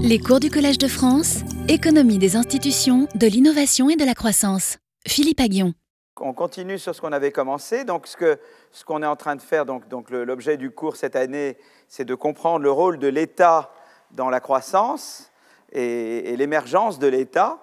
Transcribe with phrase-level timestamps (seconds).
[0.00, 4.78] Les cours du Collège de France, économie des institutions, de l'innovation et de la croissance.
[5.06, 5.72] Philippe Aguillon.
[6.20, 7.84] On continue sur ce qu'on avait commencé.
[7.84, 8.36] Donc, ce qu'on
[8.72, 11.56] ce qu'on est en train de faire, donc, l'objet du cours cette année,
[11.88, 13.70] c'est de comprendre le rôle de l'État
[14.10, 15.30] dans la croissance
[15.72, 17.58] et, l'émergence de l'État.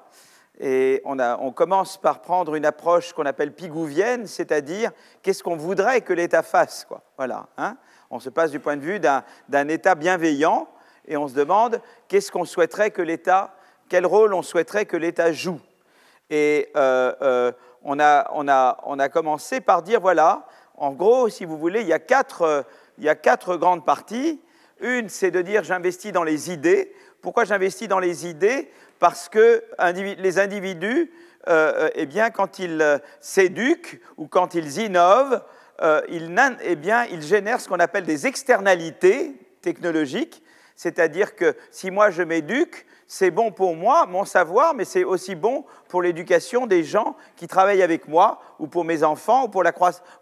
[0.59, 4.91] Et on, commence par prendre une approche qu'on appelle pigouvienne, c'est-à-dire
[5.23, 6.85] qu'est-ce qu'on voudrait que l'État fasse.
[6.85, 7.01] Quoi.
[7.17, 7.77] Voilà, hein
[8.11, 10.67] on se passe du point de vue d'un État bienveillant
[11.11, 13.53] et on se demande qu'est-ce qu'on souhaiterait que l'État,
[13.89, 15.59] quel rôle on souhaiterait que l'État joue?
[16.29, 17.51] Et euh, euh,
[17.83, 21.81] on, a, on, a, on, a, commencé par dire voilà, en gros, si vous voulez,
[21.81, 22.65] il y a quatre,
[22.97, 24.41] il y a quatre grandes parties.
[24.79, 26.95] Une, c'est de dire j'investis dans les idées.
[27.21, 28.71] Pourquoi j'investis dans les idées?
[28.99, 29.65] Parce que
[30.17, 31.11] les individus,
[31.49, 35.41] euh, eh bien, quand ils s'éduquent ou quand ils innovent,
[35.81, 40.43] euh, ils, eh bien, ils génèrent ce qu'on appelle des externalités technologiques,
[40.81, 45.35] c'est-à-dire que si moi je m'éduque, c'est bon pour moi, mon savoir, mais c'est aussi
[45.35, 49.61] bon pour l'éducation des gens qui travaillent avec moi, ou pour mes enfants, ou pour,
[49.61, 49.73] la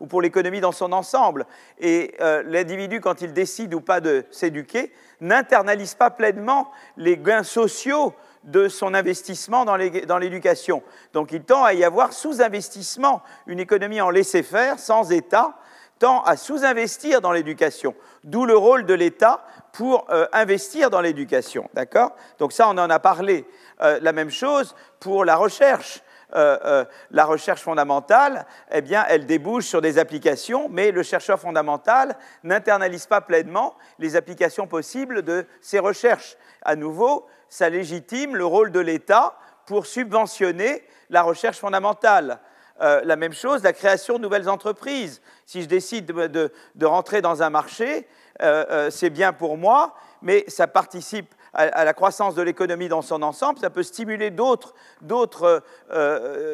[0.01, 1.45] ou pour l'économie dans son ensemble.
[1.79, 7.43] Et euh, l'individu, quand il décide ou pas de s'éduquer, n'internalise pas pleinement les gains
[7.43, 10.83] sociaux de son investissement dans l'éducation.
[11.13, 13.21] Donc il tend à y avoir sous-investissement.
[13.47, 15.55] Une économie en laisser-faire, sans État,
[15.99, 17.93] tend à sous-investir dans l'éducation.
[18.23, 21.69] D'où le rôle de l'État pour euh, investir dans l'éducation.
[21.73, 22.15] D'accord?
[22.37, 23.45] Donc ça, on en a parlé.
[23.81, 26.01] Euh, la même chose pour la recherche.
[26.35, 32.15] Euh, la recherche fondamentale, eh bien, elle débouche sur des applications, mais le chercheur fondamental
[32.43, 36.37] n'internalise pas pleinement les applications possibles de ses recherches.
[36.61, 42.39] À nouveau, ça légitime le rôle de l'État pour subventionner la recherche fondamentale.
[42.79, 45.21] La même chose, la création de nouvelles entreprises.
[45.45, 48.07] Si je décide de, rentrer dans un marché,
[48.89, 53.59] c'est bien pour moi, mais ça participe à, la croissance de l'économie dans son ensemble.
[53.59, 54.73] Ça peut stimuler d'autres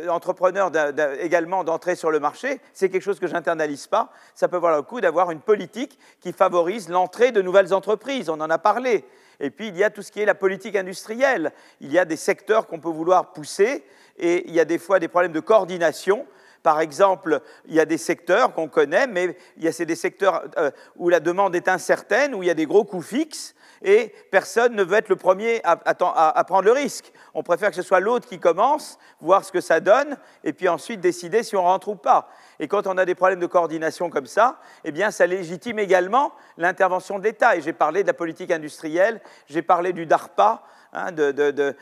[0.07, 0.71] entrepreneurs
[1.19, 2.59] également d'entrer sur le marché.
[2.73, 4.09] C'est quelque chose que je n'internalise pas.
[4.33, 8.29] Ça peut avoir le coup d'avoir une politique qui favorise l'entrée de nouvelles entreprises.
[8.29, 9.05] On en a parlé.
[9.39, 11.51] Et puis, il y a tout ce qui est la politique industrielle.
[11.81, 13.83] Il y a des secteurs qu'on peut vouloir pousser
[14.17, 16.25] et il y a des fois des problèmes de coordination.
[16.65, 21.09] Par exemple, il y a des secteurs qu'on connaît, mais a des secteurs euh, où
[21.09, 23.53] la demande est incertaine, où il y a des gros coûts fixes,
[23.83, 25.75] et personne ne veut être le premier à,
[26.43, 27.11] prendre le risque.
[27.35, 30.67] On préfère que ce soit l'autre qui commence, voir ce que ça donne, et puis
[30.67, 32.29] ensuite décider si on rentre ou pas.
[32.59, 36.33] Et quand on a des problèmes de coordination comme ça, eh bien, ça légitime également
[36.57, 37.55] l'intervention de l'État.
[37.57, 40.63] Et j'ai parlé de la politique industrielle, j'ai parlé du DARPA,
[41.11, 41.75] de,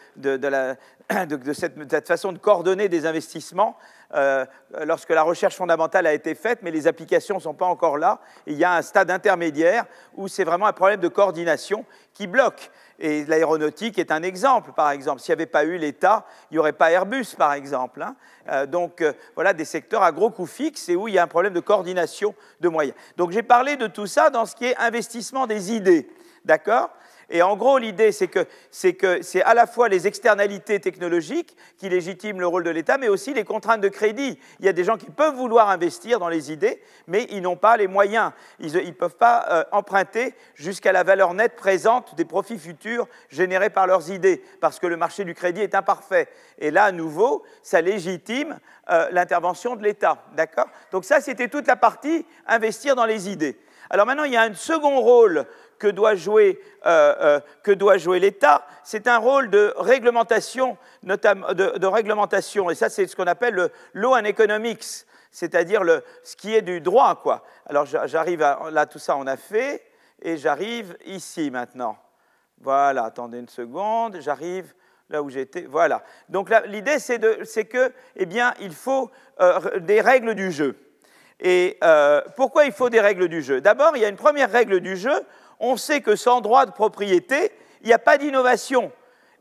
[1.54, 3.78] cette, façon de coordonner des investissements
[4.14, 4.46] euh,
[4.86, 8.20] lorsque la recherche fondamentale a été faite, mais les applications ne sont pas encore là.
[8.46, 9.86] il y a un stade intermédiaire
[10.16, 12.72] où c'est vraiment un problème de coordination qui bloque.
[13.00, 15.20] Et l'aéronautique est un exemple, par exemple.
[15.20, 18.02] S'il n'y avait pas eu l'État, il n'y aurait pas Airbus, par exemple.
[18.02, 18.16] Hein.
[18.50, 21.24] Euh, donc euh, voilà des secteurs à gros coûts fixes et où il y a
[21.24, 22.96] un problème de coordination de moyens.
[23.18, 26.08] Donc j'ai parlé de tout ça dans ce qui est investissement des idées.
[26.46, 26.90] D'accord?
[27.34, 32.40] Et en gros, l'idée, c'est que c'est à la fois les externalités technologiques qui légitiment
[32.40, 34.38] le rôle de l'État, mais aussi les contraintes de crédit.
[34.60, 37.56] Il y a des gens qui peuvent vouloir investir dans les idées, mais ils n'ont
[37.56, 38.34] pas les moyens.
[38.60, 43.72] Ils ne peuvent pas euh, emprunter jusqu'à la valeur nette présente des profits futurs générés
[43.72, 46.30] par leurs idées, parce que le marché du crédit est imparfait.
[46.60, 48.60] Et là, à nouveau, ça légitime
[48.92, 50.24] euh, l'intervention de l'État.
[50.36, 50.68] D'accord?
[50.92, 53.58] Donc ça, c'était toute la partie investir dans les idées.
[53.90, 55.46] Alors maintenant, il y a un second rôle
[55.80, 62.76] que doit jouer, euh, euh, l'État, c'est un rôle de réglementation, notamment de, réglementation, et
[62.76, 64.86] ça c'est ce qu'on appelle le law and economics,
[65.32, 65.82] c'est-à-dire
[66.24, 67.20] ce qui est du droit.
[67.22, 67.44] Quoi.
[67.66, 69.84] Alors j'arrive là, tout ça on a fait,
[70.22, 71.98] et j'arrive ici maintenant.
[72.62, 74.74] Voilà, attendez une seconde, j'arrive
[75.10, 75.64] là où j'étais.
[75.64, 76.04] Voilà.
[76.30, 79.12] Donc l'idée c'est que, eh bien, il faut
[79.42, 80.78] euh, des règles du jeu.
[81.44, 81.78] Et
[82.36, 83.60] pourquoi il faut des règles du jeu?
[83.60, 85.24] D'abord, il y a une première règle du jeu
[85.64, 88.92] on sait que sans droit de propriété, il n'y a pas d'innovation.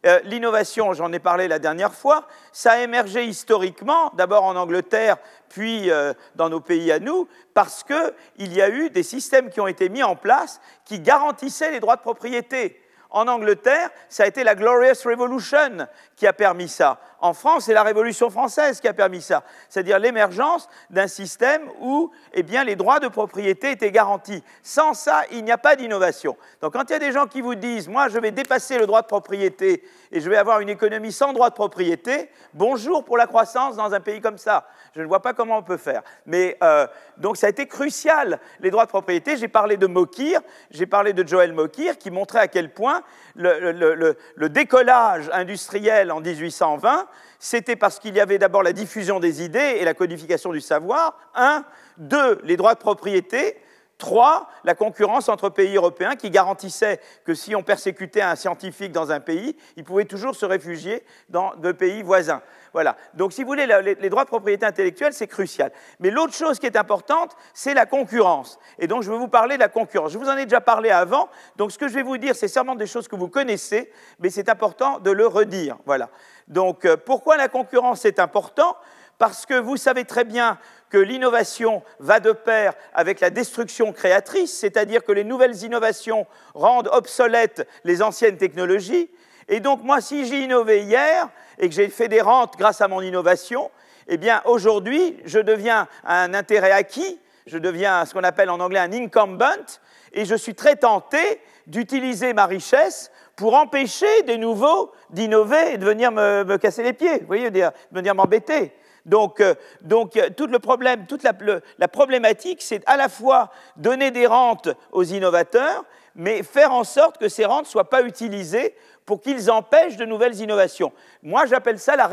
[0.05, 5.17] Euh, l'innovation, j'en ai parlé la dernière fois, ça a émergé historiquement, d'abord en Angleterre,
[5.49, 9.61] puis euh, dans nos pays à nous, parce qu'il y a eu des systèmes qui
[9.61, 12.82] ont été mis en place qui garantissaient les droits de propriété.
[13.15, 15.87] En Angleterre, ça a été la Glorious Revolution
[16.17, 16.99] qui a permis ça.
[17.21, 22.11] en France, c'est la Révolution française qui a permis ça, c'est-à-dire l'émergence d'un système où
[22.33, 24.43] eh bien, les droits de propriété étaient garantis.
[24.63, 26.37] Sans ça, il n'y a pas d'innovation.
[26.63, 28.87] Donc quand il y a des gens qui vous disent, moi je vais dépasser le
[28.87, 33.19] droit de propriété et je vais avoir une économie sans droit de propriété, bonjour pour
[33.19, 34.67] la croissance dans un pays comme ça.
[34.95, 36.03] Je ne vois pas comment on peut faire.
[36.27, 36.87] Mais euh,
[37.17, 39.37] donc ça a été crucial, les droits de propriété.
[39.37, 40.41] J'ai parlé de Mokir,
[40.71, 43.03] j'ai parlé de Joël Mokir, qui montrait à quel point
[43.35, 47.07] le, décollage industriel en 1820,
[47.39, 51.19] c'était parce qu'il y avait d'abord la diffusion des idées et la codification du savoir.
[51.35, 51.65] Un,
[51.97, 53.57] deux, les droits de propriété.
[54.03, 59.13] Trois, la concurrence entre pays européens qui garantissait que si on persécutait un scientifique dans
[59.13, 62.43] un pays, il pouvait toujours se réfugier dans deux pays voisins.
[62.73, 62.97] Voilà.
[63.15, 63.65] Donc, si vous voulez,
[64.01, 65.71] les, droits de propriété intellectuelle, c'est crucial.
[66.01, 68.59] Mais l'autre chose qui est importante, c'est la concurrence.
[68.81, 70.11] Et donc, je vais vous parler de la concurrence.
[70.11, 71.29] Je vous en ai déjà parlé avant.
[71.55, 74.31] Donc, ce que je vais vous dire, c'est sûrement des choses que vous connaissez, mais
[74.31, 75.77] c'est important de le redire.
[75.87, 76.11] Voilà.
[76.49, 78.77] Donc, euh, pourquoi la concurrence est important
[79.23, 80.59] Parce que vous savez très bien
[80.91, 86.91] que l'innovation va de pair avec la destruction créatrice, c'est-à-dire que les nouvelles innovations rendent
[86.93, 89.09] obsolètes les anciennes technologies.
[89.47, 91.29] Et donc, moi, si j'ai innové hier,
[91.61, 93.71] et que j'ai fait des rentes grâce à mon innovation,
[94.09, 98.81] eh bien aujourd'hui, je deviens un intérêt acquis, je deviens ce qu'on appelle en anglais
[98.81, 99.79] un incumbent,
[100.13, 105.85] et je suis très tenté d'utiliser ma richesse pour empêcher des nouveaux d'innover et de
[105.85, 108.73] venir me, casser les pieds, vous voyez, de venir m'embêter.
[109.05, 111.33] Donc, euh, donc, euh, tout le problème, toute la,
[111.79, 115.85] la problématique, c'est à la fois donner des rentes aux innovateurs,
[116.15, 120.05] mais faire en sorte que ces rentes ne soient pas utilisées pour qu'ils empêchent de
[120.05, 120.93] nouvelles innovations.
[121.23, 122.07] Moi, j'appelle ça la,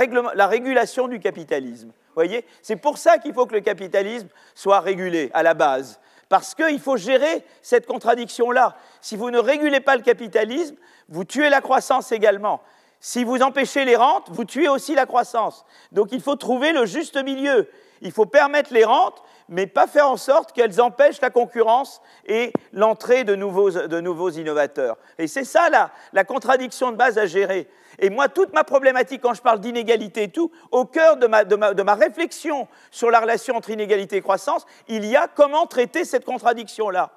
[0.47, 1.91] régulation du capitalisme.
[2.15, 2.45] voyez?
[2.61, 5.99] C'est pour ça qu'il faut que le capitalisme soit régulé à la base.
[6.29, 8.75] Parce qu'il faut gérer cette contradiction-là.
[9.01, 10.75] Si vous ne régulez pas le capitalisme,
[11.07, 12.61] vous tuez la croissance également.
[12.99, 15.65] Si vous empêchez les rentes, vous tuez aussi la croissance.
[15.91, 17.69] Donc il faut trouver le juste milieu.
[18.01, 22.53] Il faut permettre les rentes, mais pas faire en sorte qu'elles empêchent la concurrence et
[22.71, 24.97] l'entrée de nouveaux, de nouveaux, innovateurs.
[25.17, 27.69] Et c'est ça la, la contradiction de base à gérer.
[27.99, 31.43] Et moi, toute ma problématique, quand je parle d'inégalité et tout, au cœur de ma,
[31.43, 35.27] de, ma, de ma, réflexion sur la relation entre inégalité et croissance, il y a
[35.27, 37.11] comment traiter cette contradiction-là.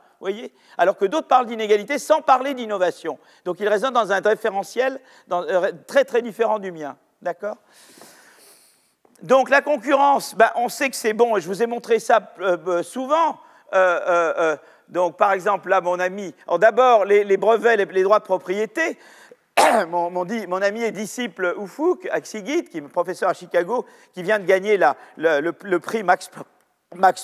[0.78, 3.18] Alors que d'autres parlent d'inégalité sans parler d'innovation.
[3.44, 6.96] Donc ils résonnent dans un référentiel euh, très très différent du mien.
[7.20, 7.56] D'accord?
[9.22, 12.32] Donc la concurrence, ben, on sait que c'est bon, et je vous ai montré ça
[12.40, 13.38] euh, euh, souvent.
[14.88, 18.98] Donc par exemple, là, mon ami, d'abord les, brevets, les, droits de propriété.
[19.88, 24.78] mon, ami et disciple Ufuk Aksigit, qui est professeur à Chicago, qui vient de gagner
[25.16, 26.28] le, prix Max,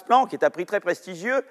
[0.06, 1.44] Planck, qui est un prix très prestigieux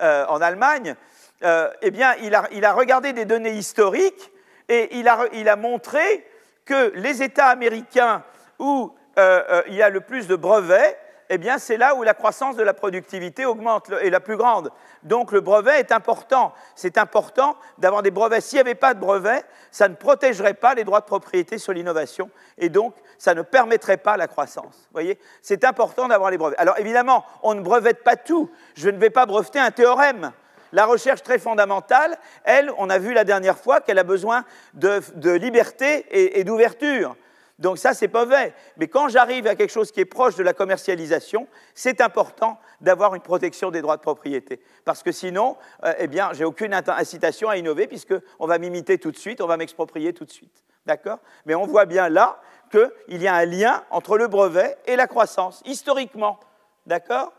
[0.00, 0.96] en Allemagne,
[1.42, 4.32] eh bien, il a, regardé des données historiques
[4.68, 6.26] et il a, montré
[6.64, 8.24] que les États américains
[8.58, 10.98] où euh, euh, il y a le plus de brevets,
[11.34, 14.70] eh c'est là où la croissance de la productivité augmente est la plus grande.
[15.02, 16.52] Donc le brevet est important.
[16.74, 18.42] C'est important d'avoir des brevets.
[18.42, 21.72] S'il n'y avait pas de brevets, ça ne protégerait pas les droits de propriété sur
[21.72, 24.88] l'innovation et donc ça ne permettrait pas la croissance.
[24.92, 25.18] Voyez?
[25.40, 26.58] C'est important d'avoir les brevets.
[26.58, 28.50] Alors évidemment, on ne brevette pas tout.
[28.74, 30.32] Je ne vais pas breveter un théorème.
[30.72, 34.44] La recherche très fondamentale, elle, on a vu la dernière fois qu'elle a besoin
[34.74, 36.06] de, liberté
[36.38, 37.14] et d'ouverture.
[37.58, 38.54] Donc ça, c'est pas vrai.
[38.76, 43.14] Mais quand j'arrive à quelque chose qui est proche de la commercialisation, c'est important d'avoir
[43.14, 44.60] une protection des droits de propriété.
[44.84, 49.10] Parce que sinon, euh, eh bien, j'ai aucune incitation à innover puisqu'on va m'imiter tout
[49.10, 50.64] de suite, on va m'exproprier tout de suite.
[50.86, 51.18] D'accord?
[51.46, 52.40] Mais on voit bien là
[52.70, 56.40] qu'il y a un lien entre le brevet et la croissance, historiquement.
[56.86, 57.32] D'accord?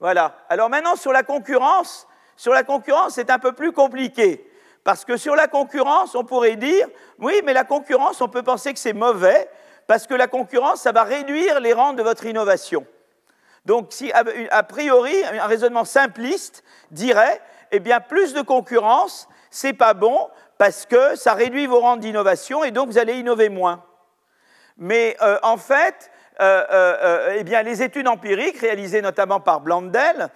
[0.00, 0.36] Voilà.
[0.50, 2.06] Alors maintenant, sur la concurrence,
[2.36, 4.50] sur la concurrence, c'est un peu plus compliqué.
[4.84, 6.86] Parce que sur la concurrence, on pourrait dire,
[7.18, 9.48] oui, mais la concurrence, on peut penser que c'est mauvais,
[9.86, 12.86] parce que la concurrence, ça va réduire les rentes de votre innovation.
[13.64, 13.90] Donc,
[14.50, 20.28] a priori, un raisonnement simpliste dirait, eh bien, plus de concurrence, c'est pas bon,
[20.58, 23.82] parce que ça réduit vos rentes d'innovation, et donc vous allez innover moins.
[24.76, 30.28] Mais euh, en fait, euh, euh, eh bien, les études empiriques réalisées notamment par Blandel,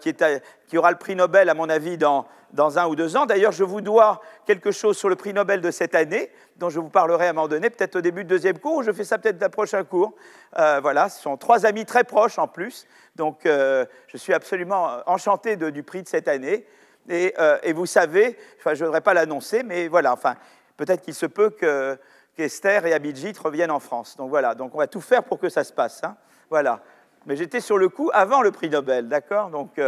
[0.00, 2.26] qui, aura le prix Nobel, à mon avis, dans,
[2.56, 3.26] dans un ou deux ans.
[3.26, 6.80] D'ailleurs, je vous dois quelque chose sur le prix Nobel de cette année, dont je
[6.80, 9.04] vous parlerai à un moment donné, peut-être au début du deuxième cours, ou je fais
[9.04, 10.14] ça peut-être le prochain cours.
[10.58, 14.98] Euh, voilà, ce sont trois amis très proches en plus, donc euh, je suis absolument
[15.06, 16.66] enchanté du prix de cette année.
[17.08, 20.34] Et, euh, vous savez, je ne voudrais pas l'annoncer, mais voilà, enfin,
[20.76, 21.96] peut-être qu'il se peut que
[22.36, 24.16] qu'Esther et Abidjit reviennent en France.
[24.16, 26.02] Donc voilà, donc on va tout faire pour que ça se passe.
[26.04, 26.16] Hein.
[26.50, 26.80] Voilà.
[27.24, 29.48] Mais j'étais sur le coup avant le prix Nobel, d'accord?
[29.48, 29.80] Donc,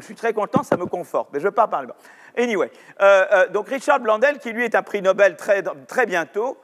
[0.00, 1.28] je suis très content, ça me conforte.
[1.32, 1.88] Mais je ne veux pas parler.
[2.36, 2.70] Anyway,
[3.00, 6.58] euh, euh, donc Richard Blandel, qui lui est un prix Nobel très, très bientôt,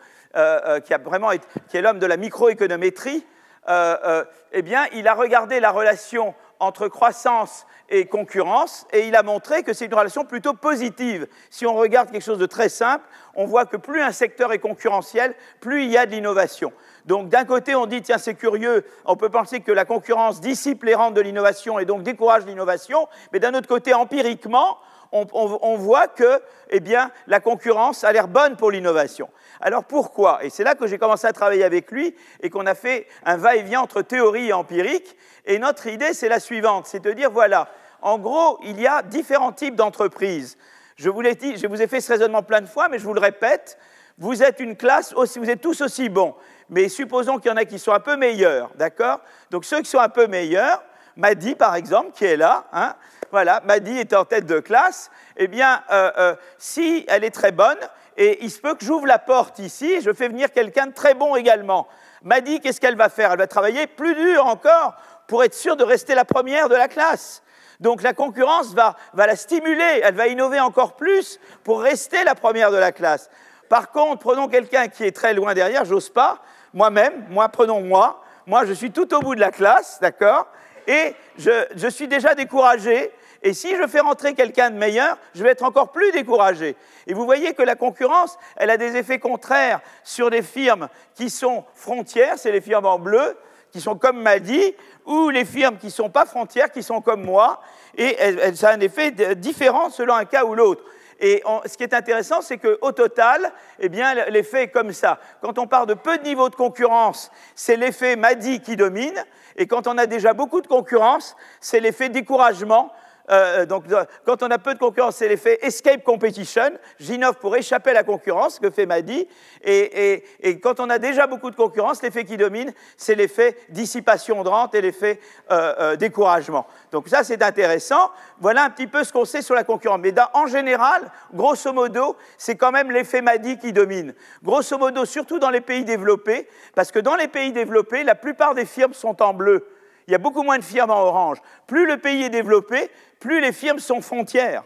[0.85, 1.31] qui, a vraiment
[1.69, 3.27] qui est l'homme de la microéconométrie,
[3.69, 9.63] eh bien, il a regardé la relation entre croissance et concurrence, et il a montré
[9.63, 11.27] que c'est une relation plutôt positive.
[11.51, 14.59] Si on regarde quelque chose de très simple, on voit que plus un secteur est
[14.59, 16.73] concurrentiel, plus il y a de l'innovation.
[17.07, 20.83] Donc d'un côté, on dit, tiens, c'est curieux, on peut penser que la concurrence dissipe
[20.83, 24.79] les rentes de l'innovation et donc décourage l'innovation, mais d'un autre côté, empiriquement,
[25.13, 29.29] on, voit que eh bien, la concurrence a l'air bonne pour l'innovation.
[29.61, 30.45] Alors pourquoi?
[30.45, 33.37] Et c'est là que j'ai commencé à travailler avec lui et qu'on a fait un
[33.37, 35.17] va-et-vient entre théorie et empirique.
[35.47, 37.69] Et notre idée, c'est la suivante, c'est de dire, voilà,
[38.03, 40.57] en gros, il y a différents types d'entreprises.
[40.97, 43.05] Je vous l'ai dit, je vous ai fait ce raisonnement plein de fois, mais je
[43.05, 43.79] vous le répète,
[44.19, 46.35] vous êtes une classe aussi, vous êtes tous aussi bons.
[46.71, 49.21] Mais supposons qu'il y en a qui sont un peu meilleurs, d'accord?
[49.51, 50.83] Donc ceux qui sont un peu meilleurs,
[51.17, 52.95] Madi par exemple, qui est là, hein,
[53.31, 57.53] voilà, Madi est en tête de classe, eh bien, euh, euh, si elle est très
[57.53, 57.79] bonne,
[58.17, 61.15] et il se peut que j'ouvre la porte ici, je fais venir quelqu'un de très
[61.15, 61.87] bon également.
[62.23, 63.33] Madi, qu'est-ce qu'elle va faire?
[63.33, 64.97] Elle va travailler plus dur encore
[65.29, 67.43] pour être sûre de rester la première de la classe.
[67.81, 72.35] Donc la concurrence va, va la stimuler, elle va innover encore plus pour rester la
[72.35, 73.31] première de la classe.
[73.69, 76.41] Par contre, prenons quelqu'un qui est très loin derrière, j'ose pas,
[76.75, 80.49] moi-même, moi, prenons moi, moi je suis tout au bout de la classe, d'accord?
[80.89, 85.43] Et je, je suis déjà découragé, et si je fais rentrer quelqu'un de meilleur, je
[85.43, 86.77] vais être encore plus découragé.
[87.07, 91.31] Et vous voyez que la concurrence, elle a des effets contraires sur des firmes qui
[91.31, 93.37] sont frontières, c'est les firmes en bleu,
[93.71, 97.23] qui sont comme Madi, ou les firmes qui ne sont pas frontières, qui sont comme
[97.23, 97.61] moi,
[97.97, 98.17] et
[98.55, 100.83] ça a un effet différent selon un cas ou l'autre.
[101.21, 105.19] Et ce qui est intéressant, c'est qu'au total, eh bien, l'effet est comme ça.
[105.43, 109.25] Quand on part de peu de niveaux de concurrence, c'est l'effet Madi qui domine.
[109.57, 112.93] Et quand on a déjà beaucoup de concurrence, c'est l'effet découragement
[113.31, 113.85] euh, donc,
[114.25, 116.71] quand on a peu de concurrence, c'est l'effet escape competition.
[116.99, 119.27] J'innove pour échapper à la concurrence, que fait Madi.
[119.65, 120.23] Et,
[120.63, 124.75] quand on a déjà beaucoup de concurrence, l'effet qui domine, c'est l'effet dissipation de rente
[124.75, 125.21] et l'effet
[125.51, 126.67] euh, euh, découragement.
[126.93, 128.11] Donc ça, c'est intéressant.
[128.41, 130.01] Voilà un petit peu ce qu'on sait sur la concurrence.
[130.03, 134.15] Mais en général, grosso modo, c'est quand même l'effet Madi qui domine.
[134.43, 138.55] Grosso modo, surtout dans les pays développés, parce que dans les pays développés, la plupart
[138.55, 139.67] des firmes sont en bleu
[140.09, 141.37] il y a beaucoup moins de firmes en orange.
[141.67, 144.65] Plus le pays est développé, plus les firmes sont frontières,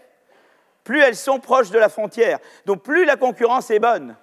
[0.84, 4.16] plus elles sont proches de la frontière, donc plus la concurrence est bonne.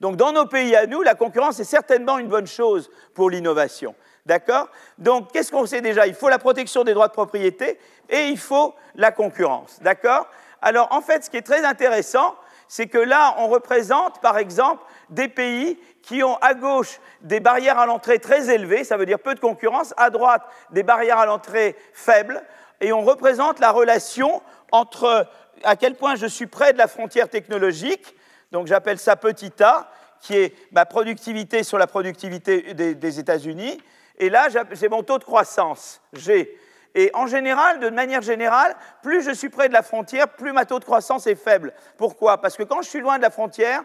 [0.00, 3.94] Donc dans nos pays à nous, la concurrence est certainement une bonne chose pour l'innovation.
[4.26, 4.68] D'accord?
[4.98, 6.06] Donc qu'est-ce qu'on sait déjà?
[6.06, 9.78] Il faut la protection des droits de propriété et il faut la concurrence.
[9.82, 10.26] D'accord?
[10.62, 12.34] Alors en fait, ce qui est très intéressant,
[12.68, 17.78] c'est que là, on représente par exemple des pays qui ont à gauche des barrières
[17.78, 21.26] à l'entrée très élevées, ça veut dire peu de concurrence, à droite des barrières à
[21.26, 22.42] l'entrée faibles
[22.80, 25.26] et on représente la relation entre
[25.64, 28.14] à quel point je suis près de la frontière technologique,
[28.52, 33.78] donc j'appelle ça petit a, qui est ma productivité sur la productivité des, États-Unis,
[34.18, 36.58] et là j'ai mon taux de croissance, G.
[36.96, 40.64] Et en général, de manière générale, plus je suis près de la frontière, plus ma
[40.64, 41.72] taux de croissance est faible.
[41.96, 42.40] Pourquoi?
[42.40, 43.82] Parce que quand je suis loin de la frontière,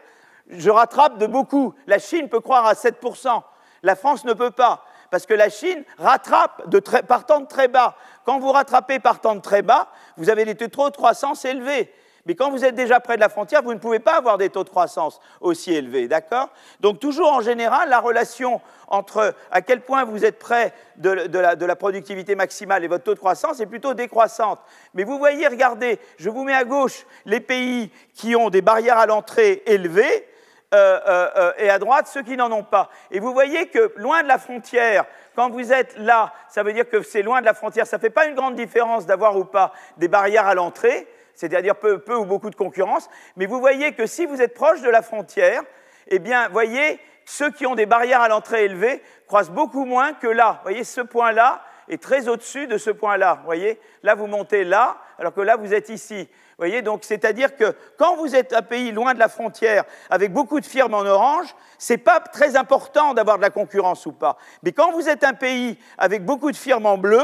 [0.49, 1.75] je rattrape de beaucoup.
[1.85, 3.43] La Chine peut croire à 7%,
[3.83, 4.83] la France ne peut pas
[5.15, 7.95] parce que la Chine rattrape de partant de très bas.
[8.25, 11.91] Quand vous rattrapez partant de très bas, vous avez des taux de croissance élevés.
[12.25, 14.49] Mais quand vous êtes déjà près de la frontière, vous ne pouvez pas avoir des
[14.49, 16.49] taux de croissance aussi élevés, d'accord?
[16.79, 21.55] Donc toujours en général, la relation entre à quel point vous êtes près de, la,
[21.55, 24.59] de, la, productivité maximale et votre taux de croissance est plutôt décroissante.
[24.95, 28.97] Mais vous voyez, regardez, je vous mets à gauche les pays qui ont des barrières
[28.97, 30.27] à l'entrée élevées,
[30.73, 32.89] euh, euh, euh, et à droite ceux qui n'en ont pas.
[33.11, 35.05] Et vous voyez que loin de la frontière,
[35.35, 37.85] quand vous êtes là, ça veut dire que c'est loin de la frontière.
[37.85, 41.75] Ça ne fait pas une grande différence d'avoir ou pas des barrières à l'entrée, c'est-à-dire
[41.75, 43.09] peu, peu, ou beaucoup de concurrence.
[43.35, 45.61] Mais vous voyez que si vous êtes proche de la frontière,
[46.07, 50.27] eh bien, voyez, ceux qui ont des barrières à l'entrée élevées croissent beaucoup moins que
[50.27, 50.61] là.
[50.63, 53.41] Voyez, ce point-là est très au-dessus de ce point-là.
[53.45, 57.75] Voyez, là, vous montez là, alors que là, vous êtes ici voyez, donc c'est-à-dire que
[57.97, 61.53] quand vous êtes un pays loin de la frontière, avec beaucoup de firmes en orange,
[61.77, 64.37] c'est pas très important d'avoir de la concurrence ou pas.
[64.63, 67.23] Mais quand vous êtes un pays avec beaucoup de firmes en bleu,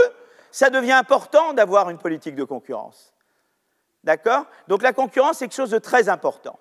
[0.51, 3.13] ça devient important d'avoir une politique de concurrence.
[4.03, 4.45] D'accord?
[4.67, 6.59] Donc la concurrence, c'est quelque chose de très important.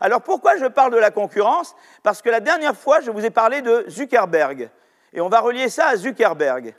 [0.00, 1.76] Alors pourquoi je parle de la concurrence?
[2.02, 4.70] Parce que la dernière fois, je vous ai parlé de Zuckerberg.
[5.12, 6.74] Et on va relier ça à Zuckerberg.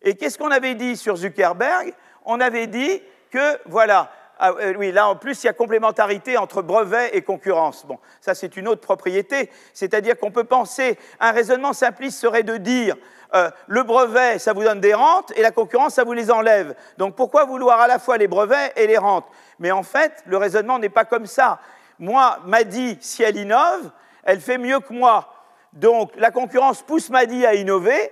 [0.00, 1.94] Et qu'est-ce qu'on avait dit sur Zuckerberg?
[2.24, 4.10] On avait dit que, voilà,
[4.44, 7.86] ah, euh, oui, là en plus, il y a complémentarité entre brevet et concurrence.
[7.86, 12.56] Bon, ça c'est une autre propriété, c'est-à-dire qu'on peut penser, un raisonnement simpliste serait de
[12.56, 12.96] dire
[13.36, 16.74] euh, le brevet, ça vous donne des rentes et la concurrence, ça vous les enlève.
[16.98, 19.26] Donc pourquoi vouloir à la fois les brevets et les rentes?
[19.60, 21.60] Mais en fait, le raisonnement n'est pas comme ça.
[22.00, 23.92] Moi, m'a dit, si elle innove,
[24.24, 25.32] elle fait mieux que moi.
[25.72, 28.10] Donc la concurrence pousse Madi à innover,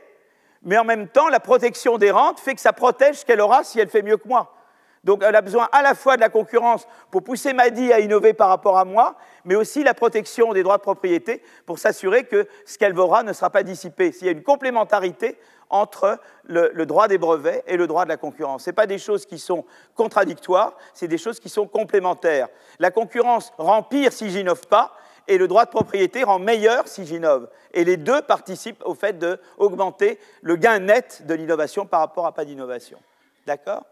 [0.62, 3.64] mais en même temps, la protection des rentes fait que ça protège ce qu'elle aura
[3.64, 4.54] si elle fait mieux que moi.
[5.04, 8.34] Donc elle a besoin à la fois de la concurrence pour pousser Madi à innover
[8.34, 12.46] par rapport à moi, mais aussi la protection des droits de propriété pour s'assurer que
[12.66, 14.12] ce qu'elle vaudra ne sera pas dissipé.
[14.12, 15.38] S'il y a une complémentarité
[15.70, 18.64] entre le, droit des brevets et le droit de la concurrence.
[18.64, 19.64] Ce pas des choses qui sont
[19.94, 22.48] contradictoires, c'est des choses qui sont complémentaires.
[22.80, 24.92] La concurrence rend pire si j'innove pas,
[25.28, 27.48] et le droit de propriété rend meilleur si j'innove.
[27.72, 32.32] Et les deux participent au fait d'augmenter le gain net de l'innovation par rapport à
[32.32, 32.98] pas d'innovation.
[33.46, 33.84] D'accord?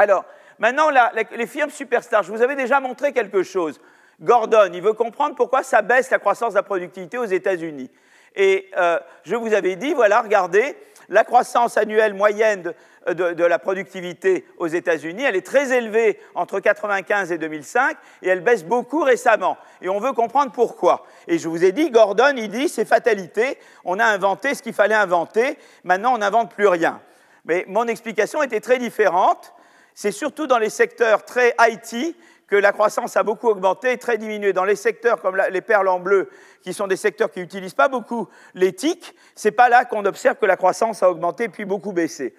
[0.00, 0.24] Alors,
[0.58, 0.88] maintenant,
[1.36, 3.78] les firmes superstars, je vous avais déjà montré quelque chose.
[4.18, 7.90] Gordon, il veut comprendre pourquoi ça baisse la croissance de la productivité aux États-Unis.
[8.34, 10.74] Et euh, je vous avais dit, voilà, regardez,
[11.10, 12.72] la croissance annuelle moyenne
[13.08, 18.40] de, la productivité aux États-Unis, elle est très élevée entre 1995 et 2005, et elle
[18.40, 19.58] baisse beaucoup récemment.
[19.82, 21.04] Et on veut comprendre pourquoi.
[21.28, 24.72] Et je vous ai dit, Gordon, il dit, c'est fatalité, on a inventé ce qu'il
[24.72, 27.02] fallait inventer, maintenant on n'invente plus rien.
[27.44, 29.52] Mais mon explication était très différente.
[29.94, 32.16] C'est surtout dans les secteurs très IT
[32.46, 34.52] que la croissance a beaucoup augmenté et très diminué.
[34.52, 36.28] Dans les secteurs comme les perles en bleu,
[36.62, 40.36] qui sont des secteurs qui n'utilisent pas beaucoup l'éthique, ce n'est pas là qu'on observe
[40.36, 42.34] que la croissance a augmenté puis beaucoup baissé.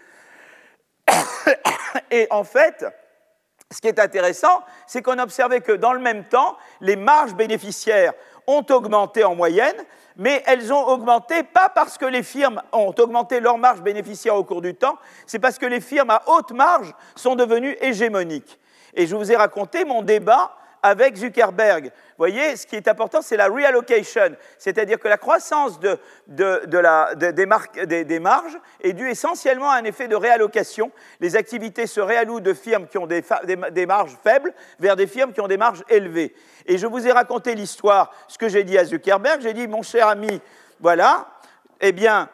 [2.12, 2.86] Et en fait,
[3.72, 7.34] ce qui est intéressant, c'est qu'on a observé que dans le même temps, les marges
[7.34, 8.14] bénéficiaires
[8.48, 9.78] ont augmenté en moyenne,
[10.22, 14.44] mais elles ont augmenté pas parce que les firmes ont augmenté leurs marges bénéficiaires au
[14.44, 18.60] cours du temps, c'est parce que les firmes à haute marge sont devenues hégémoniques.
[18.94, 21.86] Et je vous ai raconté mon débat avec Zuckerberg.
[21.86, 27.46] Vous voyez, ce qui est important, c'est la reallocation, c'est-à-dire que la croissance des,
[28.20, 30.92] marges est due essentiellement à un effet de réallocation.
[31.20, 35.42] Les activités se réallouent de firmes qui ont des marges faibles vers des firmes qui
[35.42, 36.34] ont des marges élevées.
[36.66, 39.82] Et je vous ai raconté l'histoire, ce que j'ai dit à Zuckerberg, j'ai dit, mon
[39.82, 40.42] cher ami,
[40.80, 41.28] voilà,
[41.80, 42.30] eh bien,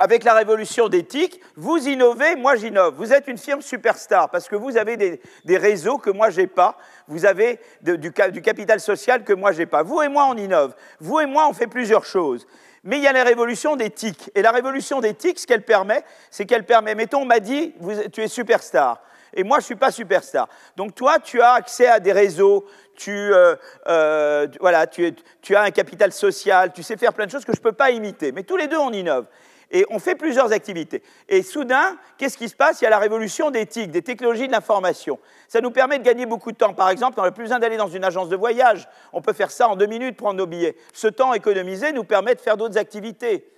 [0.00, 2.94] avec la révolution d'éthique, vous innovez, moi j'innove.
[2.96, 6.76] Vous êtes une firme superstar parce que vous avez des, réseaux que moi n'ai pas.
[7.08, 9.82] Vous avez du, capital social que moi n'ai pas.
[9.82, 10.74] Vous et moi, on innove.
[11.00, 12.46] Vous et moi, on fait plusieurs choses.
[12.84, 14.30] Mais il y a la révolution d'éthique.
[14.34, 17.74] Et la révolution d'éthique, ce qu'elle permet, c'est qu'elle permet, mettons, on m'a dit,
[18.12, 19.02] tu es superstar.
[19.34, 20.48] Et moi, je ne suis pas superstar.
[20.76, 23.56] Donc toi, tu as accès à des réseaux, tu, euh,
[23.88, 27.52] euh, voilà, tu, tu as un capital social, tu sais faire plein de choses que
[27.52, 28.32] je ne peux pas imiter.
[28.32, 29.26] Mais tous les deux, on innove.
[29.70, 31.02] Et on fait plusieurs activités.
[31.28, 32.80] Et soudain, qu'est-ce qui se passe?
[32.80, 35.18] Il y a la révolution d'éthique, des technologies de l'information.
[35.48, 36.72] Ça nous permet de gagner beaucoup de temps.
[36.72, 38.88] Par exemple, on n'a plus besoin d'aller dans une agence de voyage.
[39.12, 40.76] On peut faire ça en deux minutes, prendre nos billets.
[40.92, 43.50] Ce temps économisé nous permet de faire d'autres activités.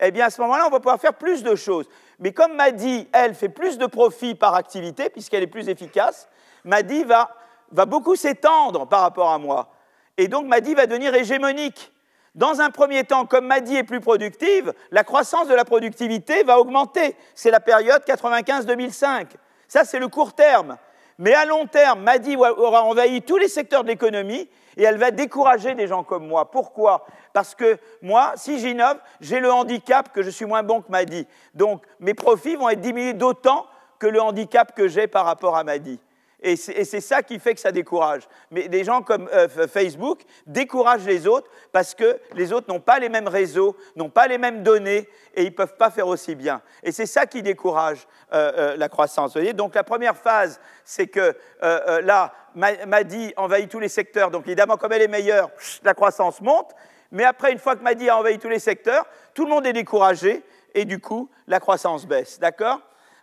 [0.00, 1.86] Eh bien, à ce moment-là, on va pouvoir faire plus de choses.
[2.18, 6.26] Mais comme Madi, elle, fait plus de profit par activité, puisqu'elle est plus efficace,
[6.64, 7.36] Madi va,
[7.70, 9.74] va beaucoup s'étendre par rapport à moi.
[10.16, 11.92] Et donc, Madi va devenir hégémonique.
[12.34, 16.60] Dans un premier temps, comme Madi est plus productive, la croissance de la productivité va
[16.60, 17.16] augmenter.
[17.34, 19.26] C'est la période 95-2005.
[19.66, 20.76] Ça, c'est le court terme.
[21.18, 25.10] Mais à long terme, Madi aura envahi tous les secteurs de l'économie et elle va
[25.10, 26.50] décourager des gens comme moi.
[26.50, 27.04] Pourquoi?
[27.32, 31.26] Parce que moi, si j'innove, j'ai le handicap que je suis moins bon que Madi.
[31.54, 33.66] Donc mes profits vont être diminués d'autant
[33.98, 36.00] que le handicap que j'ai par rapport à Madi.
[36.42, 38.22] Et c'est ça qui fait que ça décourage.
[38.50, 42.98] Mais des gens comme euh, Facebook découragent les autres parce que les autres n'ont pas
[42.98, 46.34] les mêmes réseaux, n'ont pas les mêmes données et ils ne peuvent pas faire aussi
[46.34, 46.62] bien.
[46.82, 49.36] Et c'est ça qui décourage euh, euh, la croissance.
[49.36, 54.30] Donc la première phase, c'est que là, Madi envahit tous les secteurs.
[54.30, 55.50] Donc évidemment, comme elle est meilleure,
[55.82, 56.70] la croissance monte.
[57.12, 59.72] Mais après, une fois que Madi a envahi tous les secteurs, tout le monde est
[59.72, 60.42] découragé
[60.74, 62.38] et du coup, la croissance baisse.
[62.38, 62.80] D'accord?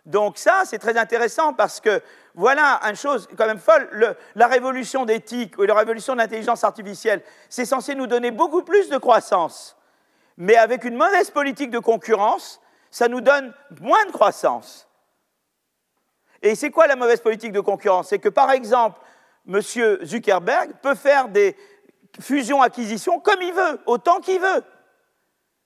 [0.08, 2.00] Donc ça, c'est très intéressant parce que
[2.34, 4.16] voilà une chose quand même folle.
[4.34, 8.88] la révolution d'éthique ou la révolution de l'intelligence artificielle, c'est censé nous donner beaucoup plus
[8.88, 9.76] de croissance.
[10.38, 12.58] Mais avec une mauvaise politique de concurrence,
[12.90, 14.88] ça nous donne moins de croissance.
[16.40, 18.08] Et c'est quoi la mauvaise politique de concurrence?
[18.08, 18.98] C'est que par exemple,
[19.46, 19.60] M.
[19.60, 21.54] Zuckerberg peut faire des
[22.18, 24.64] fusions-acquisitions comme il veut, autant qu'il veut,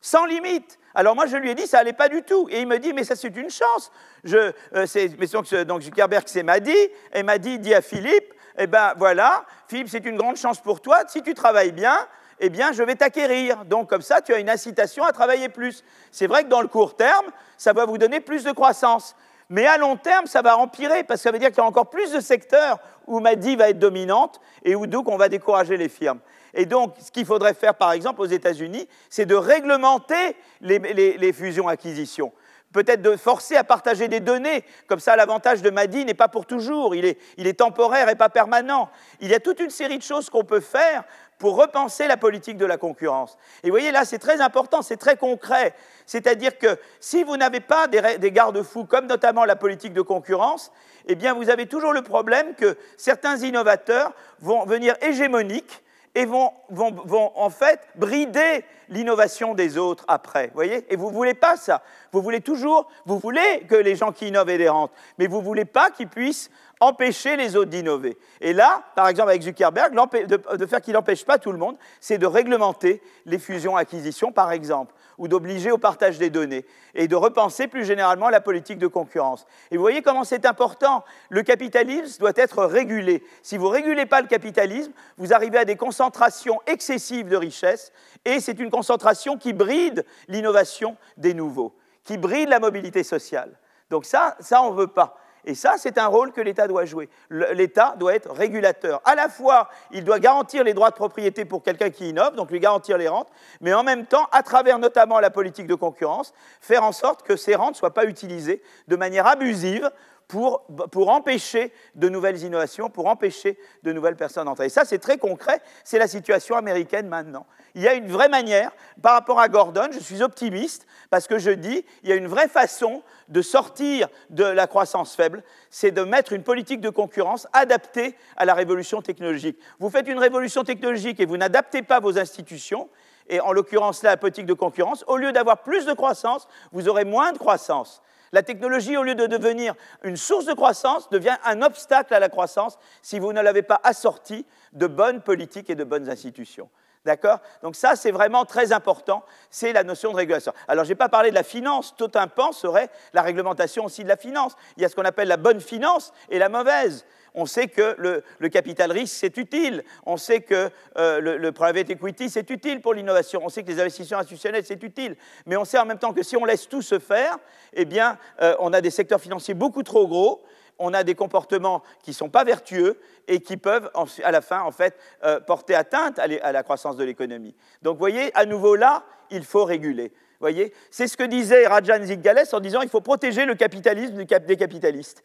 [0.00, 0.80] sans limite.
[0.94, 2.48] Alors moi, je lui ai dit, ça n'allait pas du tout.
[2.50, 3.90] Et il me dit, mais ça, c'est une chance.
[4.24, 6.76] Je, euh, donc, Zuckerberg, c'est m'a dit,
[7.12, 10.80] et m'a dit, dit à Philippe, eh ben voilà, Philippe, c'est une grande chance pour
[10.80, 11.04] toi.
[11.08, 11.96] Si tu travailles bien,
[12.38, 13.64] eh bien, je vais t'acquérir.
[13.64, 15.84] Donc, comme ça, tu as une incitation à travailler plus.
[16.10, 17.26] C'est vrai que dans le court terme,
[17.56, 19.16] ça va vous donner plus de croissance.
[19.48, 21.64] Mais à long terme, ça va empirer, parce que ça veut dire qu'il y a
[21.64, 25.76] encore plus de secteurs où Madi va être dominante et où donc on va décourager
[25.76, 26.20] les firmes.
[26.54, 32.32] Et donc, ce qu'il faudrait faire, par exemple, aux États-Unis, c'est de réglementer les, fusions-acquisitions.
[32.72, 34.64] peut-être de forcer à partager des données.
[34.86, 38.90] Comme ça, l'avantage de Madi n'est pas pour toujours, il est, temporaire et pas permanent.
[39.20, 41.04] Il y a toute une série de choses qu'on peut faire
[41.38, 43.36] pour repenser la politique de la concurrence.
[43.62, 45.74] Et vous voyez, là, c'est très important, c'est très concret.
[46.06, 50.70] C'est-à-dire que si vous n'avez pas des, des garde-fous, comme notamment la politique de concurrence,
[51.08, 55.81] eh bien, vous avez toujours le problème que certains innovateurs vont venir hégémoniques
[56.14, 60.50] et vont, vont, vont, en fait brider l'innovation des autres après.
[60.54, 60.84] Voyez?
[60.92, 61.82] Et vous ne voulez pas ça.
[62.12, 65.38] Vous voulez toujours, vous voulez que les gens qui innovent aient des rentes, mais vous
[65.38, 66.50] ne voulez pas qu'ils puissent
[66.82, 68.18] empêcher les autres d'innover.
[68.40, 69.94] Et là, par exemple, avec Zuckerberg,
[70.26, 74.92] de, faire qu'il n'empêche pas tout le monde, c'est de réglementer les fusions-acquisitions, par exemple,
[75.16, 76.66] ou d'obliger au partage des données,
[76.96, 79.46] et de repenser plus généralement la politique de concurrence.
[79.70, 81.04] Et vous voyez comment c'est important.
[81.28, 83.22] Le capitalisme doit être régulé.
[83.44, 87.92] Si vous ne régulez pas le capitalisme, vous arrivez à des concentrations excessives de richesses,
[88.24, 93.56] et c'est une concentration qui bride l'innovation des nouveaux, qui bride la mobilité sociale.
[93.88, 95.21] Donc ça, ça, on ne veut pas.
[95.44, 97.08] Et ça, c'est un rôle que l'État doit jouer.
[97.30, 99.00] L'État doit être régulateur.
[99.04, 102.50] À la fois, il doit garantir les droits de propriété pour quelqu'un qui innove, donc
[102.50, 103.28] lui garantir les rentes,
[103.60, 107.36] mais en même temps, à travers notamment la politique de concurrence, faire en sorte que
[107.36, 109.90] ces rentes ne soient pas utilisées de manière abusive
[110.28, 114.66] pour, pour, empêcher de nouvelles innovations, pour empêcher de nouvelles personnes d'entrer.
[114.66, 117.46] Et ça, c'est très concret, c'est la situation américaine maintenant.
[117.74, 121.38] Il y a une vraie manière, par rapport à Gordon, je suis optimiste, parce que
[121.38, 125.90] je dis, il y a une vraie façon de sortir de la croissance faible, c'est
[125.90, 129.58] de mettre une politique de concurrence adaptée à la révolution technologique.
[129.78, 132.90] Vous faites une révolution technologique et vous n'adaptez pas vos institutions,
[133.28, 137.04] et en l'occurrence la politique de concurrence, au lieu d'avoir plus de croissance, vous aurez
[137.04, 138.02] moins de croissance.
[138.32, 142.30] La technologie, au lieu de devenir une source de croissance, devient un obstacle à la
[142.30, 146.68] croissance si vous ne l'avez pas assortie de bonnes politiques et de bonnes institutions.
[147.04, 147.40] D'accord?
[147.62, 150.52] Donc ça, c'est vraiment très important, c'est la notion de régulation.
[150.68, 154.04] Alors, je n'ai pas parlé de la finance, tout un pan serait la réglementation aussi
[154.04, 154.54] de la finance.
[154.76, 157.04] Il y a ce qu'on appelle la bonne finance et la mauvaise.
[157.34, 159.82] On sait que le, capital risque, c'est utile.
[160.06, 163.40] On sait que euh, le, private equity, c'est utile pour l'innovation.
[163.42, 165.16] On sait que les investissements institutionnels, c'est utile.
[165.46, 167.38] Mais on sait en même temps que si on laisse tout se faire,
[167.72, 170.44] eh bien, euh, on a des secteurs financiers beaucoup trop gros
[170.82, 173.90] on a des comportements qui ne sont pas vertueux et qui peuvent,
[174.24, 177.54] à la fin, en fait, euh, porter atteinte à, la croissance de l'économie.
[177.82, 180.12] Donc, vous voyez, à nouveau là, il faut réguler.
[180.40, 184.56] voyez C'est ce que disait Rajan Ziggales en disant il faut protéger le capitalisme des
[184.56, 185.22] capitalistes.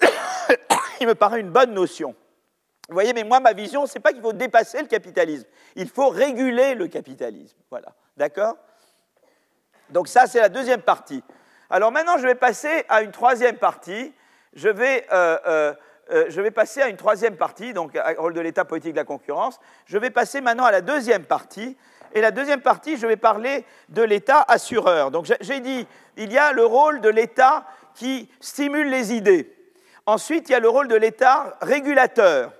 [1.00, 2.14] il me paraît une bonne notion.
[2.88, 5.46] Vous voyez, mais moi, ma vision, ce n'est pas qu'il faut dépasser le capitalisme.
[5.76, 7.56] Il faut réguler le capitalisme.
[7.70, 7.94] Voilà.
[8.18, 8.56] D'accord?
[9.88, 11.22] Donc ça, c'est la deuxième partie.
[11.70, 14.12] Alors maintenant, je vais passer à une troisième partie
[14.54, 15.74] je vais, euh, euh,
[16.10, 19.04] euh, je vais passer à une troisième partie, donc rôle de l'État politique de la
[19.04, 19.58] concurrence.
[19.86, 21.76] Je vais passer maintenant à la deuxième partie.
[22.14, 25.10] Et la deuxième partie, je vais parler de l'État assureur.
[25.10, 25.86] Donc j'ai dit,
[26.18, 29.50] il y a le rôle de l'État qui stimule les idées.
[30.04, 32.52] Ensuite, il y a le rôle de l'État régulateur.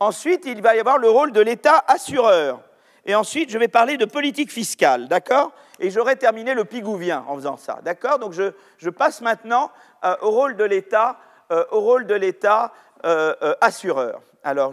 [0.00, 2.60] Ensuite, il va y avoir le rôle de l'État assureur.
[3.06, 5.52] Et ensuite, je vais parler de politique fiscale, d'accord?
[5.84, 8.18] Et j'aurai terminé le pigouvien en faisant ça, d'accord?
[8.18, 9.70] Donc je, passe maintenant
[10.02, 11.18] euh, au rôle de l'État,
[11.50, 12.72] euh, au rôle de l'État
[13.04, 14.22] euh, assureur.
[14.42, 14.72] Alors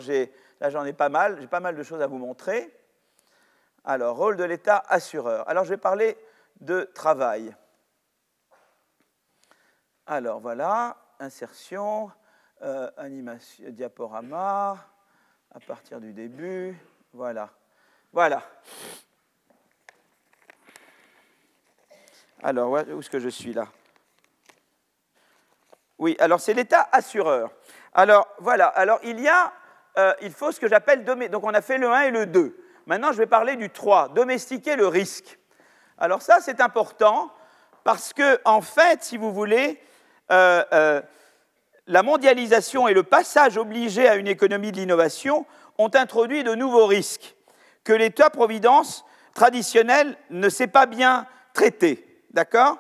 [0.62, 2.74] là, j'en ai pas mal, j'ai pas mal de choses à vous montrer.
[3.84, 5.50] Alors, rôle de l'État assureur.
[5.50, 6.18] Alors, je vais parler
[6.62, 7.54] de travail.
[10.06, 12.10] Alors, voilà, insertion,
[12.96, 14.78] animation, diaporama,
[15.54, 16.78] à partir du début,
[17.12, 17.50] voilà.
[18.14, 18.42] Voilà.
[22.44, 23.68] Alors, où est-ce que je suis là?
[26.00, 27.52] Oui, alors c'est l'État assureur.
[27.94, 28.66] Alors, voilà.
[28.66, 29.54] Alors, il y a,
[30.00, 32.58] euh, il faut ce que j'appelle, donc on a fait le 1 et le 2.
[32.88, 35.38] Maintenant, je vais parler du 3, domestiquer le risque.
[36.00, 37.32] Alors ça, c'est important
[37.84, 39.80] parce que, en fait, si vous voulez,
[40.32, 41.02] euh, euh,
[41.86, 45.46] la mondialisation et le passage obligé à une économie de l'innovation
[45.78, 47.36] ont introduit de nouveaux risques
[47.84, 52.11] que l'État-providence traditionnel ne sait pas bien traiter.
[52.32, 52.78] D'accord?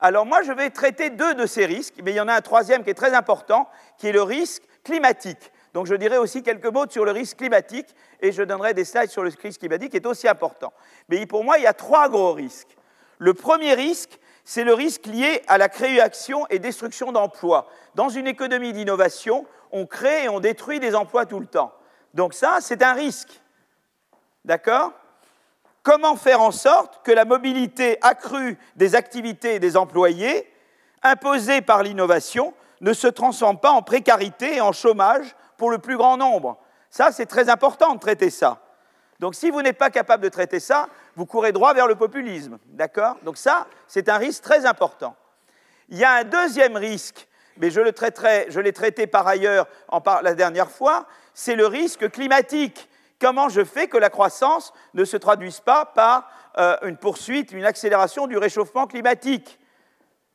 [0.00, 2.40] Alors moi, je vais traiter deux de ces risques, mais il y en a un
[2.40, 5.52] troisième qui est très important, qui est le risque climatique.
[5.74, 7.86] Donc je dirai aussi quelques mots sur le risque climatique
[8.20, 10.72] et je donnerai des slides sur le risque climatique qui est aussi important.
[11.08, 12.76] Mais pour moi, il y a trois gros risques.
[13.18, 17.68] Le premier risque, c'est le risque lié à la création et destruction d'emplois.
[17.94, 21.72] Dans une économie d'innovation, on crée et on détruit des emplois tout le temps.
[22.12, 23.40] Donc ça, c'est un risque.
[24.44, 24.92] D'accord?
[25.82, 30.48] Comment faire en sorte que la mobilité accrue des activités et des employés,
[31.02, 35.96] imposée par l'innovation, ne se transforme pas en précarité et en chômage pour le plus
[35.96, 36.58] grand nombre?
[36.88, 38.60] Ça, c'est très important de traiter ça.
[39.18, 42.58] Donc si vous n'êtes pas capable de traiter ça, vous courez droit vers le populisme.
[42.66, 43.16] D'accord?
[43.22, 45.16] Donc ça, c'est un risque très important.
[45.88, 49.66] Il y a un deuxième risque, mais je l'ai traité par ailleurs
[50.22, 52.88] la dernière fois, c'est le risque climatique.
[53.22, 57.64] Comment je fais que la croissance ne se traduise pas par euh, une poursuite, une
[57.64, 59.60] accélération du réchauffement climatique?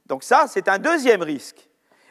[0.05, 1.67] Donc ça, c'est un deuxième risque.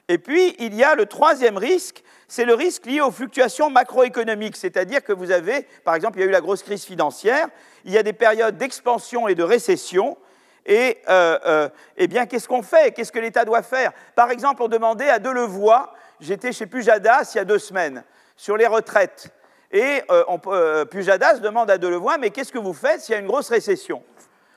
[0.08, 4.54] Et puis, il y a le troisième risque, c'est le risque lié aux fluctuations macroéconomiques,
[4.54, 7.48] c'est-à-dire que vous avez, par exemple, il y a eu la grosse crise financière,
[7.86, 10.18] il y a des périodes d'expansion et de récession,
[10.66, 12.92] et euh, euh, eh bien, qu'est-ce qu'on fait?
[12.94, 13.92] Qu'est-ce que l'État doit faire?
[14.14, 18.04] Par exemple, on demandait à Delevoye, j'étais chez Pujadas il y a deux semaines,
[18.36, 19.30] sur les retraites,
[19.72, 23.26] et euh, Pujadas demande à Delevoye, mais qu'est-ce que vous faites s'il y a une
[23.26, 24.02] grosse récession?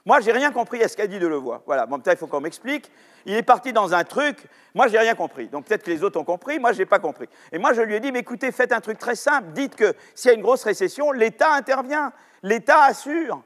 [0.06, 1.62] Moi, j'ai rien compris à ce qu'a dit Delevoye.
[1.66, 2.92] Voilà, bon, peut-être il faut qu'on m'explique.
[3.26, 4.38] Il est parti dans un truc,
[4.74, 5.48] moi, j'ai rien compris.
[5.48, 7.28] Donc peut-être que les autres ont compris, moi, je n'ai pas compris.
[7.52, 9.50] Et moi, je lui ai dit, mais écoutez, faites un truc très simple.
[9.52, 12.14] Dites que s'il y a une grosse récession, l'État intervient.
[12.44, 13.42] L'État assure,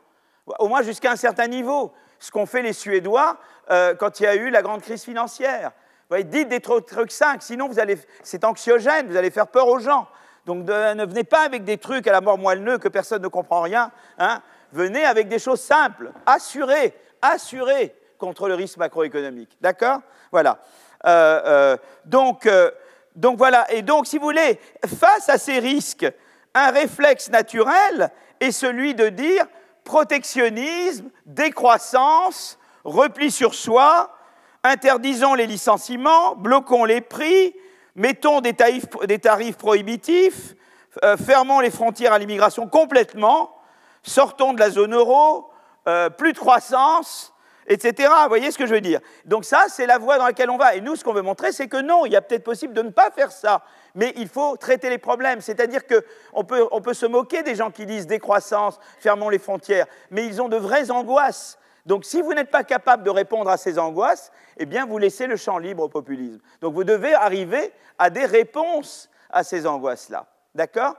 [0.60, 1.92] au moins jusqu'à un certain niveau.
[2.20, 3.38] Ce qu'ont fait les Suédois
[3.72, 5.72] euh, quand il y a eu la grande crise financière.
[5.72, 9.68] Vous voyez, dites des trucs simples, sinon vous allez, c'est anxiogène, vous allez faire peur
[9.68, 10.08] aux gens.
[10.46, 13.62] Donc ne venez pas avec des trucs à la mort moelleux que personne ne comprend
[13.62, 13.92] rien.
[14.18, 14.42] Hein
[14.74, 19.58] venez avec des choses simples, assurées, assurées contre le risque macroéconomique.
[19.62, 20.00] D'accord?
[20.32, 20.60] Voilà.
[21.06, 22.72] Euh, euh, donc, euh,
[23.16, 23.72] donc voilà.
[23.72, 24.60] Et donc, si vous voulez,
[25.00, 26.12] face à ces risques,
[26.54, 29.46] un réflexe naturel est celui de dire
[29.84, 34.16] protectionnisme, décroissance, repli sur soi,
[34.64, 37.54] interdisons les licenciements, bloquons les prix,
[37.96, 40.56] mettons des tarifs, des tarifs prohibitifs,
[41.26, 43.56] fermons les frontières à l'immigration complètement,
[44.04, 45.50] sortons de la zone euro,
[45.88, 47.34] euh, plus de croissance,
[47.68, 48.10] etc.
[48.24, 49.02] Vous voyez ce que je veux dire?
[49.26, 50.76] Donc ça, c'est la voie dans laquelle on va.
[50.76, 52.82] Et nous, ce qu'on veut montrer, c'est que non, il y a peut-être possible de
[52.82, 53.64] ne pas faire ça.
[53.96, 55.42] Mais il faut traiter les problèmes.
[55.42, 59.88] C'est-à-dire qu'on peut, on peut se moquer des gens qui disent décroissance, fermons les frontières,
[60.10, 61.58] mais ils ont de vraies angoisses.
[61.86, 65.28] Donc si vous n'êtes pas capable de répondre à ces angoisses, eh bien vous laissez
[65.28, 66.40] le champ libre au populisme.
[66.62, 70.28] Donc vous devez arriver à des réponses à ces angoisses-là.
[70.56, 70.96] D'accord?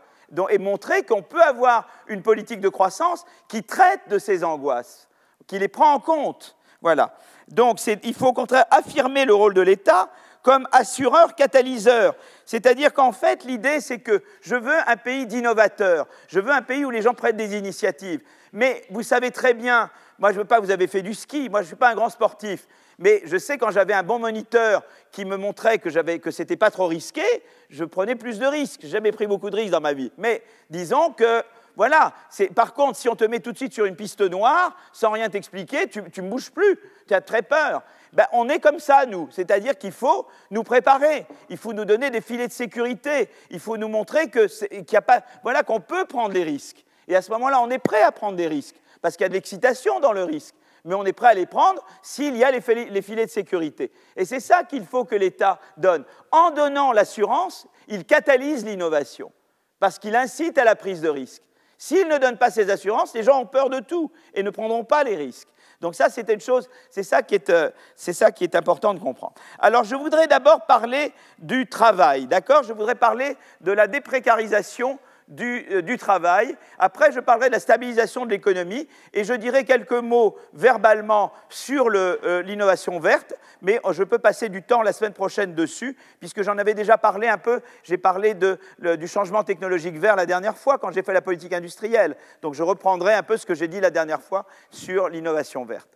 [0.51, 5.09] Et montrer qu'on peut avoir une politique de croissance qui traite de ces angoisses,
[5.47, 6.57] qui les prend en compte.
[6.81, 7.15] Voilà.
[7.49, 10.11] Donc il faut au contraire affirmer le rôle de l'État
[10.43, 12.15] comme assureur catalyseur.
[12.45, 16.85] C'est-à-dire qu'en fait, l'idée, c'est que je veux un pays d'innovateurs, je veux un pays
[16.85, 18.21] où les gens prennent des initiatives.
[18.53, 21.49] Mais vous savez très bien, moi je ne veux pas, vous avez fait du ski,
[21.49, 22.67] moi je ne suis pas un grand sportif,
[22.99, 26.57] mais je sais quand j'avais un bon moniteur qui me montrait que, que ce n'était
[26.57, 27.25] pas trop risqué,
[27.71, 28.81] je prenais plus de risques.
[28.83, 30.13] J'ai jamais pris beaucoup de risques dans ma vie.
[30.17, 31.43] Mais disons que,
[31.77, 32.13] voilà,
[32.55, 35.29] par contre, si on te met tout de suite sur une piste noire, sans rien
[35.29, 37.83] t'expliquer, tu ne bouges plus, tu as très peur.
[38.13, 39.29] Ben, on est comme ça, nous.
[39.33, 43.77] C'est-à-dire qu'il faut nous préparer, il faut nous donner des filets de sécurité, il faut
[43.77, 44.47] nous montrer que
[44.83, 46.85] qu'il a pas, voilà, qu'on peut prendre les risques.
[47.09, 49.29] Et à ce moment-là, on est prêt à prendre des risques, parce qu'il y a
[49.29, 50.55] de l'excitation dans le risque
[50.87, 53.91] mais on est prêt à les prendre s'il y a les filets de sécurité.
[54.17, 56.05] Et c'est ça qu'il faut que l'État donne.
[56.31, 59.33] En donnant l'assurance, il catalyse l'innovation,
[59.81, 61.43] parce qu'il incite à la prise de risque.
[61.79, 64.85] S'il ne donne pas ces assurances, les gens ont peur de tout et ne prendront
[64.85, 65.49] pas les risques.
[65.81, 69.01] Donc ça, c'est une chose, c'est ça, qui est, euh, ça qui est important de
[69.01, 69.35] comprendre.
[69.59, 72.63] Alors, je voudrais d'abord parler du travail, d'accord?
[72.63, 74.99] Je voudrais parler de la déprécarisation
[75.41, 76.57] euh, du, travail.
[76.79, 81.89] Après, je parlerai de la stabilisation de l'économie et je dirai quelques mots verbalement sur
[81.89, 86.59] euh, l'innovation verte, mais je peux passer du temps la semaine prochaine dessus, puisque j'en
[86.59, 87.61] avais déjà parlé un peu.
[87.83, 92.17] J'ai parlé du changement technologique vert la dernière fois quand j'ai fait la politique industrielle.
[92.43, 95.89] Donc je reprendrai un peu ce que j'ai dit la dernière fois sur l'innovation verte.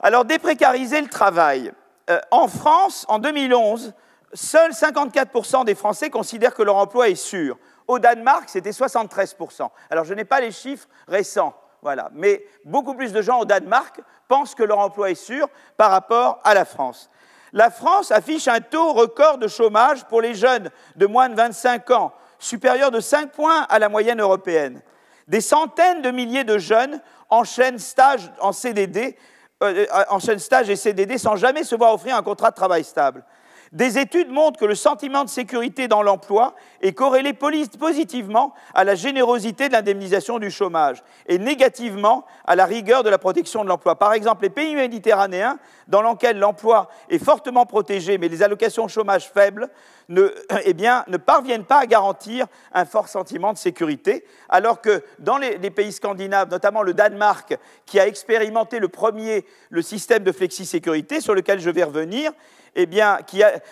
[0.00, 1.72] Alors, déprécariser le travail.
[2.10, 3.94] Euh, en France, en 2011,
[4.34, 7.56] seuls 54% des Français considèrent que leur emploi est sûr.
[7.86, 9.68] Au Danemark, c'était 73%.
[9.90, 12.08] Alors, je n'ai pas les chiffres récents, voilà.
[12.12, 16.40] Mais beaucoup plus de gens au Danemark pensent que leur emploi est sûr par rapport
[16.44, 17.10] à la France.
[17.52, 21.90] La France affiche un taux record de chômage pour les jeunes de moins de 25
[21.92, 24.82] ans, supérieur de 5 points à la moyenne européenne.
[25.28, 29.12] Des centaines de milliers de jeunes enchaînent stage en euh,
[29.62, 33.24] euh, enchaînent stage et CDD sans jamais se voir offrir un contrat de travail stable.
[33.74, 38.94] Des études montrent que le sentiment de sécurité dans l'emploi est corrélé positivement à la
[38.94, 43.98] générosité de l'indemnisation du chômage et négativement à la rigueur de la protection de l'emploi.
[43.98, 45.58] Par exemple, les pays méditerranéens,
[45.88, 49.68] dans lesquels l'emploi est fortement protégé mais les allocations chômage faibles,
[50.08, 50.32] ne,
[50.64, 55.70] eh parviennent pas à garantir un fort sentiment de sécurité, alors que dans les, les
[55.70, 61.34] pays scandinaves, notamment le Danemark, qui a expérimenté le premier le système de flexi-sécurité, sur
[61.34, 62.30] lequel je vais revenir,
[62.74, 63.18] eh bien,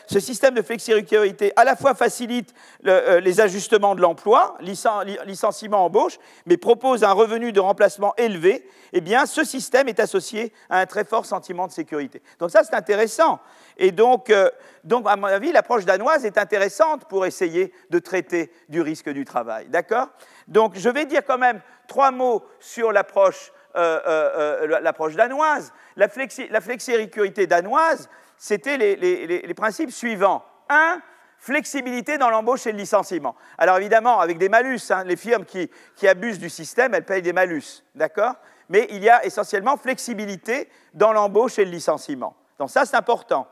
[0.06, 2.54] ce système de flexi-sécurité à la fois facilite
[2.86, 9.00] euh, les ajustements de l'emploi, licenciement, embauche, mais propose un revenu de remplacement élevé, eh
[9.00, 12.22] bien, ce système est associé à un très fort sentiment de sécurité.
[12.38, 13.40] Donc ça, c'est intéressant.
[13.76, 14.50] Et donc, euh,
[15.06, 19.66] à mon avis, l'approche danoise est intéressante pour essayer de traiter du risque du travail.
[19.68, 20.08] D'accord?
[20.46, 24.66] Donc, je vais dire quand même trois mots sur l'approche euh,
[25.16, 25.72] danoise.
[25.96, 26.48] La, flexi,
[27.46, 28.08] danoise,
[28.42, 30.44] c'était les, principes suivants.
[30.68, 31.00] Un,
[31.38, 33.36] flexibilité dans l'embauche et le licenciement.
[33.56, 35.70] Alors évidemment, avec des malus, hein, les firmes qui,
[36.08, 38.34] abusent du système, elles payent des malus, d'accord?
[38.68, 42.34] Mais il y a essentiellement flexibilité dans l'embauche et le licenciement.
[42.58, 43.46] Donc ça, c'est important.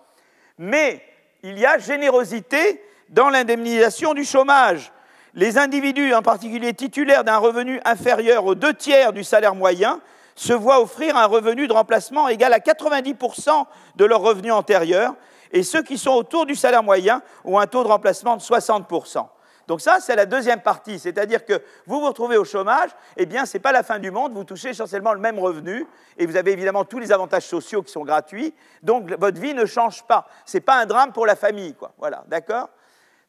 [0.59, 1.05] Mais
[1.45, 4.93] il y a générosité dans l'indemnisation du chômage.
[5.35, 10.01] Les individus, en particulier titulaires d'un revenu inférieur aux deux tiers du salaire moyen,
[10.35, 13.65] se voient offrir un revenu de remplacement égal à 90%
[13.97, 15.15] de leur revenu antérieur,
[15.53, 19.27] et ceux qui sont autour du salaire moyen ont un taux de remplacement de 60%.
[19.67, 23.47] Donc ça, c'est la deuxième partie, c'est-à-dire que vous vous retrouvez au chômage, eh bien,
[23.47, 25.87] ce n'est pas la fin du monde, vous touchez essentiellement le même revenu,
[26.19, 29.67] et vous avez évidemment tous les avantages sociaux qui sont gratuits, donc votre vie ne
[29.67, 30.27] change pas.
[30.45, 31.93] Ce n'est pas un drame pour la famille, quoi.
[31.99, 32.69] Voilà, d'accord?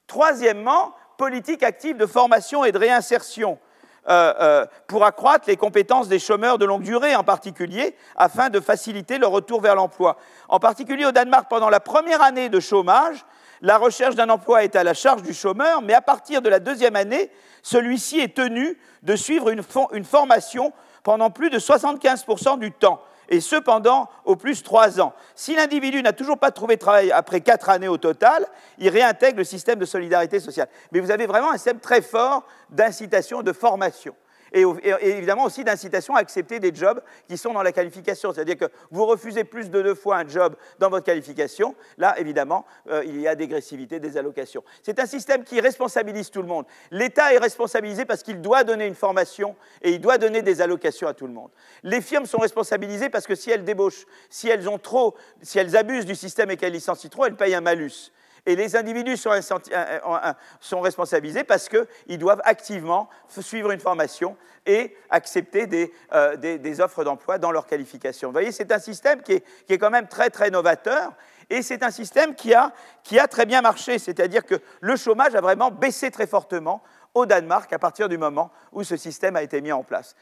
[0.08, 3.60] Troisièmement, politique active de formation et de réinsertion.
[4.10, 8.60] Euh, euh, pour accroître les compétences des chômeurs de longue durée en particulier, afin de
[8.60, 10.18] faciliter le retour vers l'emploi.
[10.50, 13.24] En particulier au Danemark, pendant la première année de chômage,
[13.62, 16.58] la recherche d'un emploi est à la charge du chômeur, mais à partir de la
[16.58, 19.62] deuxième année, celui-ci est tenu de suivre une,
[19.92, 25.14] une formation pendant plus de 75% du temps et cependant au plus trois ans.
[25.36, 28.46] Si l'individu n'a toujours pas trouvé de travail après quatre années au total,
[28.78, 30.68] il réintègre le système de solidarité sociale.
[30.92, 34.14] Mais vous avez vraiment un système très fort d'incitation, de formation
[34.52, 34.66] et,
[35.02, 38.34] évidemment aussi d'incitation à accepter des jobs qui sont dans la qualification.
[38.34, 42.66] C'est-à-dire que vous refusez plus de deux fois un job dans votre qualification, là, évidemment,
[42.90, 44.64] euh, il y a dégressivité des allocations.
[44.84, 46.66] C'est un système qui responsabilise tout le monde.
[46.92, 51.08] L'État est responsabilisé parce qu'il doit donner une formation et il doit donner des allocations
[51.08, 51.50] à tout le monde.
[51.84, 55.76] Les firmes sont responsabilisées parce que si elles débauchent, si elles ont trop, si elles
[55.76, 58.12] abusent du système et qu'elles licencient trop, elles payent un malus.
[58.46, 66.36] Et les individus sont, responsabilisés parce qu'ils doivent activement suivre une formation et accepter euh,
[66.36, 68.30] des, offres d'emploi dans leur qualification.
[68.30, 71.14] Vous voyez, c'est un système qui est, quand même très, très novateur.
[71.50, 72.72] Et c'est un système qui a
[73.30, 76.82] très bien marché, c'est-à-dire que le chômage a vraiment baissé très fortement
[77.14, 80.16] au Danemark à partir du moment où ce système a été mis en place.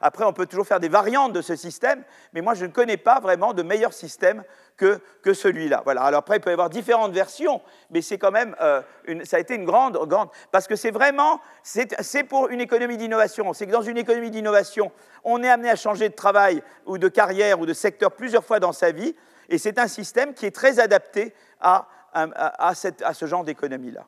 [0.00, 2.96] Après, on peut toujours faire des variantes de ce système, mais moi, je ne connais
[2.96, 4.42] pas vraiment de meilleur système
[4.76, 5.82] que, que celui-là.
[5.84, 6.02] Voilà.
[6.02, 9.36] Alors après, il peut y avoir différentes versions, mais c'est quand même, euh, une, ça
[9.36, 13.52] a été une grande, grande, parce que c'est vraiment, c'est pour une économie d'innovation.
[13.52, 14.92] C'est que dans une économie d'innovation,
[15.24, 18.60] on est amené à changer de travail ou de carrière ou de secteur plusieurs fois
[18.60, 19.14] dans sa vie,
[19.50, 24.06] et c'est un système qui est très adapté à, à, cette, à ce genre d'économie-là.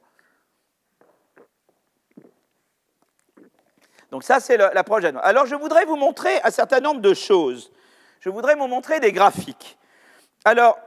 [4.10, 5.24] Donc ça, c'est l'approche danoise.
[5.24, 7.70] Alors je voudrais vous montrer un certain nombre de choses.
[8.20, 9.78] Je voudrais vous montrer des graphiques.
[10.44, 10.78] Alors,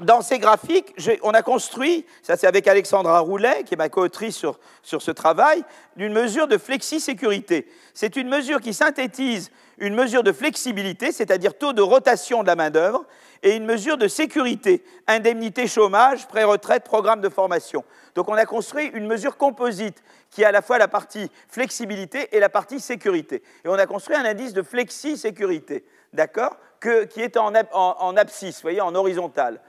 [0.00, 4.36] dans ces graphiques, on a construit, ça c'est avec Alexandra Roulet, qui est ma co-autrice
[4.36, 5.62] sur, sur, ce travail,
[5.96, 7.70] une mesure de flexi-sécurité.
[7.92, 12.54] C'est une mesure qui synthétise une mesure de flexibilité, c'est-à-dire taux de rotation de la
[12.54, 13.04] main-d'œuvre,
[13.42, 17.84] et une mesure de sécurité, indemnité chômage, pré-retraite, programme de formation.
[18.14, 22.28] Donc on a construit une mesure composite qui a à la fois la partie flexibilité
[22.36, 23.42] et la partie sécurité.
[23.64, 28.82] Et on a construit un indice de flexi-sécurité, d'accord, qui est en, en, abscisse, voyez,
[28.82, 29.60] en horizontal.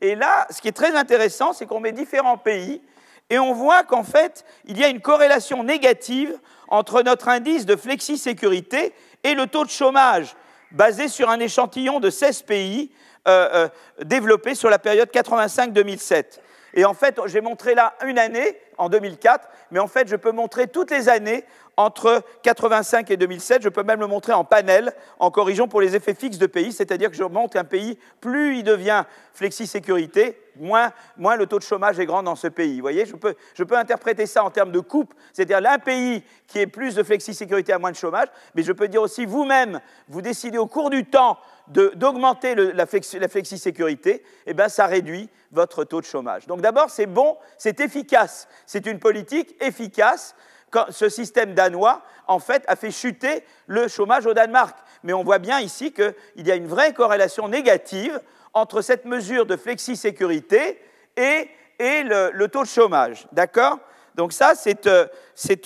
[0.00, 2.82] Et là, ce qui est très intéressant, c'est qu'on met différents pays
[3.30, 7.76] et on voit qu'en fait, il y a une corrélation négative entre notre indice de
[7.76, 8.92] flexi-sécurité
[9.24, 10.34] et le taux de chômage,
[10.70, 12.90] basé sur un échantillon de 16 pays
[13.28, 16.40] euh, euh, développés sur la période 85-2007.
[16.74, 20.32] Et en fait, j'ai montré là une année, en 2004, mais en fait, je peux
[20.32, 21.44] montrer toutes les années
[21.76, 23.62] entre 85 et 2007.
[23.62, 26.72] Je peux même le montrer en panel, en corrigeant pour les effets fixes de pays,
[26.72, 29.04] c'est-à-dire que je montre un pays, plus il devient
[29.34, 30.92] flexi-sécurité, moins,
[31.36, 32.76] le taux de chômage est grand dans ce pays.
[32.76, 36.22] Vous voyez, je peux, je peux interpréter ça en termes de coupe, c'est-à-dire un pays
[36.46, 39.80] qui est plus de flexi-sécurité à moins de chômage, mais je peux dire aussi vous-même,
[40.08, 41.38] vous décidez au cours du temps
[41.70, 46.46] d'augmenter la, flexi-sécurité, et eh bien ça réduit votre taux de chômage.
[46.46, 50.34] Donc d'abord, c'est bon, c'est efficace, c'est une politique efficace.
[50.70, 54.76] Quand ce système danois, en fait, a fait chuter le chômage au Danemark.
[55.02, 58.20] Mais on voit bien ici qu'il y a une vraie corrélation négative
[58.54, 60.80] entre cette mesure de flexi-sécurité
[61.16, 61.48] et,
[61.80, 63.26] le, taux de chômage.
[63.32, 63.78] D'accord?
[64.14, 65.06] Donc ça, c'est euh,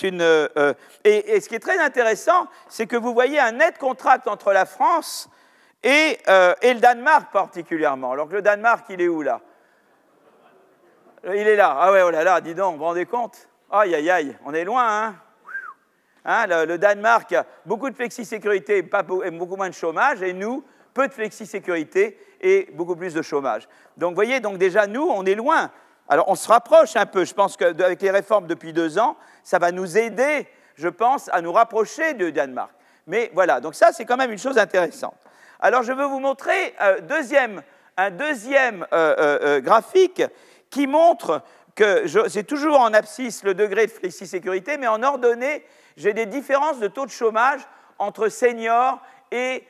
[0.03, 0.23] une...
[0.23, 4.53] Euh, et, ce qui est très intéressant, c'est que vous voyez un net contract entre
[4.53, 5.29] la France
[5.85, 8.13] et, euh, et, le Danemark particulièrement.
[8.13, 9.41] Alors que le Danemark, il est où là?
[11.25, 11.77] Il est là.
[11.79, 13.49] Ah ouais, oh là là, dis donc, vous vous rendez compte?
[13.71, 15.15] Aïe, aïe, aïe, on est loin, hein,
[16.25, 17.35] hein le, Danemark,
[17.67, 23.13] beaucoup de flexi-sécurité, beaucoup moins de chômage, et nous, peu de flexi-sécurité et beaucoup plus
[23.13, 23.69] de chômage.
[23.97, 25.71] Donc, vous voyez, donc déjà, nous, on est loin.
[26.09, 27.25] Alors, on se rapproche un peu.
[27.25, 30.47] Je pense qu'avec les réformes depuis deux ans, ça va nous aider,
[30.77, 32.71] je pense, à nous rapprocher du Danemark.
[33.07, 35.17] Mais voilà, donc ça, c'est quand même une chose intéressante.
[35.65, 37.01] Alors, je veux vous montrer euh,
[37.97, 40.23] un deuxième euh, euh, graphique
[40.69, 41.41] qui montre
[41.75, 45.65] que c'est toujours en abscisse le degré de flexi-sécurité, mais en ordonnée,
[45.97, 47.63] j'ai des différences de taux de chômage
[47.99, 49.01] entre seniors
[49.33, 49.67] et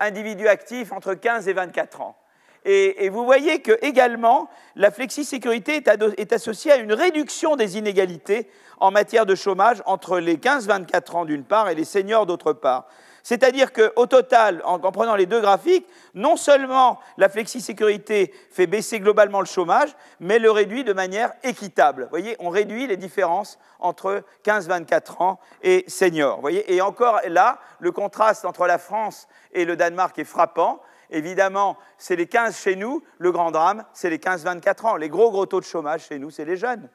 [0.00, 2.16] individus actifs entre 15 et 24 ans.
[2.64, 5.82] Et, vous voyez que également, la flexi-sécurité
[6.18, 11.24] est, associée à une réduction des inégalités en matière de chômage entre les 15-24 ans
[11.24, 12.86] d'une part et les seniors d'autre part.
[13.26, 19.40] C'est-à-dire qu'au total, en, prenant les deux graphiques, non seulement la flexi-sécurité fait baisser globalement
[19.40, 22.04] le chômage, mais le réduit de manière équitable.
[22.04, 26.40] Vous voyez, on réduit les différences entre 15-24 ans et seniors.
[26.40, 30.80] Voyez et encore là, le contraste entre la France et le Danemark est frappant.
[31.10, 33.02] Évidemment, c'est les 15 chez nous.
[33.18, 34.94] Le grand drame, c'est les 15-24 ans.
[34.94, 36.88] Les gros, gros taux de chômage chez nous, c'est les jeunes.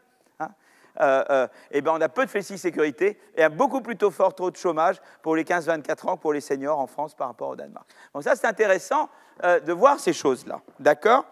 [0.99, 4.51] Euh, euh, eh ben, on a peu de flexi-sécurité et un beaucoup plutôt fort taux
[4.51, 7.87] de chômage pour les 15-24 ans pour les seniors en France par rapport au Danemark.
[8.13, 9.09] Donc ça, c'est intéressant
[9.43, 10.61] euh, de voir ces choses-là.
[10.79, 11.25] D'accord?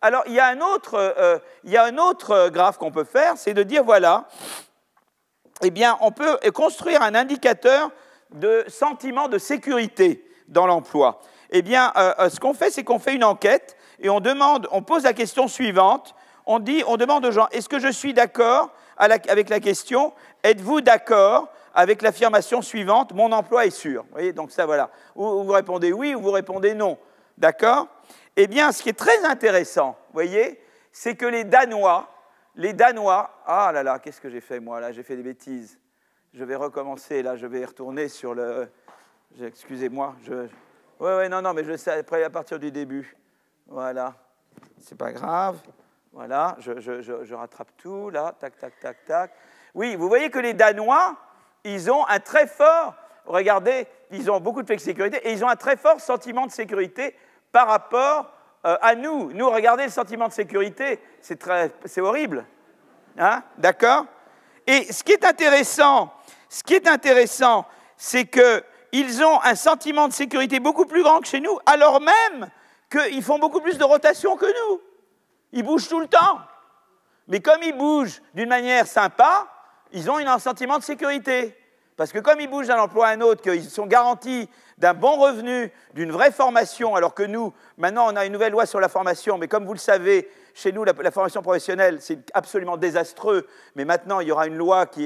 [0.00, 3.34] Alors, il y, a un autre, il y a un autre graphe qu'on peut faire,
[3.36, 4.26] c'est de dire, voilà,
[5.62, 7.92] eh bien, on peut construire un indicateur
[8.32, 11.20] de sentiment de sécurité dans l'emploi
[11.52, 15.04] eh bien, ce qu'on fait, c'est qu'on fait une enquête et on demande, on pose
[15.04, 16.14] la question suivante.
[16.46, 18.70] On dit, on demande aux gens, est-ce que je suis d'accord
[19.10, 24.04] avec la question Êtes-vous d'accord avec l'affirmation suivante Mon emploi est sûr?
[24.12, 24.90] Vous donc ça, voilà.
[25.14, 26.98] Ou vous répondez oui ou vous répondez non.
[27.38, 27.88] D'accord?
[28.36, 32.08] Eh bien, ce qui est très intéressant, voyez, c'est que les Danois,
[32.56, 35.78] les Danois, ah là là, qu'est-ce que j'ai fait moi là J'ai fait des bêtises.
[36.34, 38.68] Je vais recommencer là, je vais retourner sur le.
[39.40, 40.46] Excusez-moi, je,
[41.00, 43.16] oui, oui, non, non, mais je sais après à partir du début.
[43.66, 44.14] Voilà.
[44.78, 45.58] C'est pas grave.
[46.12, 49.32] Voilà, je, rattrape tout, là, tac, tac, tac, tac.
[49.74, 51.16] Oui, vous voyez que les Danois,
[51.64, 52.94] ils ont un très fort,
[53.24, 57.16] regardez, ils ont beaucoup de sécurité et ils ont un très fort sentiment de sécurité
[57.50, 58.30] par rapport
[58.66, 59.32] euh, à nous.
[59.32, 62.44] Nous, regardez le sentiment de sécurité, c'est horrible.
[63.16, 64.04] Hein, D'accord?
[64.66, 66.12] Et ce qui est intéressant,
[66.50, 71.20] ce qui est intéressant, c'est que ils ont un sentiment de sécurité beaucoup plus grand
[71.20, 72.50] que chez nous, alors même
[72.90, 74.80] qu'ils font beaucoup plus de rotation que nous.
[75.52, 76.38] Ils bougent tout le temps.
[77.28, 79.46] Mais comme ils bougent d'une manière sympa,
[79.92, 81.56] ils ont un sentiment de sécurité.
[81.96, 84.48] Parce que comme ils bougent d'un emploi à un autre, qu'ils sont garantis
[84.78, 88.66] d'un bon revenu, d'une vraie formation, alors que nous, maintenant, on a une nouvelle loi
[88.66, 92.76] sur la formation, mais comme vous le savez, chez nous, la, formation professionnelle, c'est absolument
[92.76, 93.46] désastreux,
[93.76, 95.04] mais maintenant, il y aura une loi qui,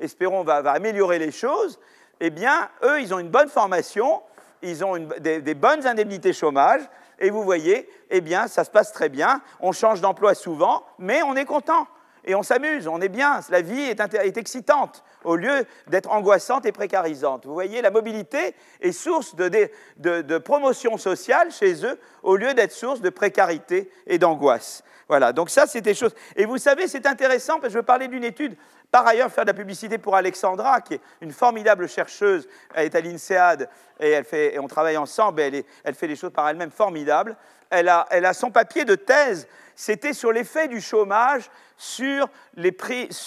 [0.00, 1.78] espérons, va améliorer les choses
[2.20, 4.22] eh bien, eux, ils ont une bonne formation,
[4.62, 6.82] ils ont des, bonnes indemnités chômage,
[7.18, 9.42] et vous voyez, eh bien, ça se passe très bien.
[9.60, 11.86] On change d'emploi souvent, mais on est content
[12.24, 13.40] et on s'amuse, on est bien.
[13.48, 17.46] La vie est, excitante au lieu d'être angoissante et précarisante.
[17.46, 23.00] Vous voyez, la mobilité est source de promotion sociale chez eux au lieu d'être source
[23.00, 24.84] de précarité et d'angoisse.
[25.08, 26.14] Voilà, donc ça, c'est des choses.
[26.36, 28.56] Et vous savez, c'est intéressant, parce que je veux parler d'une étude,
[28.90, 32.94] par ailleurs, faire de la publicité pour Alexandra, qui est une formidable chercheuse, elle est
[32.94, 33.68] à l'INSEAD,
[34.00, 37.36] et, on travaille ensemble, elle, fait des choses par elle-même formidables.
[37.70, 42.74] Elle a, son papier de thèse, c'était sur l'effet du chômage sur, les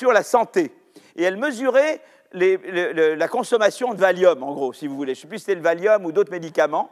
[0.02, 0.74] la santé.
[1.16, 2.02] Et elle mesurait
[2.34, 5.14] la consommation de Valium, en gros, si vous voulez.
[5.14, 6.92] Je ne sais plus si c'était le Valium ou d'autres médicaments.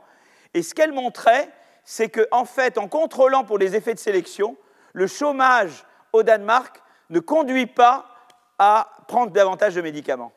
[0.54, 1.50] Et ce qu'elle montrait,
[1.84, 4.58] c'est qu'en en fait, en contrôlant pour les effets de sélection,
[4.94, 8.19] le chômage au Danemark ne conduit pas
[8.60, 10.32] à prendre davantage de médicaments.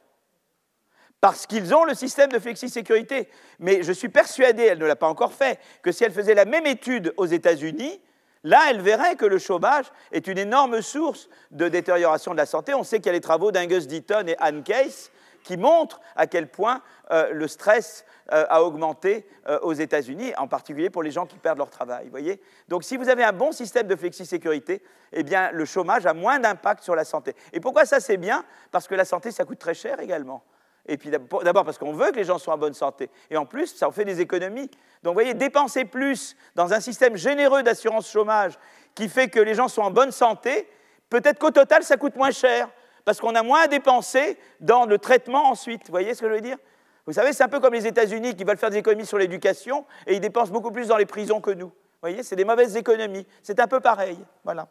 [1.21, 3.29] Parce qu'ils ont le système de flexi-sécurité.
[3.59, 6.45] Mais je suis persuadé, elle ne l'a pas encore fait, que si elle faisait la
[6.45, 8.01] même étude aux États-Unis,
[8.43, 12.75] là, elle verrait que le chômage est une énorme source de détérioration de la santé.
[12.75, 15.13] On sait qu'il y a les travaux d'Angus Deaton et Anne Case
[15.43, 20.49] qui montrent à quel point euh, le stress euh, a augmenté euh, aux États-Unis, en
[20.49, 22.09] particulier pour les gens qui perdent leur travail.
[22.09, 24.83] Voyez Donc si vous avez un bon système de flexi-sécurité,
[25.13, 27.35] eh bien, le chômage a moins d'impact sur la santé.
[27.53, 28.45] Et pourquoi ça c'est bien?
[28.71, 30.43] Parce que la santé, ça coûte très cher également.
[30.87, 33.09] Et puis d'abord parce qu'on veut que les gens soient en bonne santé.
[33.31, 34.69] Et en plus, ça en fait des économies.
[35.03, 38.55] Donc vous voyez, dépenser plus dans un système généreux d'assurance chômage
[38.95, 40.69] qui fait que les gens sont en bonne santé,
[41.09, 42.69] peut-être qu'au total, ça coûte moins cher.
[43.05, 45.87] Parce qu'on a moins à dépenser dans le traitement ensuite.
[45.87, 46.59] Vous voyez ce que je veux dire?
[47.07, 49.85] Vous savez, c'est un peu comme les États-Unis qui veulent faire des économies sur l'éducation
[50.07, 51.67] et ils dépensent beaucoup plus dans les prisons que nous.
[51.67, 53.27] Vous voyez, c'est des mauvaises économies.
[53.43, 54.19] C'est un peu pareil.
[54.45, 54.69] Voilà.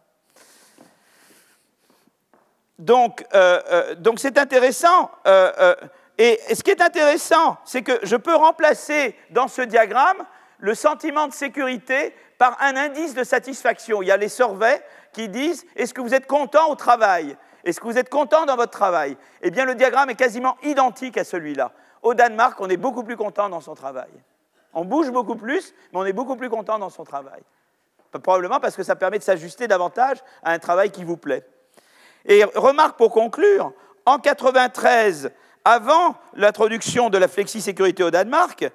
[2.79, 3.25] donc,
[3.97, 5.11] donc c'est intéressant.
[6.17, 10.25] et ce qui est intéressant, c'est que je peux remplacer dans ce diagramme
[10.59, 14.01] le sentiment de sécurité par un indice de satisfaction.
[14.01, 17.36] Il y a les surveys qui disent est-ce que vous êtes content au travail?
[17.64, 19.18] Est-ce que vous êtes content dans votre travail?
[19.41, 21.72] Eh bien, le diagramme est quasiment identique à celui-là.
[22.01, 24.09] Au Danemark, on est beaucoup plus content dans son travail.
[24.74, 27.41] On bouge beaucoup plus, mais on est beaucoup plus content dans son travail.
[28.24, 31.45] Probablement parce que ça permet de s'ajuster davantage à un travail qui vous plaît.
[32.26, 33.74] Et remarque pour conclure,
[34.05, 35.32] en 93,
[35.64, 38.70] avant l'introduction de la flexi-sécurité au Danemark,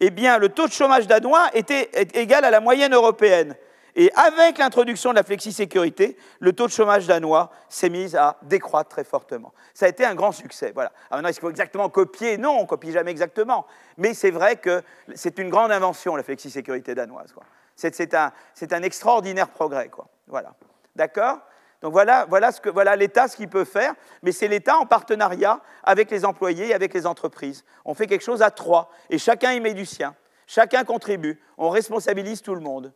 [0.00, 3.54] eh bien, le taux de chômage danois était égal à la moyenne européenne.
[3.96, 8.90] Et avec l'introduction de la flexi-sécurité, le taux de chômage danois s'est mis à décroître
[8.90, 9.52] très fortement.
[9.74, 10.72] Ça a été un grand succès.
[10.74, 10.90] Voilà.
[11.10, 12.38] Alors maintenant, est-ce qu'il faut exactement copier?
[12.38, 13.66] Non, on ne copie jamais exactement.
[13.96, 14.82] Mais c'est vrai que
[15.14, 17.34] c'est une grande invention, la flexi-sécurité danoise.
[17.76, 18.32] C'est un,
[18.70, 19.88] un, extraordinaire progrès.
[19.88, 20.06] Quoi.
[20.26, 20.54] Voilà.
[20.94, 21.38] D'accord?
[21.80, 24.84] Donc voilà, voilà, ce que, voilà l'État ce qu'il peut faire, mais c'est l'État en
[24.84, 27.64] partenariat avec les employés et avec les entreprises.
[27.86, 30.14] On fait quelque chose à trois, et chacun y met du sien.
[30.46, 31.40] Chacun contribue.
[31.56, 32.92] On responsabilise tout le monde.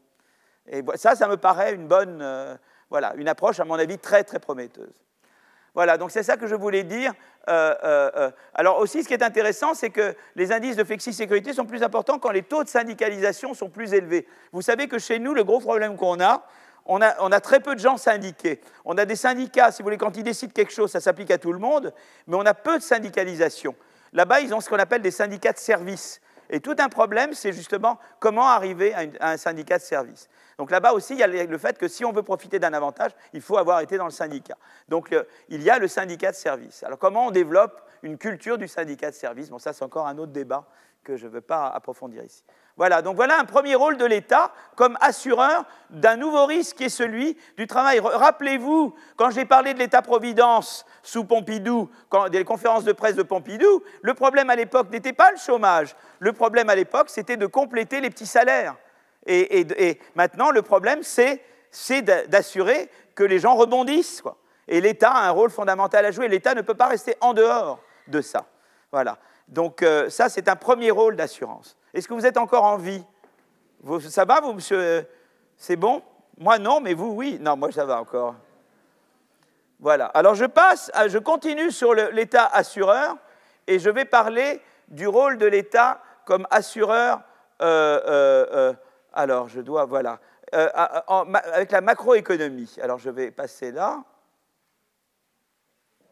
[0.69, 2.57] Et ça, ça me paraît une bonne, euh,
[2.91, 5.05] voilà, une approche, à mon avis, très, très prometteuse.
[5.75, 7.12] Voilà, donc c'est ça que je voulais dire.
[7.49, 11.67] Euh, euh, alors aussi, ce qui est intéressant, c'est que les indices de flexi-sécurité sont
[11.67, 14.27] plus importants quand les taux de syndicalisation sont plus élevés.
[14.53, 16.45] Vous savez que chez nous, le gros problème qu'on a,
[16.87, 18.61] on a, on a, très peu de gens syndiqués.
[18.85, 21.39] On a des syndicats, si vous voulez, quand ils décident quelque chose, ça s'applique à
[21.39, 21.93] tout le monde,
[22.27, 23.75] mais on a peu de syndicalisation.
[24.12, 26.21] Là-bas, ils ont ce qu'on appelle des syndicats de service.
[26.51, 30.29] Et tout un problème, c'est justement comment arriver à, un syndicat de service.
[30.59, 33.13] Donc là-bas aussi, il y a le fait que si on veut profiter d'un avantage,
[33.33, 34.57] il faut avoir été dans le syndicat.
[34.89, 35.15] Donc
[35.49, 36.83] il y a le syndicat de service.
[36.83, 39.51] Alors comment on développe une culture du syndicat de service?
[39.51, 40.67] Bon, ça c'est encore un autre débat
[41.03, 42.43] que je ne veux pas approfondir ici.
[42.77, 46.89] Voilà, donc voilà un premier rôle de l'État comme assureur d'un nouveau risque qui est
[46.89, 48.01] celui du travail.
[48.01, 51.89] Rappelez-vous, quand j'ai parlé de l'État-providence sous Pompidou,
[52.33, 55.95] des conférences de presse de Pompidou, le problème à l'époque n'était pas le chômage.
[56.18, 58.75] Le problème à l'époque, c'était de compléter les petits salaires.
[59.27, 64.25] Et, maintenant, le problème, c'est d'assurer que les gens rebondissent.
[64.66, 66.27] Et l'État a un rôle fondamental à jouer.
[66.27, 68.47] L'État ne peut pas rester en dehors de ça.
[68.91, 69.18] Voilà.
[69.47, 71.77] Donc euh, ça, c'est un premier rôle d'assurance.
[71.95, 73.05] Est-ce que vous êtes encore en vie?
[74.01, 75.07] Ça va, vous, monsieur
[75.57, 76.03] C'est bon?
[76.37, 77.39] Moi, non, mais vous, oui.
[77.41, 78.35] Non, moi, ça va encore.
[79.79, 80.07] Voilà.
[80.07, 83.17] Alors, je passe, je continue sur l'État assureur
[83.69, 87.21] et je vais parler du rôle de l'État comme assureur.
[87.63, 88.73] Euh, euh,
[89.13, 90.19] alors, je dois, voilà,
[90.51, 92.75] avec la macroéconomie.
[92.83, 94.03] Alors, je vais passer là.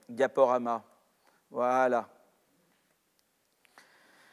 [0.09, 0.83] Diaporama.
[1.51, 2.07] Voilà.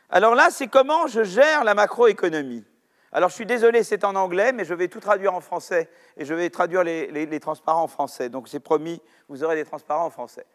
[0.10, 2.66] Alors là, c'est comment je gère la macroéconomie.
[3.12, 6.26] Alors je suis désolé, c'est en anglais, mais je vais tout traduire en français et
[6.26, 8.30] je vais traduire les, transparents en français.
[8.30, 10.46] Donc c'est promis, vous aurez des transparents en français.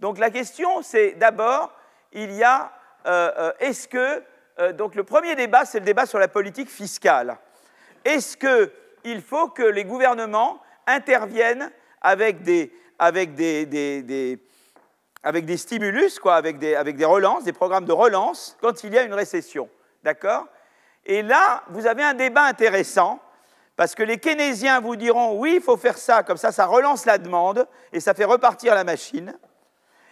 [0.00, 1.72] Donc la question, c'est d'abord,
[2.12, 2.72] il y a,
[3.06, 4.22] euh, euh, est-ce que,
[4.58, 7.36] euh, donc le premier débat, c'est le débat sur la politique fiscale.
[8.04, 12.72] Est-ce qu'il faut que les gouvernements interviennent avec des,
[15.22, 19.02] avec des stimulus, quoi, avec des, relances, des programmes de relance, quand il y a
[19.02, 19.68] une récession.
[20.02, 20.46] D'accord?
[21.04, 23.20] Et là, vous avez un débat intéressant,
[23.76, 27.06] parce que les keynésiens vous diront oui, il faut faire ça, comme ça, ça relance
[27.06, 29.34] la demande et ça fait repartir la machine.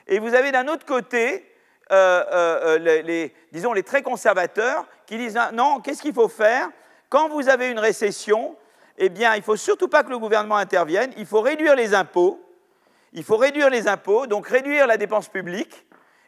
[0.06, 1.54] Et vous avez d'un autre côté,
[1.92, 6.68] euh, euh, euh, les, disons, les très conservateurs qui disent non, qu'est-ce qu'il faut faire?
[7.10, 8.56] Quand vous avez une récession,
[8.96, 11.94] eh bien, il ne faut surtout pas que le gouvernement intervienne, il faut réduire les
[11.94, 12.42] impôts
[13.12, 15.86] il faut réduire les impôts, donc réduire la dépense publique.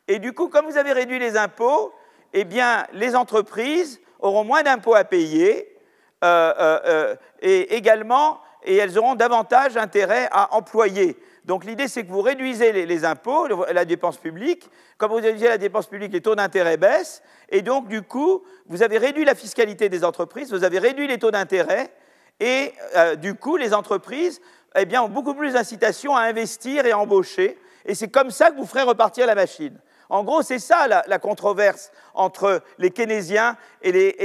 [0.09, 1.93] Et du coup, comme vous avez réduit les impôts,
[2.33, 2.47] eh
[2.93, 5.77] les entreprises auront moins d'impôts à payer
[6.23, 11.17] euh, euh, euh, et également, et elles auront davantage intérêt à employer.
[11.47, 14.69] Donc l'idée, c'est que vous réduisez les, impôts, la dépense publique.
[14.99, 17.23] Comme vous réduisez la dépense publique, les taux d'intérêt baissent.
[17.49, 21.19] Et donc, du coup, vous avez réduit la fiscalité des entreprises, vous avez réduit les
[21.19, 21.91] taux d'intérêt.
[22.39, 22.75] Et
[23.19, 24.41] du coup, les entreprises
[24.77, 27.59] eh bien, ont beaucoup plus d'incitation à investir et à embaucher.
[27.85, 29.79] Et c'est comme ça que vous ferez repartir la machine.
[30.09, 34.17] En gros, c'est ça la, controverse entre les keynésiens et les,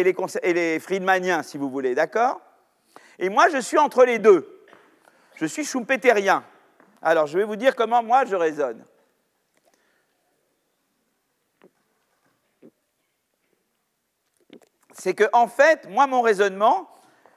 [0.44, 2.42] et, friedmaniens, si vous voulez, d'accord?
[3.20, 4.66] Et moi, je suis entre les deux.
[5.36, 6.44] Je suis schumpeterien.
[7.02, 8.84] Alors, je vais vous dire comment moi je raisonne.
[14.92, 16.90] C'est que, en fait, moi, mon raisonnement,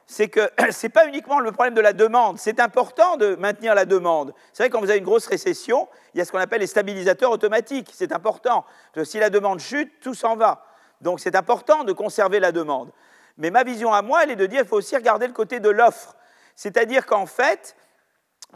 [0.09, 2.39] c'est que ce n'est pas uniquement le problème de la demande.
[2.39, 4.35] C'est important de maintenir la demande.
[4.53, 6.67] C'est vrai, quand vous avez une grosse récession, il y a ce qu'on appelle les
[6.67, 7.91] stabilisateurs automatiques.
[7.93, 8.65] C'est important.
[9.05, 10.65] si la demande chute, tout s'en va.
[11.01, 12.91] Donc c'est important de conserver la demande.
[13.37, 15.61] Mais ma vision à moi, elle est de dire qu'il faut aussi regarder le côté
[15.61, 16.17] de l'offre.
[16.57, 17.77] C'est-à-dire qu'en fait,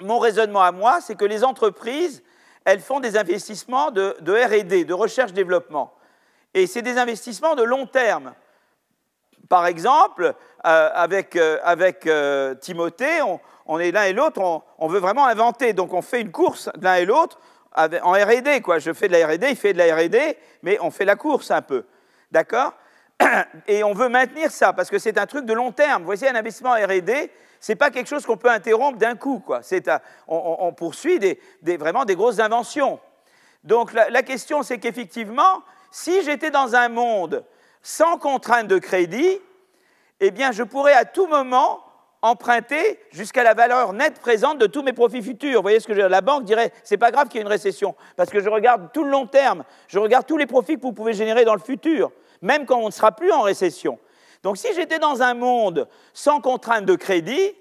[0.00, 2.24] mon raisonnement à moi, c'est que les entreprises,
[2.64, 5.94] elles font des investissements de, RD, de recherche-développement.
[6.54, 8.34] Et c'est des investissements de long terme.
[9.48, 10.34] Par exemple,
[10.64, 13.20] euh, avec, euh, avec euh, Timothée,
[13.66, 14.40] on, est l'un et l'autre,
[14.78, 15.72] on, veut vraiment inventer.
[15.72, 17.38] Donc on fait une course l'un et l'autre
[17.74, 18.62] en RD.
[18.78, 21.50] Je fais de la RD, il fait de la RD, mais on fait la course
[21.50, 21.84] un peu.
[22.30, 22.74] D'accord?
[23.66, 26.02] Et on veut maintenir ça parce que c'est un truc de long terme.
[26.02, 27.30] Vous voyez, un investissement en RD,
[27.60, 29.40] ce n'est pas quelque chose qu'on peut interrompre d'un coup.
[29.44, 29.60] Quoi.
[30.26, 31.20] on, poursuit
[31.62, 32.98] vraiment des grosses inventions.
[33.64, 37.44] Donc la, question, c'est qu'effectivement, si j'étais dans un monde
[37.82, 39.38] sans contrainte de crédit,
[40.20, 41.84] eh bien, je pourrais à tout moment
[42.22, 45.56] emprunter jusqu'à la valeur nette présente de tous mes profits futurs.
[45.56, 47.48] Vous voyez ce que je La banque dirait, c'est pas grave qu'il y ait une
[47.48, 50.82] récession, parce que je regarde tout le long terme, je regarde tous les profits que
[50.82, 53.98] vous pouvez générer dans le futur, même quand on ne sera plus en récession.
[54.44, 57.54] Donc si j'étais dans un monde sans contrainte de crédit,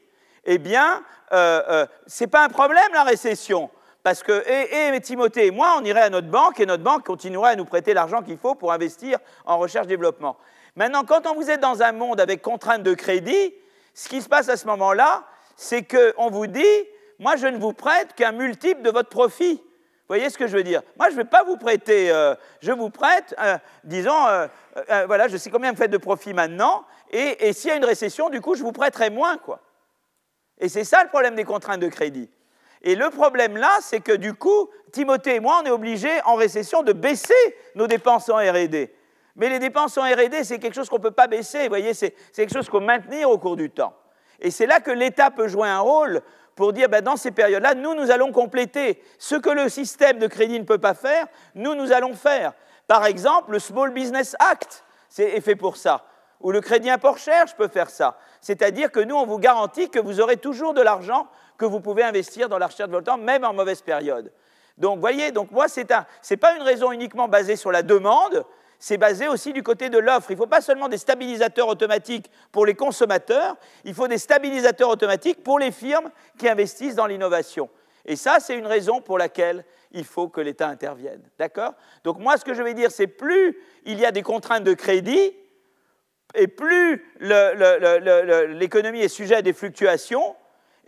[0.46, 1.04] eh bien,
[1.34, 3.70] euh, euh, ce n'est pas un problème la récession.
[4.04, 7.52] Parce que, et, Timothée et moi, on irait à notre banque et notre banque continuerait
[7.52, 10.38] à nous prêter l'argent qu'il faut pour investir en recherche-développement.
[10.76, 13.54] Maintenant, quand on vous êtes dans un monde avec contrainte de crédit,
[13.94, 15.24] ce qui se passe à ce moment-là,
[15.56, 16.64] c'est qu'on vous dit,
[17.20, 19.56] moi je ne vous prête qu'un multiple de votre profit.
[19.56, 20.82] Vous voyez ce que je veux dire?
[20.98, 23.36] Moi, je ne vais pas vous prêter, euh, je vous prête,
[23.84, 24.28] disons,
[25.06, 27.86] voilà, je sais combien vous faites de profit maintenant, et, et s'il y a une
[27.86, 29.60] récession, du coup, je vous prêterai moins, quoi.
[30.58, 32.30] Et c'est ça le problème des contraintes de crédit.
[32.84, 36.36] Et le problème là, c'est que du coup, Timothée et moi, on est obligés en
[36.36, 37.34] récession de baisser
[37.76, 38.90] nos dépenses en RD.
[39.36, 41.94] Mais les dépenses en RD, c'est quelque chose qu'on ne peut pas baisser, vous voyez,
[41.94, 43.94] c'est quelque chose qu'on peut maintenir au cours du temps.
[44.40, 46.22] Et c'est là que l'État peut jouer un rôle
[46.56, 49.02] pour dire, ben, dans ces périodes-là, nous, nous allons compléter.
[49.20, 52.54] Ce que le système de crédit ne peut pas faire, nous, nous allons faire.
[52.88, 54.84] Par exemple, le Small Business Act
[55.18, 56.06] est fait pour ça.
[56.42, 58.18] Ou le crédit import cherche peut faire ça.
[58.42, 61.28] C'est-à-dire que nous, on vous garantit que vous aurez toujours de l'argent
[61.62, 64.32] que vous pouvez investir dans la recherche de votre même en mauvaise période.
[64.80, 68.44] Donc, voyez, donc moi, ce n'est pas une raison uniquement basée sur la demande,
[68.80, 70.32] c'est basé aussi du côté de l'offre.
[70.32, 74.90] Il ne faut pas seulement des stabilisateurs automatiques pour les consommateurs, il faut des stabilisateurs
[74.90, 76.10] automatiques pour les firmes
[76.40, 77.70] qui investissent dans l'innovation.
[78.06, 81.22] Et ça, c'est une raison pour laquelle il faut que l'État intervienne.
[81.38, 81.76] D'accord?
[82.04, 83.56] Donc moi, ce que je vais dire, c'est plus
[83.86, 85.36] il y a des contraintes de crédit,
[86.34, 90.36] et plus l'économie est sujet à des fluctuations,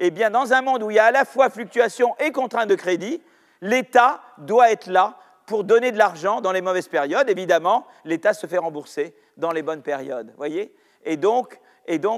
[0.06, 2.68] eh bien, dans un monde où il y a à la fois fluctuations et contraintes
[2.68, 3.22] de crédit,
[3.62, 7.30] l'État doit être là pour donner de l'argent dans les mauvaises périodes.
[7.30, 10.34] Évidemment, l'État se fait rembourser dans les bonnes périodes.
[10.36, 10.76] Voyez
[11.06, 11.60] et donc,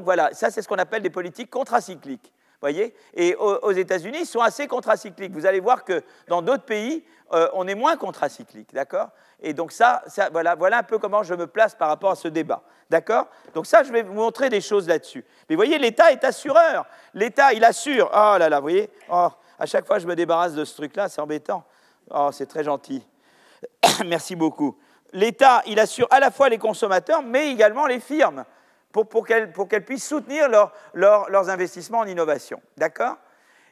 [0.03, 2.33] voilà, ça, c'est ce qu'on appelle des politiques contracycliques.
[2.59, 5.33] Voyez et aux, États-Unis, ils sont assez contracycliques.
[5.33, 7.03] Vous allez voir que dans d'autres pays,
[7.33, 8.73] euh, on est moins contracyclique.
[8.73, 9.09] D'accord?
[9.41, 12.27] Et donc, ça, voilà, voilà un peu comment je me place par rapport à ce
[12.27, 12.61] débat.
[12.89, 13.27] D'accord?
[13.53, 15.25] Donc ça, je vais vous montrer des choses là-dessus.
[15.49, 16.85] Mais voyez, l'État est assureur.
[17.13, 18.09] L'État, il assure.
[18.13, 18.89] Oh là là, vous voyez?
[19.09, 21.63] Oh, À chaque fois, je me débarrasse de ce truc-là, c'est embêtant.
[22.11, 23.05] Oh, c'est très gentil.
[24.05, 24.77] Merci beaucoup.
[25.13, 28.45] L'État, il assure à la fois les consommateurs, mais également les firmes,
[28.91, 30.47] pour, pour qu'elles puissent soutenir
[30.93, 32.61] leurs investissements en innovation.
[32.77, 33.15] D'accord?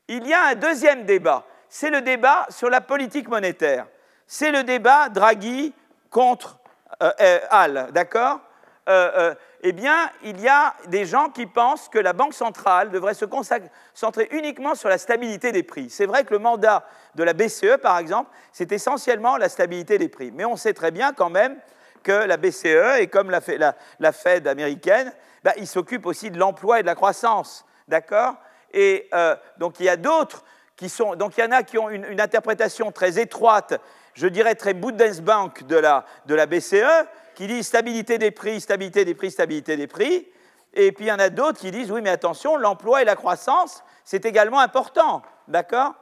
[0.07, 1.45] Il y a un deuxième débat.
[1.75, 3.87] C'est le débat sur la politique monétaire.
[4.27, 5.73] C'est le débat Draghi
[6.11, 6.59] contre
[7.01, 7.91] euh, euh.
[7.91, 8.41] D'accord
[8.87, 12.91] euh, euh, eh bien, il y a des gens qui pensent que la Banque centrale
[12.91, 15.89] devrait se concentrer uniquement sur la stabilité des prix.
[15.89, 20.09] C'est vrai que le mandat de la BCE, par exemple, c'est essentiellement la stabilité des
[20.09, 20.31] prix.
[20.31, 21.57] Mais on sait très bien quand même
[22.03, 25.11] que la BCE, et comme la, Fed américaine,
[25.43, 27.65] bah, ils s'occupent aussi de l'emploi et de la croissance.
[27.87, 28.35] D'accord
[28.71, 29.09] Et
[29.57, 30.43] donc il y a d'autres
[31.17, 33.79] Donc il y en a qui ont une, interprétation très étroite,
[34.13, 37.05] je dirais très Bundesbank de la, BCE,
[37.35, 40.27] qui disent stabilité des prix, stabilité des prix, stabilité des prix.
[40.73, 43.15] Et puis il y en a d'autres qui disent oui, mais attention, l'emploi et la
[43.15, 45.21] croissance, c'est également important.
[45.47, 45.93] D'accord?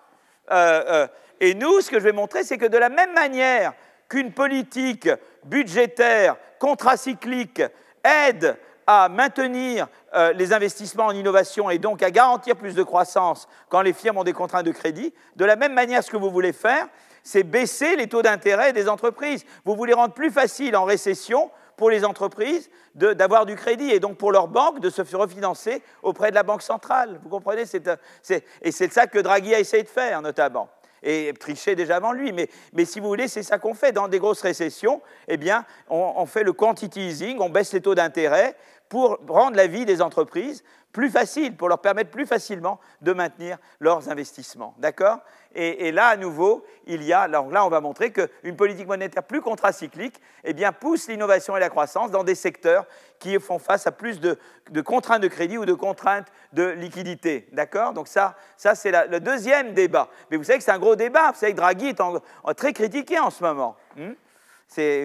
[0.51, 1.07] Euh, euh,
[1.39, 3.73] Et nous, ce que je vais montrer, c'est que de la même manière
[4.09, 5.09] qu'une politique
[5.45, 7.61] budgétaire contracyclique
[8.03, 8.57] aide
[8.91, 13.81] à maintenir euh, les investissements en innovation et donc à garantir plus de croissance quand
[13.81, 16.51] les firmes ont des contraintes de crédit, de la même manière, ce que vous voulez
[16.51, 16.87] faire,
[17.23, 19.45] c'est baisser les taux d'intérêt des entreprises.
[19.63, 24.17] Vous voulez rendre plus facile en récession pour les entreprises d'avoir du crédit et donc
[24.17, 27.21] pour leurs banques de se refinancer auprès de la Banque centrale.
[27.23, 27.63] Vous comprenez
[28.61, 30.69] Et c'est ça que Draghi a essayé de faire notamment.
[31.03, 32.31] Et Trichet déjà avant lui.
[32.31, 33.91] Mais, mais si vous voulez, c'est ça qu'on fait.
[33.91, 37.81] Dans des grosses récessions, eh bien, on, on fait le quantity easing, on baisse les
[37.81, 38.55] taux d'intérêt
[38.91, 43.57] pour rendre la vie des entreprises plus facile, pour leur permettre plus facilement de maintenir
[43.79, 44.75] leurs investissements.
[44.79, 45.19] D'accord?
[45.55, 49.23] Et, là, à nouveau, il y a, alors là, on va montrer qu'une politique monétaire
[49.23, 52.85] plus contracyclique eh bien, pousse l'innovation et la croissance dans des secteurs
[53.17, 54.37] qui font face à plus de,
[54.83, 57.47] contraintes de crédit ou de contraintes de liquidité.
[57.53, 57.93] D'accord?
[57.93, 60.09] Donc ça, ça c'est le deuxième débat.
[60.29, 61.31] Mais vous savez que c'est un gros débat.
[61.31, 63.77] Vous savez que Draghi est très critiqué en ce moment.
[63.95, 64.11] Hmm?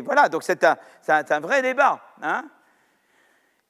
[0.05, 0.77] Voilà, donc c'est un,
[1.09, 2.01] un, vrai débat.
[2.21, 2.45] Hein?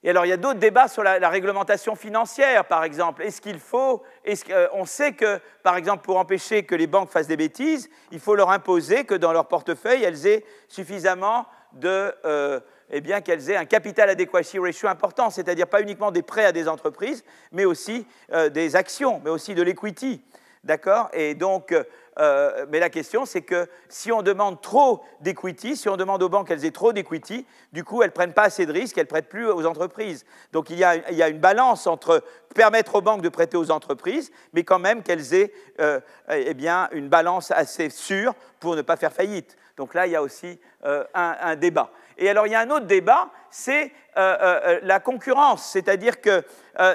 [0.07, 3.25] Et alors, il y a d'autres débats sur la, réglementation financière, par exemple.
[3.25, 4.05] Est-ce qu'il faut.
[4.25, 7.91] Est euh, on sait que, par exemple, pour empêcher que les banques fassent des bêtises,
[8.13, 12.15] il faut leur imposer que dans leur portefeuille, elles aient suffisamment de.
[12.25, 16.45] Euh, eh bien, qu'elles aient un capital adequacy ratio important, c'est-à-dire pas uniquement des prêts
[16.45, 20.23] à des entreprises, mais aussi euh, des actions, mais aussi de l'equity.
[20.63, 21.09] D'accord?
[21.15, 21.75] Et donc,
[22.19, 26.29] euh, mais la question, c'est que si on demande trop d'equity, si on demande aux
[26.29, 29.05] banques qu'elles aient trop d'equity, du coup, elles ne prennent pas assez de risques, elles
[29.05, 30.25] ne prêtent plus aux entreprises.
[30.53, 32.23] Donc il y, a, une balance entre
[32.55, 36.01] permettre aux banques de prêter aux entreprises, mais quand même qu'elles aient euh,
[36.31, 39.57] eh bien, une balance assez sûre pour ne pas faire faillite.
[39.77, 41.91] Donc là, il y a aussi euh, un, débat.
[42.17, 46.43] Et alors, il y a un autre débat, c'est la concurrence, c'est-à-dire que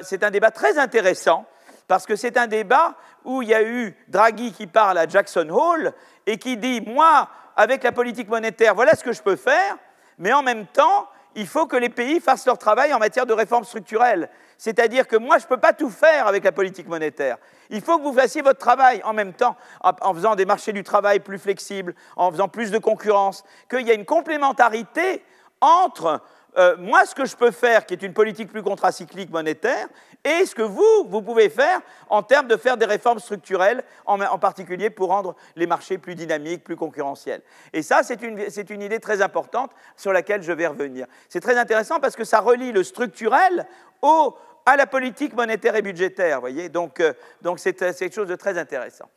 [0.02, 1.46] c'est un débat très intéressant
[1.92, 5.50] parce que c'est un débat où il y a eu Draghi qui parle à Jackson
[5.50, 5.92] Hole
[6.26, 7.28] et qui dit, moi,
[7.58, 9.78] avec la politique monétaire, voilà ce que je peux faire,
[10.18, 13.34] mais en même temps, il faut que les pays fassent leur travail en matière de
[13.34, 14.30] réforme structurelle.
[14.58, 17.36] C'est-à-dire que moi, je ne peux pas tout faire avec la politique monétaire.
[17.70, 20.86] Il faut que vous fassiez votre travail en même temps, en faisant des marchés du
[20.86, 25.26] travail plus flexibles, en faisant plus de concurrence, qu'il y a une complémentarité
[25.60, 26.22] entre
[26.58, 29.88] euh, moi, ce que je peux faire, qui est une politique plus contracyclique monétaire,
[30.24, 31.80] et ce que vous, vous pouvez faire
[32.10, 36.64] en termes de faire des réformes structurelles, en, particulier pour rendre les marchés plus dynamiques,
[36.64, 37.42] plus concurrentiels.
[37.74, 41.08] Et ça, c'est une, idée très importante sur laquelle je vais revenir.
[41.30, 43.66] C'est très intéressant parce que ça relie le structurel
[44.02, 44.36] au,
[44.66, 48.58] à la politique monétaire et budgétaire, voyez Donc, euh, donc c'est quelque chose de très
[48.58, 49.10] intéressant.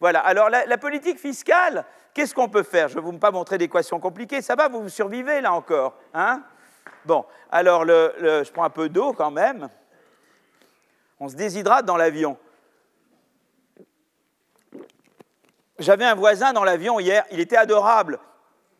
[0.00, 1.84] Voilà, alors la, la politique fiscale,
[2.14, 2.88] qu'est-ce qu'on peut faire?
[2.88, 6.42] Je ne vais vous pas montrer d'équations compliquées, ça va, vous survivez là encore, hein?
[7.04, 9.68] Bon, alors je prends un peu d'eau quand même.
[11.18, 12.38] On se déshydrate dans l'avion.
[15.78, 18.18] J'avais un voisin dans l'avion hier, il était adorable,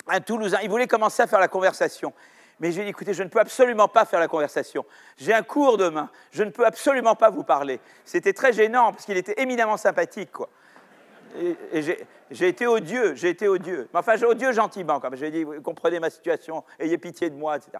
[0.06, 2.12] un Toulousain, il voulait commencer à faire la conversation.
[2.58, 4.84] Mais j'ai dit, écoutez, je ne peux absolument pas faire la conversation.
[5.16, 7.80] J'ai un cours demain, je ne peux absolument pas vous parler.
[8.04, 10.30] C'était très gênant parce qu'il était éminemment sympathique.
[10.30, 10.50] Quoi
[11.38, 11.82] et,
[12.30, 13.88] j'ai été odieux, j'ai été odieux.
[13.92, 17.56] Mais enfin, odieux gentiment, comme j'ai dit, vous comprenez ma situation, ayez pitié de moi,
[17.56, 17.72] etc.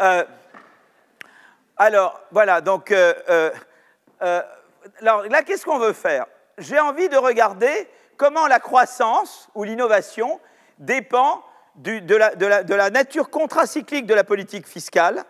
[0.00, 0.24] Euh,
[1.76, 3.14] alors, voilà, donc, euh,
[4.22, 4.42] euh,
[5.00, 6.26] là, qu'est-ce qu'on veut faire?
[6.58, 10.40] J'ai envie de regarder comment la croissance ou l'innovation
[10.78, 11.44] dépend
[11.76, 15.24] de, la, de, la, nature contracyclique de la politique fiscale,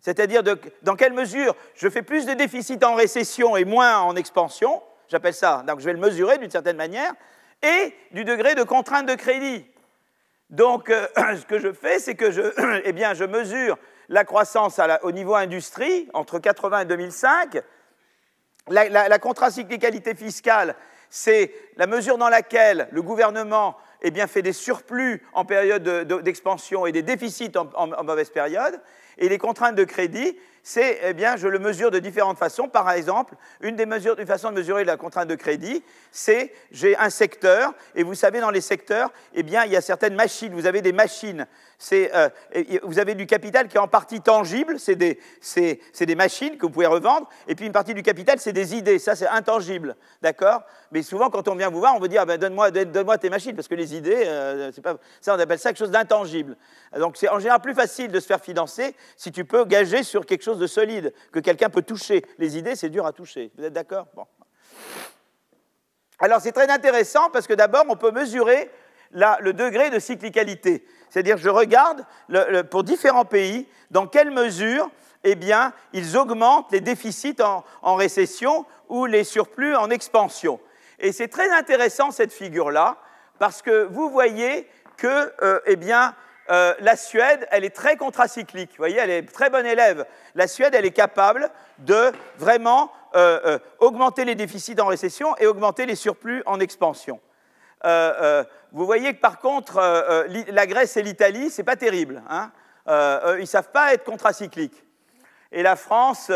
[0.00, 0.42] c'est-à-dire
[0.82, 5.34] dans quelle mesure je fais plus de déficit en récession et moins en expansion, j'appelle
[5.34, 7.12] ça, donc je vais le mesurer d'une certaine manière,
[7.62, 9.66] et du degré de contrainte de crédit.
[10.50, 12.42] Donc, euh, ce que je fais, c'est que je,
[12.84, 13.78] eh bien, je mesure
[14.08, 17.62] la croissance au niveau industrie entre 80 et 2005.
[18.68, 20.74] La, la, contracyclicalité fiscale,
[21.08, 25.82] c'est la mesure dans laquelle le gouvernement eh bien, fait des surplus en période
[26.22, 28.80] d'expansion et des déficits en mauvaise période.
[29.18, 30.36] Et les contraintes de crédit,
[30.68, 32.66] c'est, eh bien, je le mesure de différentes façons.
[32.66, 36.96] Par exemple, une des mesures, une façon de mesurer la contrainte de crédit, c'est j'ai
[36.96, 40.52] un secteur, et vous savez, dans les secteurs, eh bien, il y a certaines machines.
[40.52, 41.46] Vous avez des machines.
[41.92, 42.30] Euh,
[42.82, 45.20] vous avez du capital qui est en partie tangible, c'est des,
[45.54, 48.98] des, machines que vous pouvez revendre, et puis une partie du capital, c'est des idées.
[48.98, 50.62] Ça, c'est intangible, d'accord?
[50.90, 53.30] Mais souvent, quand on vient vous voir, on vous dit ah ben, donne-moi, donne tes
[53.30, 56.56] machines, parce que les idées, euh, pas, ça, on appelle ça quelque chose d'intangible.
[56.98, 60.24] Donc, c'est en général plus facile de se faire financer si tu peux gager sur
[60.24, 62.24] quelque chose de solide, que quelqu'un peut toucher.
[62.38, 63.52] Les idées, c'est dur à toucher.
[63.56, 64.06] Vous êtes d'accord?
[64.14, 64.26] Bon.
[66.18, 68.70] Alors c'est très intéressant parce que d'abord, on peut mesurer
[69.12, 70.86] le degré de cyclicalité.
[71.10, 72.04] C'est-à-dire, je regarde
[72.70, 74.90] pour différents pays dans quelle mesure
[75.24, 77.42] eh bien, ils augmentent les déficits
[77.82, 80.60] en, récession ou les surplus en expansion.
[80.98, 82.96] Et c'est très intéressant cette figure-là
[83.38, 86.14] parce que vous voyez que euh, eh bien,
[86.50, 88.70] euh, la Suède, elle est très contracyclique.
[88.70, 90.06] Vous voyez, elle est très bonne élève.
[90.34, 95.46] La Suède, elle est capable de vraiment euh, euh, augmenter les déficits en récession et
[95.46, 97.20] augmenter les surplus en expansion.
[97.82, 99.80] vous voyez que par contre,
[100.48, 102.22] la Grèce et l'Italie, c'est pas terrible.
[102.28, 102.50] Hein.
[102.86, 104.84] ils ne savent pas être contracycliques.
[105.52, 106.30] Et la France,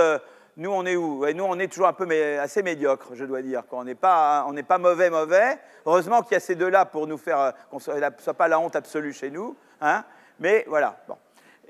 [0.57, 1.27] nous, on est où?
[1.33, 2.07] Nous, on est toujours un peu
[2.39, 3.63] assez médiocre, je dois dire.
[3.73, 5.59] On n'est pas, pas mauvais, mauvais.
[5.87, 8.77] Heureusement qu'il y a ces deux-là pour nous faire qu'on ne soit pas la honte
[8.77, 9.57] absolue chez nous.
[9.81, 10.05] Hein
[10.39, 10.97] mais voilà.
[11.07, 11.16] Bon.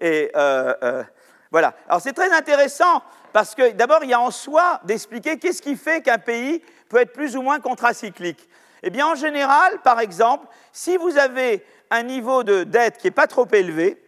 [0.00, 1.04] Et euh, euh,
[1.50, 1.74] Voilà.
[1.88, 3.02] Alors c'est très intéressant
[3.32, 6.98] parce que d'abord, il y a en soi d'expliquer qu'est-ce qui fait qu'un pays peut
[6.98, 8.48] être plus ou moins contracyclique.
[8.82, 13.12] Eh bien, en général, par exemple, si vous avez un niveau de dette qui n'est
[13.12, 14.02] pas trop élevé,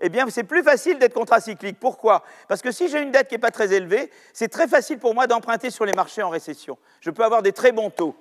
[0.00, 1.78] eh bien, c'est plus facile d'être contracyclique.
[1.78, 2.22] Pourquoi?
[2.48, 5.14] Parce que si j'ai une dette qui n'est pas très élevée, c'est très facile pour
[5.14, 6.78] moi d'emprunter sur les marchés en récession.
[7.00, 8.14] Je peux avoir des très bons taux.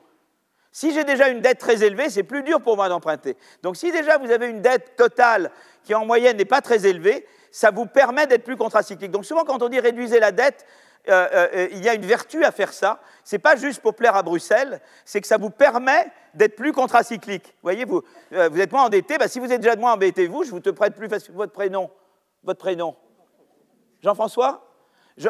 [0.76, 3.38] Si j'ai déjà une dette très élevée, c'est plus dur pour moi d'emprunter.
[3.64, 5.50] Donc si déjà vous avez une dette totale
[5.86, 9.10] qui en moyenne n'est pas très élevée, ça vous permet d'être plus contracyclique.
[9.10, 10.66] Donc souvent quand on dit réduisez la dette,
[11.08, 13.00] euh, euh, euh, il y a une vertu à faire ça.
[13.24, 16.74] Ce n'est pas juste pour plaire à Bruxelles, c'est que ça vous permet d'être plus
[16.74, 17.46] contracyclique.
[17.46, 18.02] Vous voyez, vous,
[18.32, 19.18] vous êtes moins endetté.
[19.18, 21.54] Bah, si vous êtes déjà moins endetté, vous, je vous te prête plus facilement votre
[21.54, 21.90] prénom.
[22.44, 22.98] Votre prénom
[24.04, 24.65] Jean-François?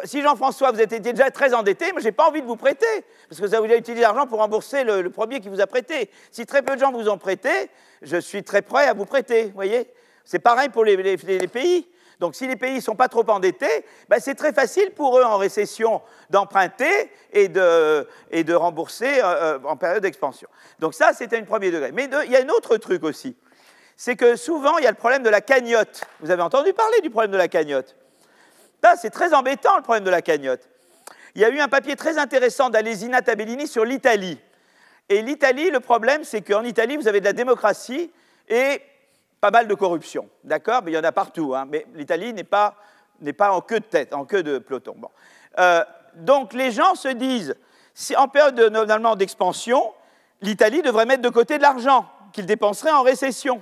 [0.06, 2.86] Si Jean-François, vous étiez déjà très endetté, mais je n'ai pas envie de vous prêter,
[3.30, 6.10] parce que vous avez utilisé l'argent pour rembourser le, premier qui vous a prêté.
[6.32, 7.70] Si très peu de gens vous ont prêté,
[8.02, 9.52] je suis très prêt à vous prêter.
[9.54, 9.88] Voyez
[10.24, 10.98] C'est pareil pour les,
[11.48, 11.88] pays.
[12.20, 15.24] Donc si les pays ne sont pas trop endettés, ben, c'est très facile pour eux
[15.24, 20.48] en récession d'emprunter et de, et de rembourser euh, euh, en période d'expansion.
[20.80, 21.92] Donc ça, c'était une premier degré.
[21.92, 23.36] Mais il y a un autre truc aussi.
[23.98, 26.06] C'est que souvent, il y a le problème de la cagnotte.
[26.22, 27.96] Vous avez entendu parler du problème de la cagnotte?
[28.98, 30.70] C'est très embêtant le problème de la cagnotte.
[31.36, 34.40] Il y a eu un papier très intéressant d'Alesina Tabellini sur l'Italie.
[35.10, 38.12] Et l'Italie, le problème, c'est qu'en Italie, vous avez de la démocratie
[38.48, 38.82] et
[39.42, 40.30] pas mal de corruption.
[40.44, 40.82] D'accord?
[40.84, 41.54] Mais il y en a partout.
[41.54, 41.66] Hein.
[41.70, 42.76] Mais l'Italie n'est pas,
[43.38, 44.96] pas, en queue de tête, en queue de peloton.
[45.60, 45.84] Euh,
[46.16, 47.56] donc les gens se disent,
[48.16, 49.94] en période normalement d'expansion,
[50.42, 53.62] l'Italie devrait mettre de côté de l'argent qu'il dépenserait en récession.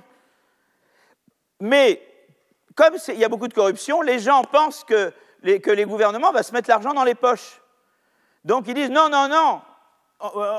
[1.60, 2.00] Mais
[2.74, 5.12] comme il y a beaucoup de corruption, les gens pensent que
[5.42, 7.60] les, gouvernements vont se mettre l'argent dans les poches.
[8.44, 9.60] Donc ils disent non, non, non,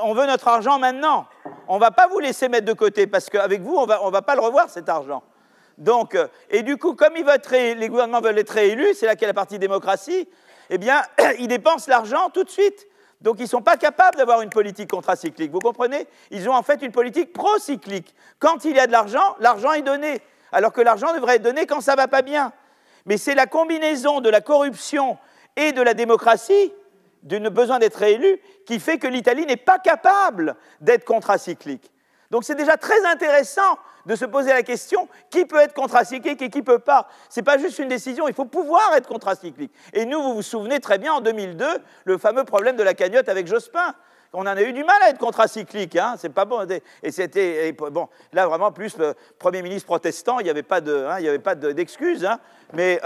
[0.04, 1.26] on veut notre argent maintenant.
[1.68, 4.22] On ne va pas vous laisser mettre de côté parce qu'avec vous, on ne va
[4.22, 5.22] pas le revoir cet argent.
[5.78, 9.34] Donc, euh, et du coup, comme les gouvernements veulent être réélus, c'est là qu'est la
[9.34, 10.26] partie démocratie,
[10.70, 11.02] eh bien,
[11.38, 12.86] ils dépensent l'argent tout de suite.
[13.20, 15.50] Donc, ils ne sont pas capables d'avoir une politique contracyclique.
[15.50, 16.06] Vous comprenez?
[16.30, 18.14] Ils ont en fait une politique procyclique.
[18.38, 20.22] Quand il y a de l'argent, l'argent est donné
[20.56, 22.50] alors que l'argent devrait être donné quand ça ne va pas bien.
[23.04, 25.18] Mais c'est la combinaison de la corruption
[25.54, 26.72] et de la démocratie,
[27.22, 31.92] du besoin d'être réélu, qui fait que l'Italie n'est pas capable d'être contracyclique.
[32.30, 36.48] Donc c'est déjà très intéressant de se poser la question qui peut être contracyclique et
[36.48, 37.06] qui peut pas?
[37.28, 39.74] Ce n'est pas juste une décision, il faut pouvoir être contracyclique.
[39.92, 41.66] Et nous, vous vous souvenez très bien, en 2002,
[42.04, 43.94] le fameux problème de la cagnotte avec Jospin
[44.36, 46.66] on en a eu du mal à être contracyclique, hein, c'est pas bon.
[47.02, 48.94] Et c'était bon, là vraiment plus
[49.38, 52.28] premier ministre protestant, il n'y avait pas d'excuses,
[52.74, 53.00] mais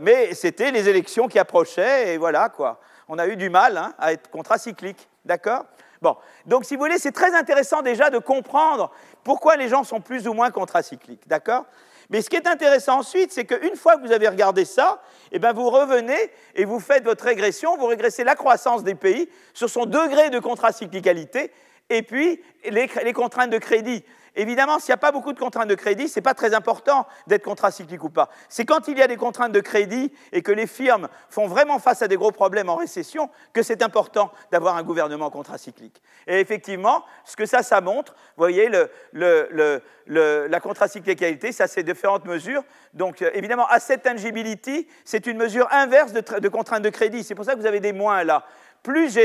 [0.00, 2.80] mais c'était les élections qui approchaient et voilà quoi.
[3.08, 5.64] On a eu du mal hein, à être contracyclique, d'accord?
[6.02, 6.16] Bon,
[6.46, 8.90] donc si vous voulez, c'est très intéressant déjà de comprendre
[9.24, 11.64] pourquoi les gens sont plus ou moins contracycliques, d'accord?
[12.10, 15.00] Mais ce qui est intéressant ensuite, c'est qu'une fois que vous avez regardé ça,
[15.30, 16.18] eh bien vous revenez
[16.56, 20.40] et vous faites votre régression, vous régressez la croissance des pays sur son degré de
[20.40, 21.52] contracyclicalité
[21.88, 24.04] et puis les contraintes de crédit.
[24.36, 27.06] Évidemment, s'il n'y a pas beaucoup de contraintes de crédit, ce n'est pas très important
[27.26, 28.28] d'être contracyclique ou pas.
[28.48, 31.78] C'est quand il y a des contraintes de crédit et que les firmes font vraiment
[31.78, 36.02] face à des gros problèmes en récession que c'est important d'avoir un gouvernement contracyclique.
[36.26, 38.70] Et effectivement, ce que ça, ça montre, vous voyez,
[39.12, 42.62] la contracyclicalité, ça c'est différentes mesures.
[42.94, 47.24] Donc euh, évidemment, asset tangibility, c'est une mesure inverse de, de contraintes de crédit.
[47.24, 48.44] C'est pour ça que vous avez des moins là
[48.82, 49.18] plus,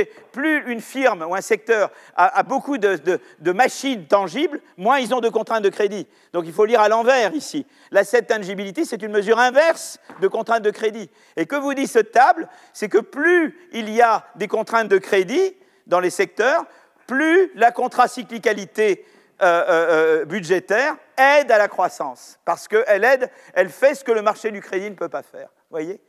[0.68, 3.20] une firme ou un secteur a, beaucoup de,
[3.52, 6.08] machines tangibles, moins ils ont de contraintes de crédit.
[6.34, 7.66] Donc il faut lire à l'envers ici.
[7.92, 11.10] L'asset tangibility, c'est une mesure inverse de contraintes de crédit.
[11.38, 14.98] Et que vous dit cette table C'est que plus il y a des contraintes de
[14.98, 15.56] crédit
[15.88, 16.66] dans les secteurs,
[17.08, 19.06] plus la contracyclicalité
[19.42, 22.40] euh, euh, euh, budgétaire aide à la croissance.
[22.46, 25.50] Parce qu'elle aide, elle fait ce que le marché du crédit ne peut pas faire.
[25.70, 26.00] voyez?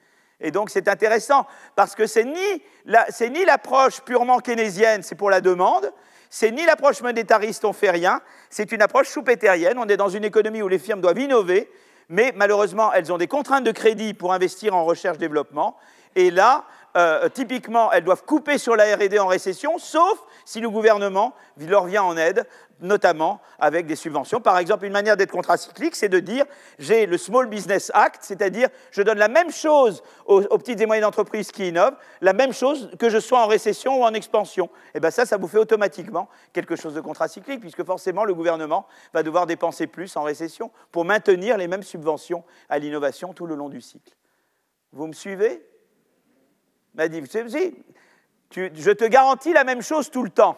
[0.41, 5.91] Et donc c'est intéressant parce que c'est ni, l'approche purement keynésienne, c'est pour la demande,
[6.29, 8.21] c'est ni l'approche monétariste, on fait rien,
[8.51, 9.79] c'est une approche soupétérienne.
[9.79, 11.71] On est dans une économie où les firmes doivent innover,
[12.09, 15.77] mais malheureusement elles ont des contraintes de crédit pour investir en recherche-développement.
[16.15, 16.65] Et là,
[16.97, 21.85] euh, typiquement, elles doivent couper sur la RD en récession, sauf si le gouvernement leur
[21.85, 22.47] vient en aide,
[22.81, 24.41] notamment avec des subventions.
[24.41, 26.45] Par exemple, une manière d'être contracyclique, c'est de dire
[26.79, 31.05] j'ai le Small Business Act, c'est-à-dire je donne la même chose aux, petites et moyennes
[31.05, 34.67] entreprises qui innovent, la même chose que je sois en récession ou en expansion.
[34.67, 38.35] Et eh bien ça, ça vous fait automatiquement quelque chose de contracyclique, puisque forcément le
[38.35, 43.47] gouvernement va devoir dépenser plus en récession pour maintenir les mêmes subventions à l'innovation tout
[43.47, 44.15] le long du cycle.
[44.93, 45.63] Vous me suivez?
[46.95, 47.23] M'a dit,
[48.55, 50.57] je te garantis la même chose tout le temps.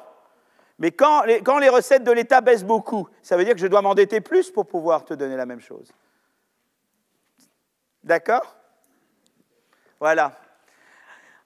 [0.79, 4.21] Mais quand les, recettes de l'État baissent beaucoup, ça veut dire que je dois m'endetter
[4.21, 5.91] plus pour pouvoir te donner la même chose.
[8.05, 8.57] D'accord?
[9.99, 10.33] Voilà.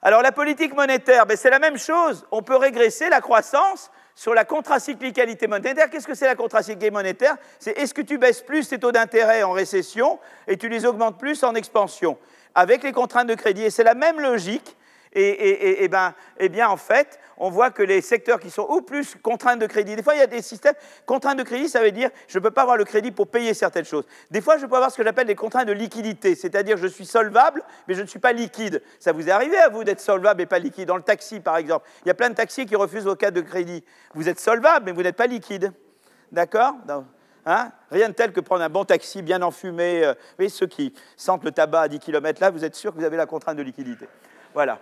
[0.03, 2.27] Alors la politique monétaire, ben, c'est la même chose.
[2.29, 5.89] On peut régresser la croissance sur la contracyclicalité monétaire.
[5.89, 7.35] Qu'est-ce que c'est la contracyclicalité monétaire?
[7.57, 11.17] C'est est-ce que tu baisses plus tes taux d'intérêt en récession et tu les augmentes
[11.17, 12.19] plus en expansion?
[12.53, 13.63] Avec les contraintes de crédit.
[13.63, 14.77] Et c'est la même logique.
[15.15, 19.15] Et, ben, et bien, en fait, on voit que les secteurs qui sont ou plus
[19.21, 20.73] contraintes de crédit, des fois il y a des systèmes,
[21.05, 23.53] contraintes de crédit, ça veut dire je ne peux pas avoir le crédit pour payer
[23.53, 24.05] certaines choses.
[24.31, 27.05] Des fois, je peux avoir ce que j'appelle des contraintes de liquidité, c'est-à-dire je suis
[27.05, 28.81] solvable, mais je ne suis pas liquide.
[28.99, 30.87] Ça vous est arrivé à vous d'être solvable et pas liquide?
[30.87, 33.33] Dans le taxi, par exemple, il y a plein de taxis qui refusent vos cartes
[33.33, 33.83] de crédit.
[34.13, 35.73] Vous êtes solvable, mais vous n'êtes pas liquide.
[36.31, 36.73] D'accord?
[37.45, 40.03] Hein Rien de tel que prendre un bon taxi bien enfumé.
[40.03, 42.93] Euh, vous voyez, ceux qui sentent le tabac à 10 km là, vous êtes sûr
[42.93, 44.07] que vous avez la contrainte de liquidité.
[44.53, 44.79] Voilà.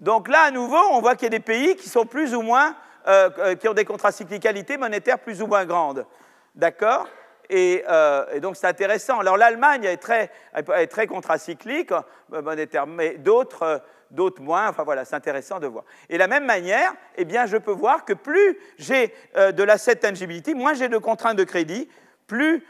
[0.00, 2.42] Donc là, à nouveau, on voit qu'il y a des pays qui sont plus ou
[2.42, 2.76] moins,
[3.06, 6.06] euh, euh, qui ont des contracyclicalités monétaires plus ou moins grandes.
[6.54, 7.08] D'accord?
[7.50, 9.20] Euh, et, donc c'est intéressant.
[9.20, 11.92] Alors l'Allemagne est très, est très contracyclique
[12.28, 13.80] monétaire, mais d'autres,
[14.10, 14.68] d'autres moins.
[14.68, 15.84] Enfin voilà, c'est intéressant de voir.
[16.10, 19.96] Et de la même manière, eh bien, je peux voir que plus j'ai de l'asset
[19.96, 21.88] tangibility, moins j'ai de contraintes de crédit,
[22.26, 22.66] plus,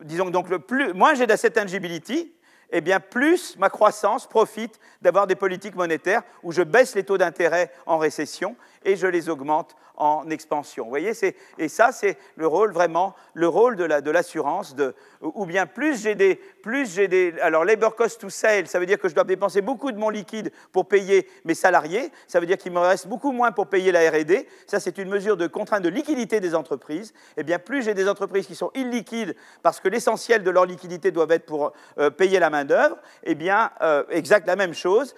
[0.00, 2.34] disons donc, le plus, moins j'ai d'asset tangibility,
[2.72, 7.18] eh bien plus ma croissance profite d'avoir des politiques monétaires où je baisse les taux
[7.18, 10.84] d'intérêt en récession et je les augmente en expansion.
[10.84, 11.12] Vous voyez,
[11.58, 14.74] et ça, c'est le rôle vraiment, le rôle de l'assurance,
[15.20, 18.86] ou bien plus j'ai des, plus j'ai des, alors labor cost to sale, ça veut
[18.86, 22.46] dire que je dois dépenser beaucoup de mon liquide pour payer mes salariés, ça veut
[22.46, 25.46] dire qu'il me reste beaucoup moins pour payer la R&D, ça c'est une mesure de
[25.46, 29.80] contrainte de liquidité des entreprises, eh bien plus j'ai des entreprises qui sont illiquides parce
[29.80, 33.34] que l'essentiel de leur liquidité doit être pour euh, payer la main d'œuvre, et eh
[33.34, 35.14] bien euh, exact la même chose,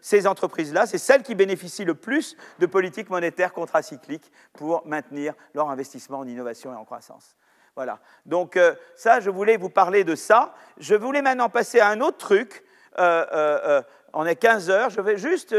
[0.00, 5.68] ces entreprises-là, c'est celles qui bénéficient le plus de politiques monétaires contracycliques pour maintenir leur
[5.70, 7.36] investissement en innovation et en croissance.
[7.78, 8.00] Voilà.
[8.26, 10.52] Donc euh, ça, je voulais vous parler de ça.
[10.78, 12.64] Je voulais maintenant passer à un autre truc.
[12.98, 14.90] Euh, euh, on est 15 heures.
[14.90, 15.54] Je vais juste,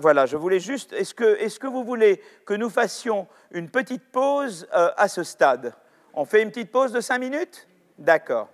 [0.00, 0.94] voilà, je voulais juste.
[0.94, 5.74] Est-ce que, est que, vous voulez que nous fassions une petite pause à ce stade?
[6.14, 7.68] On fait une petite pause de 5 minutes?
[7.98, 8.48] D'accord,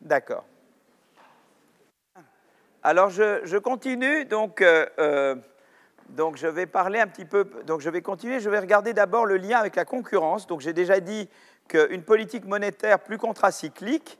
[0.00, 0.46] d'accord.
[2.82, 4.64] Alors je, je, continue donc.
[6.08, 9.26] Donc je vais parler un petit peu, donc je vais continuer, je vais regarder d'abord
[9.26, 10.46] le lien avec la concurrence.
[10.46, 11.28] Donc j'ai déjà dit
[11.70, 14.18] qu'une politique monétaire plus contracyclique,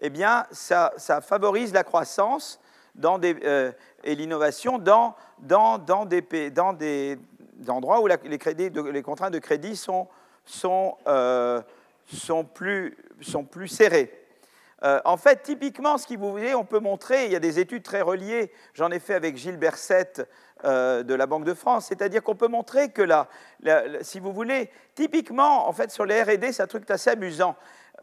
[0.00, 0.10] eh
[0.52, 2.60] ça, favorise la croissance
[3.04, 3.72] euh,
[4.04, 5.16] et l'innovation dans,
[6.06, 7.18] des,
[7.68, 11.60] endroits où les, contraintes de crédit sont, euh,
[12.54, 12.96] plus,
[13.68, 14.21] serrées.
[14.84, 17.60] Euh, en fait, typiquement, ce qui vous voulez, on peut montrer, il y a des
[17.60, 20.26] études très reliées, j'en ai fait avec Gilles Berset
[20.64, 21.86] euh, de la Banque de France.
[21.86, 23.28] C'est-à-dire qu'on peut montrer que là,
[24.00, 27.54] si vous voulez, typiquement, en fait, sur les R&D, c'est un truc assez amusant.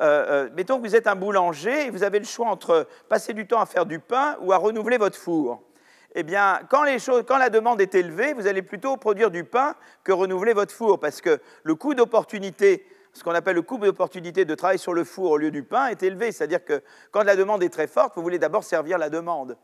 [0.02, 3.46] Euh, mettons que vous êtes un boulanger et vous avez le choix entre passer du
[3.46, 5.62] temps à faire du pain ou à renouveler votre four.
[6.16, 9.44] Eh bien, quand, les choses, quand la demande est élevée, vous allez plutôt produire du
[9.44, 13.78] pain que renouveler votre four, parce que le coût d'opportunité, ce qu'on appelle le coût
[13.78, 16.32] d'opportunité de travailler sur le four au lieu du pain, est élevé.
[16.32, 16.82] C'est-à-dire que
[17.12, 19.58] quand la demande est très forte, vous voulez d'abord servir la demande.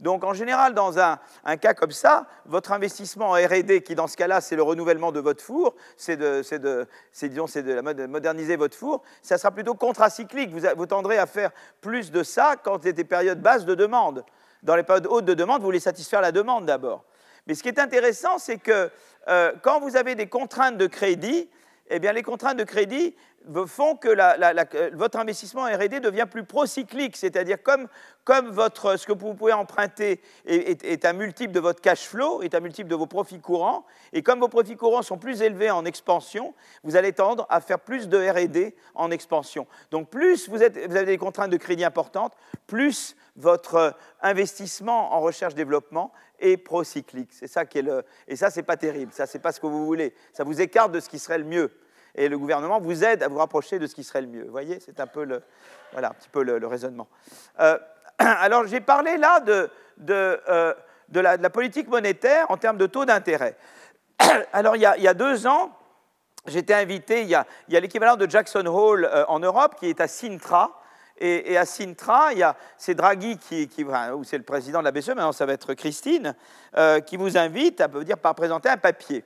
[0.00, 1.18] Donc en général, dans un,
[1.56, 5.20] cas comme ça, votre investissement en RD, qui dans ce cas-là, c'est le renouvellement de
[5.20, 10.50] votre four, c'est de, de, moderniser votre four, ça sera plutôt contracyclique.
[10.50, 13.64] Vous, vous tendrez à faire plus de ça quand il y a des périodes basses
[13.64, 14.24] de demande.
[14.62, 17.04] Dans les périodes hautes de demande, vous voulez satisfaire la demande d'abord.
[17.46, 18.90] Mais ce qui est intéressant, c'est que
[19.28, 21.48] euh, quand vous avez des contraintes de crédit,
[21.90, 23.14] eh bien, les contraintes de crédit
[23.66, 27.86] font que votre investissement en R&D devient plus procyclique, c'est-à-dire comme,
[28.24, 32.54] comme votre, ce que vous pouvez emprunter est, un multiple de votre cash flow, est
[32.54, 35.84] un multiple de vos profits courants, et comme vos profits courants sont plus élevés en
[35.84, 39.66] expansion, vous allez tendre à faire plus de R&D en expansion.
[39.92, 42.34] Donc plus vous, vous avez des contraintes de crédit importantes,
[42.66, 47.30] plus votre investissement en recherche-développement est procyclique.
[47.32, 48.04] C'est ça qui est le...
[48.28, 49.12] Et ça, c'est pas terrible.
[49.12, 50.14] Ça, c'est pas ce que vous voulez.
[50.32, 51.70] Ça vous écarte de ce qui serait le mieux
[52.16, 54.44] et le gouvernement vous aide à vous rapprocher de ce qui serait le mieux.
[54.44, 55.42] Vous voyez, c'est un peu le,
[55.92, 57.08] voilà, un petit peu le, raisonnement.
[57.60, 57.78] Euh,
[58.18, 60.74] alors, j'ai parlé là de, de, euh,
[61.10, 63.56] de, la, politique monétaire en termes de taux d'intérêt.
[64.52, 65.76] Alors, il y, a, il y, a, deux ans,
[66.46, 70.08] j'étais invité, il y a, l'équivalent de Jackson Hole euh, en Europe qui est à
[70.08, 70.80] Sintra.
[71.18, 74.84] Et, à Sintra, il y a, c'est Draghi qui, qui ou c'est le président de
[74.84, 76.34] la BCE, maintenant ça va être Christine,
[77.06, 79.24] qui vous invite à dire, par présenter un papier.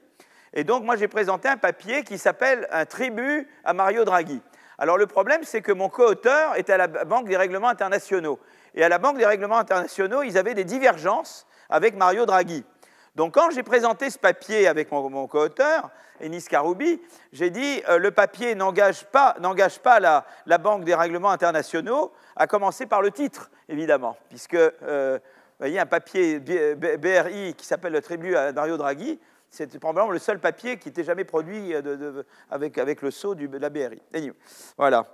[0.53, 4.41] Et donc, moi, j'ai présenté un papier qui s'appelle Un tribut à Mario Draghi.
[4.79, 8.41] Alors, le problème, c'est que mon co-auteur était à la Banque des règlements internationaux.
[8.75, 12.65] Et à la Banque des règlements internationaux, ils avaient des divergences avec Mario Draghi.
[13.17, 15.91] Donc quand j'ai présenté ce papier avec mon, co-auteur,
[16.21, 17.01] Enis Karoubi,
[17.33, 19.37] j'ai dit euh, le papier n'engage pas,
[19.83, 20.01] pas
[20.47, 25.79] la, Banque des règlements internationaux, à commencer par le titre, évidemment, puisque euh, vous voyez
[25.79, 29.19] un papier BRI qui s'appelle le tribut à Dario Draghi,
[29.51, 33.59] c'est probablement le seul papier qui n'était jamais produit de, avec, avec, le sceau de
[33.59, 34.01] la BRI.
[34.79, 35.07] Voilà.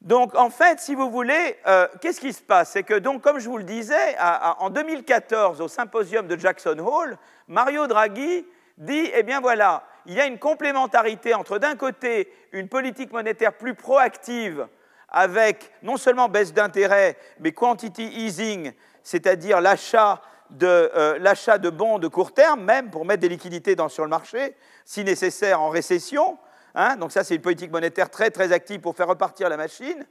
[0.00, 2.70] Donc, en fait, si vous voulez, euh, qu'est-ce qui se passe?
[2.72, 4.16] C'est que, donc, comme je vous le disais,
[4.58, 7.16] en 2014, au symposium de Jackson Hole,
[7.48, 8.46] Mario Draghi
[8.76, 13.74] dit Eh voilà, il y a une complémentarité entre, d'un côté, une politique monétaire plus
[13.74, 14.68] proactive,
[15.08, 18.72] avec non seulement baisse d'intérêt, mais quantity easing,
[19.02, 24.04] c'est-à-dire l'achat de, euh, de bons de court terme, même pour mettre des liquidités sur
[24.04, 26.38] le marché, si nécessaire en récession,
[26.78, 30.06] Hein, donc ça, c'est une politique monétaire très très active pour faire repartir la machine.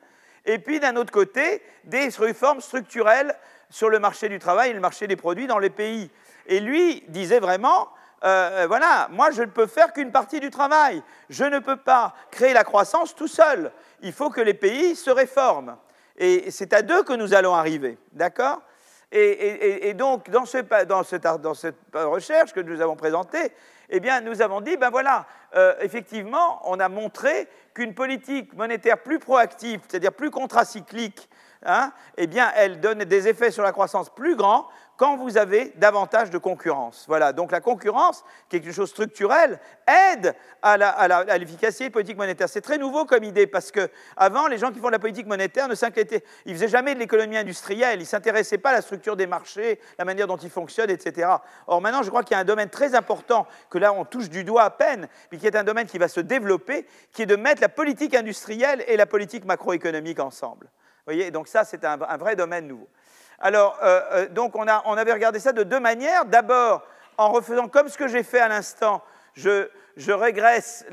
[0.46, 3.34] Et puis d'un autre côté, des réformes structurelles
[3.70, 6.12] sur le marché du travail et le marché des produits dans les pays.
[6.46, 7.88] Et lui disait vraiment,
[8.26, 11.02] euh, euh, voilà, moi je ne peux faire qu'une partie du travail.
[11.30, 13.72] Je ne peux pas créer la croissance tout seul.
[14.02, 15.78] Il faut que les pays se réforment.
[16.18, 17.98] Et c'est à deux que nous allons arriver.
[18.12, 18.62] D'accord?
[19.10, 21.04] Et, donc, dans, cette, dans
[21.54, 23.54] cette recherche que nous avons présentée,
[23.90, 25.26] eh bien, nous avons dit, ben voilà,
[25.56, 31.30] euh, effectivement, on a montré qu'une politique monétaire plus proactive, c'est-à-dire plus contracyclique,
[31.66, 34.68] hein, eh bien, elle donne des effets sur la croissance plus grands
[34.98, 37.06] quand vous avez davantage de concurrence.
[37.08, 42.50] Voilà, donc la concurrence, qui est quelque chose structurel, aide à l'efficacité politique monétaire.
[42.50, 45.28] C'est très nouveau comme idée, parce que avant, les gens qui font de la politique
[45.28, 48.82] monétaire ne s'inquiétaient, ils faisaient jamais de l'économie industrielle, ils ne s'intéressaient pas à la
[48.82, 51.30] structure des marchés, la manière dont ils fonctionnent, etc.
[51.68, 54.30] Or maintenant, je crois qu'il y a un domaine très important, que là on touche
[54.30, 57.28] du doigt à peine, mais qui est un domaine qui va se développer, qui est
[57.28, 60.66] de mettre la politique industrielle et la politique macroéconomique ensemble.
[60.66, 62.90] Vous voyez, donc ça, c'est un vrai domaine nouveau.
[63.40, 66.26] Alors, euh, euh, donc, on, avait regardé ça de deux manières.
[66.26, 66.84] D'abord,
[67.18, 69.04] en refaisant comme ce que j'ai fait à l'instant,
[69.36, 69.68] je,
[70.12, 70.86] régresse,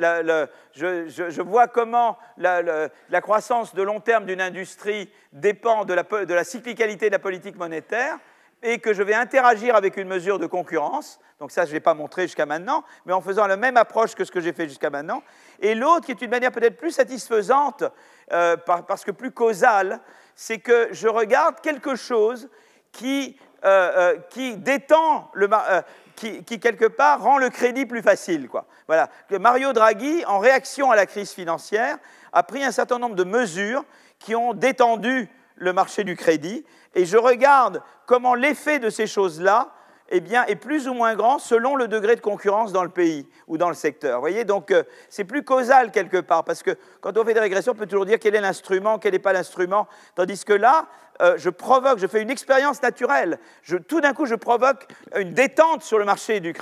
[0.75, 2.91] je, vois comment la,
[3.23, 7.57] croissance de long terme d'une industrie dépend de la, de la, cyclicalité de la politique
[7.57, 8.19] monétaire
[8.63, 11.21] et que je vais interagir avec une mesure de concurrence.
[11.39, 14.15] Donc ça, je ne l'ai pas montré jusqu'à maintenant, mais en faisant la même approche
[14.15, 15.23] que ce que j'ai fait jusqu'à maintenant.
[15.61, 17.85] Et l'autre, qui est une manière peut-être plus satisfaisante,
[18.33, 20.01] euh, parce que plus causale,
[20.37, 22.49] c'est que je regarde quelque chose
[22.93, 25.83] qui, euh, euh, détend le, euh,
[26.17, 28.49] qui, quelque part rend le crédit plus facile.
[28.49, 28.67] Quoi.
[28.87, 29.09] Voilà.
[29.31, 31.99] Mario Draghi, en réaction à la crise financière,
[32.33, 33.85] a pris un certain nombre de mesures
[34.19, 36.65] qui ont détendu le marché du crédit,
[36.95, 39.73] et je regarde comment l'effet de ces choses-là
[40.17, 43.29] eh bien, est plus ou moins grand selon le degré de concurrence dans le pays
[43.49, 44.15] ou dans le secteur.
[44.15, 47.41] Vous voyez, donc euh, c'est plus causal quelque part, parce que quand on fait des
[47.41, 50.87] régressions, on peut toujours dire quel est l'instrument, quel n'est pas l'instrument, tandis que là,
[51.21, 53.41] euh, je provoque, je fais une expérience naturelle.
[53.89, 54.87] tout d'un coup, je provoque
[55.17, 56.55] une détente sur le marché du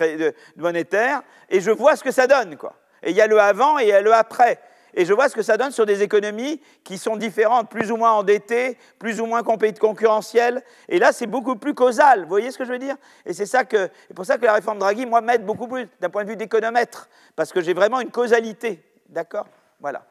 [0.57, 2.57] monétaire et je vois ce que ça donne.
[2.57, 2.73] Quoi.
[3.03, 4.59] Et il y a le avant et il y a le après
[4.95, 7.97] et je vois ce que ça donne sur des économies qui sont différentes, plus ou
[7.97, 10.63] moins endettées, plus ou moins concurrentielles.
[10.89, 12.23] Et là, c'est beaucoup plus causal.
[12.23, 12.97] Vous voyez ce que je veux dire?
[13.25, 13.45] Et c'est
[14.15, 17.09] pour ça que la réforme Draghi, moi, m'aide beaucoup plus d'un point de vue d'économètre,
[17.37, 18.83] parce que j'ai vraiment une causalité.
[19.09, 19.47] D'accord?
[19.81, 20.05] Voilà.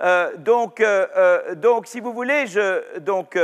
[0.00, 2.44] Euh, donc, euh, euh, donc, si vous voulez,
[3.00, 3.38] donc,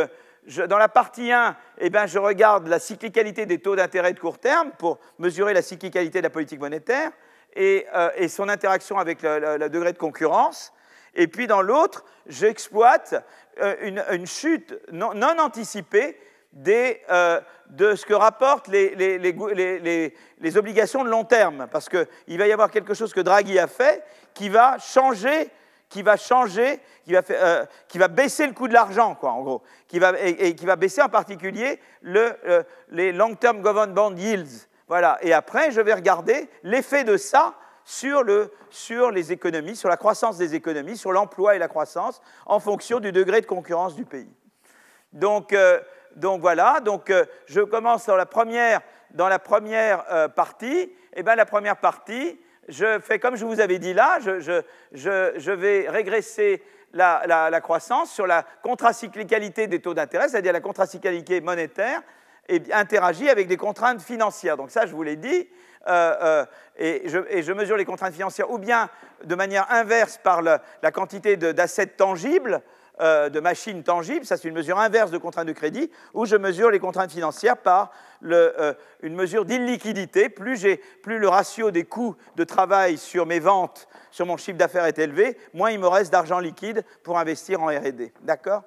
[0.67, 4.39] dans la partie 1, eh ben, je regarde la cyclicalité des taux d'intérêt de court
[4.39, 7.13] terme pour mesurer la cyclicalité de la politique monétaire.
[7.57, 10.73] Euh, et, son interaction avec le, degré de concurrence.
[11.15, 13.25] Et puis dans l'autre, j'exploite
[13.61, 13.75] euh,
[14.13, 16.17] une, chute non, anticipée
[16.69, 17.41] euh,
[17.71, 22.95] de ce que rapportent les, obligations de long terme, parce qu'il va y avoir quelque
[22.95, 25.51] chose que Draghi a fait qui va changer,
[25.89, 30.13] qui va changer, qui va, baisser le coût de l'argent, quoi, en gros, qui va,
[30.21, 32.37] et, qui va baisser en particulier le,
[32.91, 35.19] les long-term government bond yields, voilà.
[35.23, 40.57] Et après, je vais regarder l'effet de ça sur, les économies, sur la croissance des
[40.57, 44.29] économies, sur l'emploi et la croissance, en fonction du degré de concurrence du pays.
[45.13, 45.79] Donc, euh,
[46.17, 48.81] voilà, donc, euh, je commence dans la première,
[49.13, 50.93] dans la première euh, partie.
[51.15, 55.89] Eh bien la première partie, je fais comme je vous avais dit là, je, vais
[55.89, 62.03] régresser la, la, croissance sur la contracyclicalité des taux d'intérêt, c'est-à-dire la contracyclicalité monétaire,
[62.51, 64.57] et interagit avec des contraintes financières.
[64.57, 65.49] Donc ça, je vous l'ai dit,
[65.89, 66.47] euh, euh,
[66.77, 68.91] et, je, mesure les contraintes financières ou bien
[69.25, 70.61] de manière inverse par la
[70.93, 72.63] quantité d'assets tangibles,
[73.01, 76.37] euh, de machines tangibles, ça c'est une mesure inverse de contraintes de crédit, ou je
[76.37, 80.29] mesure les contraintes financières par une mesure d'illiquidité.
[80.29, 80.67] Plus,
[81.03, 84.99] plus le ratio des coûts de travail sur mes ventes, sur mon chiffre d'affaires est
[84.99, 88.11] élevé, moins il me reste d'argent liquide pour investir en RD.
[88.23, 88.65] D'accord?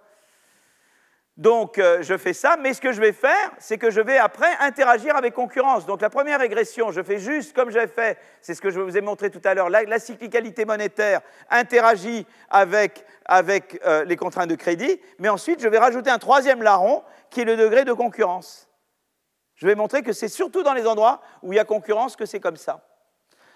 [1.36, 4.20] Donc, euh, je fais ça, mais ce que je vais faire, c'est que je vais
[4.20, 5.88] après interagir avec concurrence.
[5.88, 8.96] Donc, la première régression, je fais juste comme j'ai fait, c'est ce que je vous
[8.96, 15.02] ai montré tout à l'heure, la, cyclicalité monétaire interagit avec, euh, les contraintes de crédit,
[15.18, 17.02] mais ensuite, je vais rajouter un troisième larron
[17.32, 18.70] qui est le degré de concurrence.
[19.56, 22.28] Je vais montrer que c'est surtout dans les endroits où il y a concurrence que
[22.28, 22.86] c'est comme ça.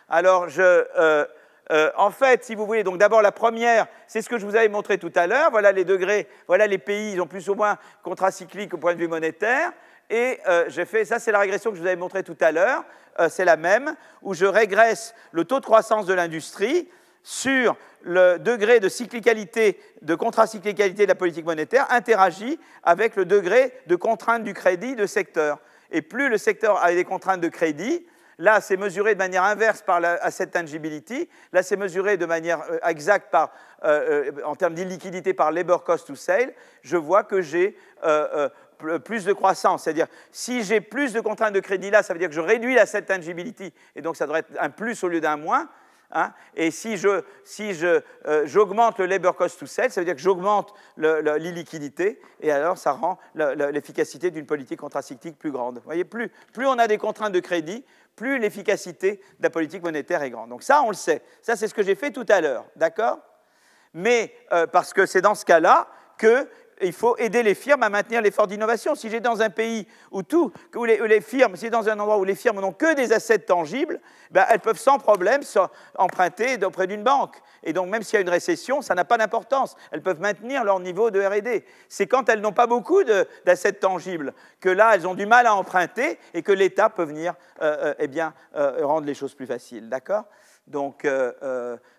[0.10, 1.26] Alors, je, euh,
[1.72, 4.56] euh, en fait, si vous voulez, donc d'abord la première, c'est ce que je vous
[4.56, 5.52] avais montré tout à l'heure.
[5.52, 9.00] Voilà les degrés, voilà les pays, ils ont plus ou moins contracyclique au point de
[9.00, 9.74] vue monétaire.
[10.10, 12.54] Et euh, j'ai fait, ça c'est la régression que je vous avais montrée tout à
[12.54, 12.86] l'heure,
[13.20, 16.88] euh, c'est la même, où je régresse le taux de croissance de l'industrie
[17.24, 23.74] sur le degré de cyclicalité, de contracyclicalité de la politique monétaire, interagit avec le degré
[23.88, 25.60] de contrainte du crédit de secteur.
[25.92, 28.06] Et plus le secteur a des contraintes de crédit,
[28.40, 31.28] Là, c'est mesuré de manière inverse par la asset tangibility.
[31.54, 33.52] Là, c'est mesuré de manière euh, exacte par,
[33.84, 36.54] euh, euh, en termes d'illiquidité par labor cost to sale.
[36.84, 37.76] Je vois que j'ai
[39.04, 39.84] plus de croissance.
[39.84, 42.76] C'est-à-dire, si j'ai plus de contraintes de crédit là, ça veut dire que je réduis
[42.76, 45.68] l'asset tangibility, et donc ça devrait être un plus au lieu d'un moins.
[46.10, 46.32] Hein.
[46.56, 50.74] et si j'augmente si je, le labor cost to sell, ça veut dire que j'augmente
[50.96, 55.80] l'illiquidité, et alors ça rend l'efficacité d'une politique contracyclique plus grande.
[55.80, 57.84] Vous voyez, plus, plus on a des contraintes de crédit,
[58.18, 60.50] plus l'efficacité de la politique monétaire est grande.
[60.50, 61.22] Donc ça, on le sait.
[61.42, 63.20] Ça, c'est ce que j'ai fait tout à l'heure, d'accord?
[63.94, 65.88] Mais euh, parce que c'est dans ce cas-là
[66.18, 66.50] que
[66.82, 68.96] il faut aider les firmes à maintenir l'effort d'innovation.
[68.96, 70.52] Si j'ai dans un pays où tout,
[70.86, 74.00] les, firmes, si dans un endroit où les firmes n'ont que des assets tangibles,
[74.32, 75.42] ben, elles peuvent sans problème
[75.98, 77.38] emprunter auprès d'une banque.
[77.64, 79.76] Et donc, même s'il y a une récession, ça n'a pas d'importance.
[79.92, 81.66] Elles peuvent maintenir leur niveau de R&D.
[81.90, 83.04] C'est quand elles n'ont pas beaucoup
[83.46, 87.34] d'assets tangibles que là, elles ont du mal à emprunter et que l'État peut venir
[87.62, 89.90] euh, euh, eh bien, euh, rendre les choses plus faciles.
[89.90, 90.26] D'accord?
[90.68, 91.08] Donc,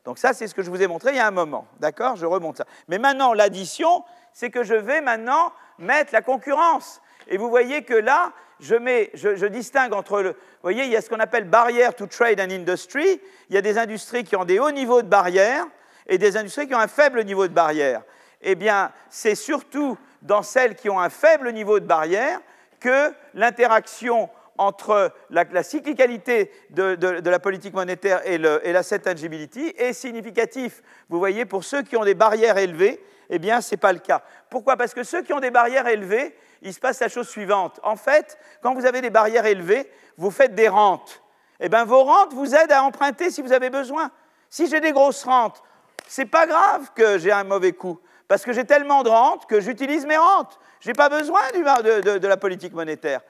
[0.04, 1.66] donc, ça, c'est ce que je vous ai montré il y a un moment.
[1.80, 2.16] D'accord?
[2.16, 2.66] Je remonte ça.
[2.88, 4.04] Mais maintenant, l'addition,
[4.38, 7.02] c'est que je vais maintenant mettre la concurrence.
[7.26, 10.30] Et vous voyez que là, je, mets, je, distingue entre le.
[10.30, 13.20] Vous voyez, il y a ce qu'on appelle barrière to trade and industry.
[13.50, 15.66] Il y a des industries qui ont des hauts niveaux de barrière
[16.06, 18.02] et des industries qui ont un faible niveau de barrière.
[18.40, 22.40] Eh bien, c'est surtout dans celles qui ont un faible niveau de barrière
[22.78, 26.96] que l'interaction entre la, cyclicalité de,
[27.28, 30.80] la politique monétaire et, l'asset tangibility est significatif.
[31.08, 33.98] Vous voyez, pour ceux qui ont des barrières élevées, eh bien, ce n'est pas le
[33.98, 34.22] cas.
[34.50, 34.76] Pourquoi?
[34.76, 37.80] Parce que ceux qui ont des barrières élevées, il se passe la chose suivante.
[37.82, 41.22] En fait, quand vous avez des barrières élevées, vous faites des rentes.
[41.60, 44.10] Eh bien, vos rentes vous aident à emprunter si vous avez besoin.
[44.48, 45.62] Si j'ai des grosses rentes,
[46.06, 49.46] ce n'est pas grave que j'ai un mauvais coup, parce que j'ai tellement de rentes
[49.46, 50.58] que j'utilise mes rentes.
[50.80, 53.20] Je n'ai pas besoin de, la politique monétaire.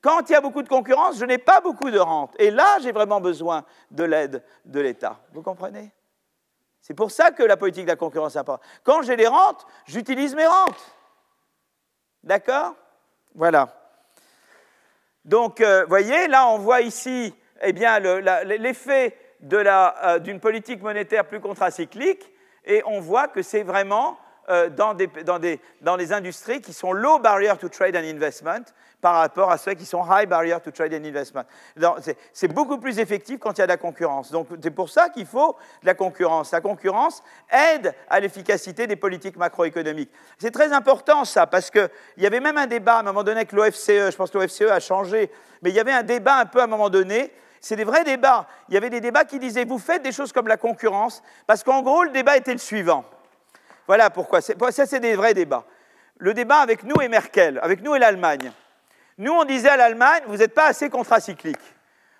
[0.00, 2.34] Quand il y a beaucoup de concurrence, je n'ai pas beaucoup de rentes.
[2.38, 5.20] Et là, j'ai vraiment besoin de l'aide de l'État.
[5.34, 5.92] Vous comprenez?
[6.82, 8.68] C'est pour ça que la politique de la concurrence est importante.
[8.82, 10.96] Quand j'ai des rentes, j'utilise mes rentes.
[12.24, 12.74] D'accord?
[13.34, 13.68] Voilà.
[15.24, 17.32] Donc, vous euh, voyez, là, on voit ici
[17.62, 19.16] eh l'effet
[19.52, 22.28] euh, d'une politique monétaire plus contracyclique,
[22.64, 24.18] et on voit que c'est vraiment
[24.48, 28.64] euh, dans, dans, les industries qui sont low barrier to trade and investment
[29.02, 31.42] par rapport à ceux qui sont high barrier to trade and investment.
[32.32, 34.30] C'est beaucoup plus effectif quand il y a de la concurrence.
[34.30, 36.52] Donc c'est pour ça qu'il faut de la concurrence.
[36.52, 40.10] La concurrence aide à l'efficacité des politiques macroéconomiques.
[40.38, 43.38] C'est très important ça, parce qu'il y avait même un débat à un moment donné
[43.38, 45.30] avec l'OFCE, je pense que l'OFCE a changé,
[45.60, 48.02] mais il y avait un débat un peu à un moment donné c'est des vrais
[48.02, 48.48] débats.
[48.68, 51.62] Il y avait des débats qui disaient, vous faites des choses comme la concurrence, parce
[51.62, 53.04] qu'en gros, le débat était le suivant.
[53.86, 54.40] Voilà pourquoi.
[54.40, 55.64] Ça, c'est des vrais débats.
[56.18, 58.50] Le débat avec nous et Merkel, avec nous et l'Allemagne.
[59.18, 61.58] Nous, on disait à l'Allemagne, vous n'êtes pas assez contracyclique.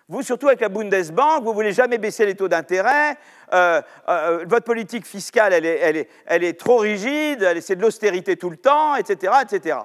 [0.09, 3.17] Vous, surtout avec la Bundesbank, vous ne voulez jamais baisser les taux d'intérêt.
[3.53, 8.95] Euh, euh, votre politique fiscale, elle est, trop rigide, c'est de l'austérité tout le temps,
[8.97, 9.79] etc., etc.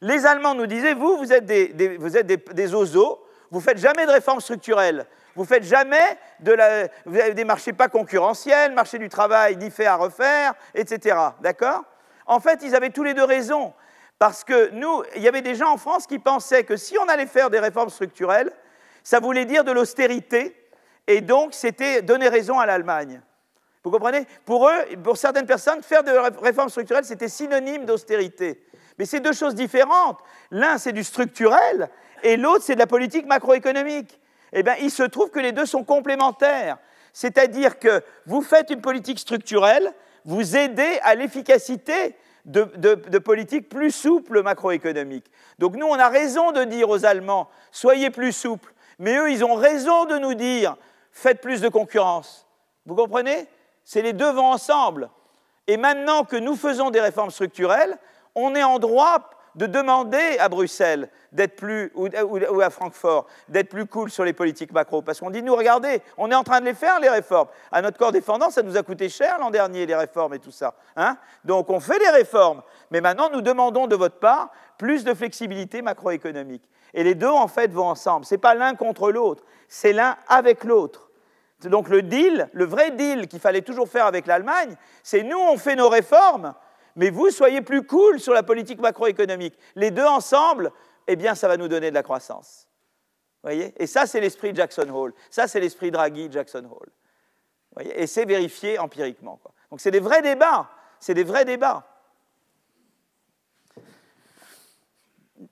[0.00, 4.06] Les Allemands nous disaient, vous, vous êtes des, vous des, ozos, vous ne faites jamais
[4.06, 5.04] de réformes structurelles.
[5.36, 9.96] Vous faites jamais vous avez des marchés pas concurrentiels, marché du travail ni fait à
[9.96, 11.16] refaire, etc.
[11.42, 11.84] D'accord?
[12.24, 13.74] En fait, ils avaient tous les deux raison.
[14.20, 17.08] Parce que nous, il y avait des gens en France qui pensaient que si on
[17.08, 18.52] allait faire des réformes structurelles,
[19.02, 20.54] ça voulait dire de l'austérité,
[21.06, 23.22] et donc c'était donner raison à l'Allemagne.
[23.82, 24.26] Vous comprenez?
[24.44, 28.62] Pour eux, pour certaines personnes, faire des réformes structurelles, c'était synonyme d'austérité.
[28.98, 30.18] Mais c'est deux choses différentes.
[30.50, 31.88] L'un, c'est du structurel,
[32.22, 34.20] et l'autre, c'est de la politique macroéconomique
[34.52, 36.78] eh bien, il se trouve que les deux sont complémentaires.
[37.12, 39.92] C'est-à-dire que vous faites une politique structurelle,
[40.24, 45.30] vous aidez à l'efficacité de, politiques plus souples macroéconomiques.
[45.58, 49.44] Donc nous, on a raison de dire aux Allemands, soyez plus souples, mais eux, ils
[49.44, 50.76] ont raison de nous dire,
[51.12, 52.46] faites plus de concurrence.
[52.86, 53.46] Vous comprenez?
[53.84, 55.10] C'est les deux vont ensemble.
[55.66, 57.98] Et maintenant que nous faisons des réformes structurelles,
[58.36, 63.86] On est en droit de demander à Bruxelles d'être plus, ou, à Francfort, d'être plus
[63.86, 65.02] cool sur les politiques macro.
[65.02, 67.48] Parce qu'on dit, nous, regardez, on est en train de les faire, les réformes.
[67.70, 70.50] À notre corps défendant, ça nous a coûté cher l'an dernier, les réformes et tout
[70.50, 70.74] ça.
[70.96, 72.62] Hein Donc on fait des réformes.
[72.90, 76.62] Mais maintenant, nous demandons de votre part plus de flexibilité macroéconomique.
[76.94, 78.24] Et les deux, en fait, vont ensemble.
[78.24, 81.10] Ce n'est pas l'un contre l'autre, c'est l'un avec l'autre.
[81.68, 85.58] Donc le deal, le vrai deal qu'il fallait toujours faire avec l'Allemagne, c'est nous, on
[85.58, 86.54] fait nos réformes,
[87.00, 89.58] mais vous, soyez plus cool sur la politique macroéconomique.
[89.74, 90.70] Les deux ensemble,
[91.06, 92.68] eh bien, ça va nous donner de la croissance.
[93.42, 93.72] Voyez?
[93.82, 95.14] Et ça, c'est l'esprit Jackson Hole.
[95.30, 96.90] Ça, c'est l'esprit Draghi, Jackson Hole.
[97.74, 98.02] Voyez?
[98.02, 99.40] Et c'est vérifié empiriquement.
[99.70, 100.68] Donc, c'est des vrais débats.
[100.98, 101.86] C'est des vrais débats.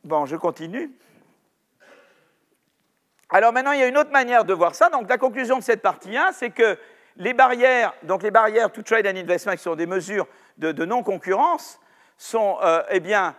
[0.04, 0.92] Bon, je continue.
[3.30, 4.90] Alors maintenant, il y a une autre manière de voir ça.
[4.90, 6.76] Donc la conclusion de cette partie 1, c'est que
[7.16, 10.26] les barrières, donc les barrières to trade and investment, qui sont des mesures
[10.58, 11.80] de, non-concurrence,
[12.16, 13.34] sont, euh, eh, bien,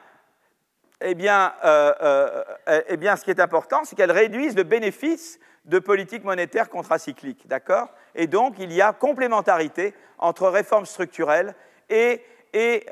[1.01, 5.39] eh, bien, euh, euh, eh bien, ce qui est important, c'est qu'elles réduisent le bénéfice
[5.65, 7.89] de politiques monétaires contracycliques, d'accord?
[8.15, 11.53] Et donc, il y a complémentarité entre réformes structurelles
[11.89, 12.23] et,
[12.53, 12.85] et,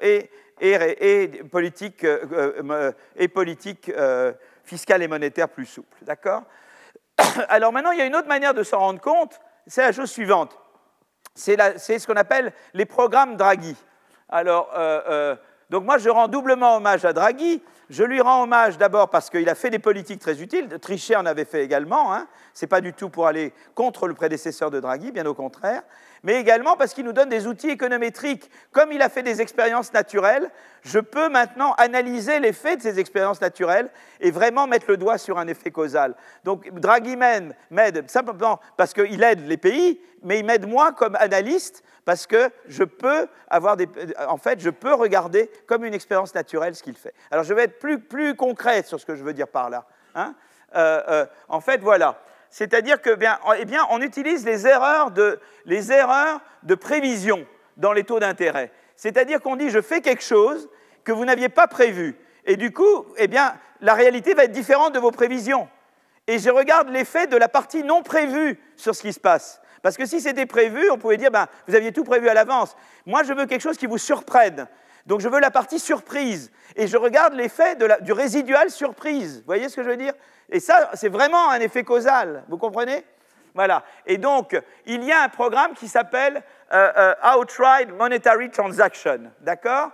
[0.00, 0.30] et,
[0.60, 2.06] et politique,
[3.16, 3.92] et politique
[4.64, 6.42] fiscale et monétaire plus souple, d'accord?
[7.48, 10.10] Alors maintenant, il y a une autre manière de s'en rendre compte, c'est la chose
[10.10, 10.56] suivante.
[11.36, 13.76] C'est ce qu'on appelle les programmes Draghi.
[14.28, 15.36] Alors, euh, euh,
[15.70, 17.62] donc moi, je rends doublement hommage à Draghi.
[17.88, 20.68] Je lui rends hommage d'abord parce qu'il a fait des politiques très utiles.
[20.80, 22.12] Trichet en avait fait également.
[22.12, 22.26] Hein.
[22.52, 25.82] Ce n'est pas du tout pour aller contre le prédécesseur de Draghi, bien au contraire
[26.26, 28.50] mais également parce qu'il nous donne des outils économétriques.
[28.72, 30.50] Comme il a fait des expériences naturelles,
[30.82, 33.88] je peux maintenant analyser l'effet de ces expériences naturelles
[34.18, 36.16] et vraiment mettre le doigt sur un effet causal.
[36.42, 41.84] Donc Draghi m'aide simplement parce qu'il aide les pays, mais il m'aide moi comme analyste
[42.04, 43.88] parce que je peux avoir des,
[44.26, 47.14] en fait, je peux regarder comme une expérience naturelle ce qu'il fait.
[47.30, 49.86] Alors je vais être plus, plus concret sur ce que je veux dire par là.
[50.16, 50.34] Hein.
[50.74, 52.20] Euh, euh, en fait, voilà.
[52.56, 53.10] C'est-à-dire que
[53.58, 57.46] eh bien, on utilise les erreurs, de, les erreurs de prévision
[57.76, 58.72] dans les taux d'intérêt.
[58.96, 60.66] C'est-à-dire qu'on dit je fais quelque chose
[61.04, 62.16] que vous n'aviez pas prévu.
[62.46, 65.68] Et du coup, eh bien, la réalité va être différente de vos prévisions.
[66.26, 69.60] Et je regarde l'effet de la partie non prévue sur ce qui se passe.
[69.82, 72.74] Parce que si c'était prévu, on pouvait dire, ben, vous aviez tout prévu à l'avance.
[73.04, 74.66] Moi, je veux quelque chose qui vous surprenne.
[75.04, 76.50] Donc je veux la partie surprise.
[76.74, 79.40] Et je regarde l'effet du résidual surprise.
[79.40, 80.14] Vous voyez ce que je veux dire?
[80.50, 82.44] Et ça, c'est vraiment un effet causal.
[82.48, 83.04] Vous comprenez?
[83.54, 83.82] Voilà.
[84.04, 86.42] Et donc, il y a un programme qui s'appelle
[86.72, 89.30] euh, euh, Outright Monetary Transaction.
[89.40, 89.90] D'accord?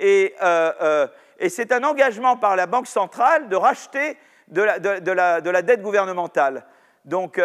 [0.00, 1.06] Euh,
[1.38, 4.18] et, c'est un engagement par la Banque centrale de racheter
[4.48, 6.66] de la, dette gouvernementale.
[7.04, 7.40] Donc,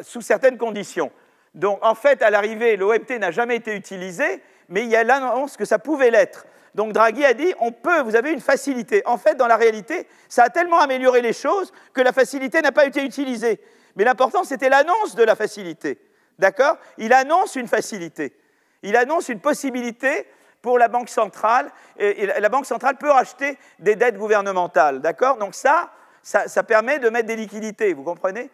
[0.00, 1.12] sous certaines conditions.
[1.54, 5.56] Donc, en fait, à l'arrivée, l'OMT n'a jamais été utilisé mais il y a l'annonce
[5.56, 6.46] que ça pouvait l'être.
[6.74, 9.02] Donc Draghi a dit, on peut, vous avez une facilité.
[9.06, 12.72] En fait, dans la réalité, ça a tellement amélioré les choses que la facilité n'a
[12.72, 13.60] pas été utilisée.
[13.96, 16.00] Mais l'important, c'était l'annonce de la facilité.
[16.38, 16.76] D'accord?
[16.98, 18.36] Il annonce une facilité.
[18.82, 20.26] Il annonce une possibilité
[20.62, 21.70] pour la Banque centrale.
[21.96, 25.00] Et la Banque centrale peut racheter des dettes gouvernementales.
[25.00, 25.36] D'accord?
[25.36, 25.90] Donc ça,
[26.22, 28.50] ça, ça permet de mettre des liquidités, vous comprenez?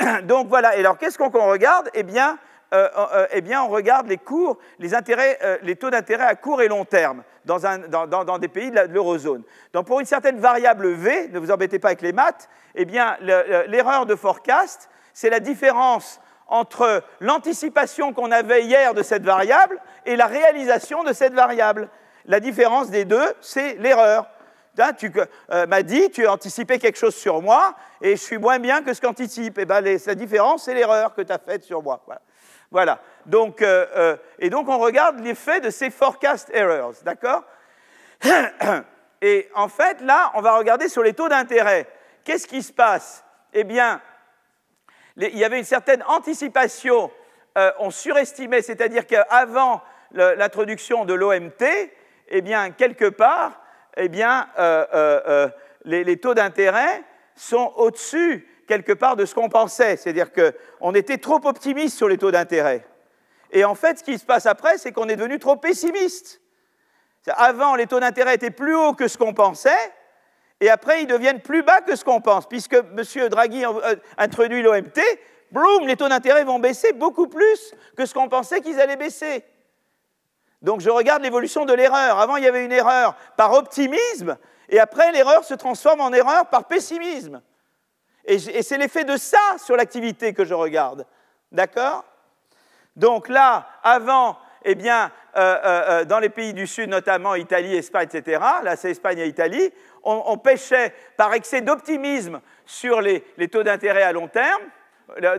[0.22, 0.76] Donc voilà.
[0.76, 1.90] Et alors, qu'est-ce qu'on regarde?
[1.92, 2.38] Eh bien,
[2.72, 6.36] euh, euh, eh bien, on regarde les cours, les, intérêts, euh, les taux d'intérêt à
[6.36, 9.42] court et long terme dans, des pays de l'eurozone.
[9.72, 13.16] Donc, pour une certaine variable V, ne vous embêtez pas avec les maths, eh bien,
[13.20, 20.14] l'erreur de forecast, c'est la différence entre l'anticipation qu'on avait hier de cette variable et
[20.14, 21.88] la réalisation de cette variable.
[22.26, 24.28] La différence des deux, c'est l'erreur.
[24.78, 25.12] Hein, tu
[25.68, 28.94] m'as dit, tu as anticipé quelque chose sur moi et je suis moins bien que
[28.94, 29.58] ce qu'anticipe.
[29.58, 32.00] Eh ben, la différence, c'est l'erreur que tu as faite sur moi.
[32.06, 32.20] Voilà.
[32.70, 33.00] Voilà.
[33.26, 37.44] Donc, euh, euh, et donc, on regarde l'effet de ces forecast errors, d'accord?
[39.22, 41.86] Et en fait, là, on va regarder sur les taux d'intérêt.
[42.24, 43.24] Qu'est-ce qui se passe?
[43.52, 44.00] Eh bien,
[45.16, 47.10] il y avait une certaine anticipation,
[47.58, 49.82] euh, on surestimait, c'est-à-dire qu'avant
[50.12, 51.62] l'introduction de l'OMT,
[52.28, 53.60] eh bien, quelque part,
[53.96, 54.48] eh bien,
[55.84, 57.04] les, les, taux d'intérêt
[57.36, 59.96] sont au-dessus quelque part de ce qu'on pensait.
[59.96, 62.86] C'est-à-dire qu'on était trop optimiste sur les taux d'intérêt.
[63.50, 66.40] Et en fait, ce qui se passe après, c'est qu'on est devenu trop pessimiste.
[67.26, 69.92] Avant, les taux d'intérêt étaient plus hauts que ce qu'on pensait,
[70.60, 72.46] et après, ils deviennent plus bas que ce qu'on pense.
[72.46, 73.28] Puisque M.
[73.28, 75.00] Draghi euh, introduit l'OMT,
[75.50, 79.42] boum, les taux d'intérêt vont baisser beaucoup plus que ce qu'on pensait qu'ils allaient baisser.
[80.62, 82.20] Donc je regarde l'évolution de l'erreur.
[82.20, 84.38] Avant, il y avait une erreur par optimisme,
[84.68, 87.42] et après, l'erreur se transforme en erreur par pessimisme.
[88.30, 91.04] Et, c'est l'effet de ça sur l'activité que je regarde.
[91.50, 92.04] D'accord?
[92.94, 98.76] Donc là, avant, eh bien, dans les pays du Sud, notamment Italie, Espagne, etc., là
[98.76, 99.72] c'est Espagne et Italie,
[100.04, 103.20] on, pêchait par excès d'optimisme sur les,
[103.50, 104.62] taux d'intérêt à long terme,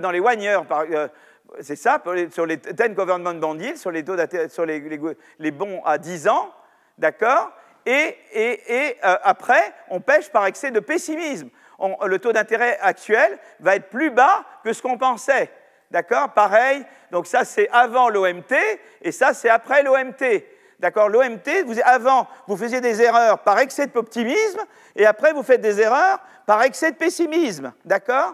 [0.02, 0.42] dans les one
[1.62, 2.02] c'est ça,
[2.32, 4.18] sur les 10 government bond yields, sur les, taux
[4.50, 6.54] sur les, bons à 10 ans,
[6.98, 7.52] d'accord?
[7.86, 8.18] Et,
[9.02, 11.50] après, on pêche par excès de pessimisme.
[12.06, 15.52] Le taux d'intérêt actuel va être plus bas que ce qu'on pensait.
[15.90, 16.30] D'accord?
[16.30, 18.54] Pareil, donc ça c'est avant l'OMT
[19.02, 20.44] et ça c'est après l'OMT.
[20.82, 21.10] D'accord?
[21.10, 21.48] L'OMT,
[21.86, 24.62] avant, vous faisiez des erreurs par excès d'optimisme
[24.96, 27.72] et après vous faites des erreurs par excès de pessimisme.
[27.86, 28.34] D'accord?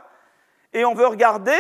[0.74, 1.52] Et on veut regarder,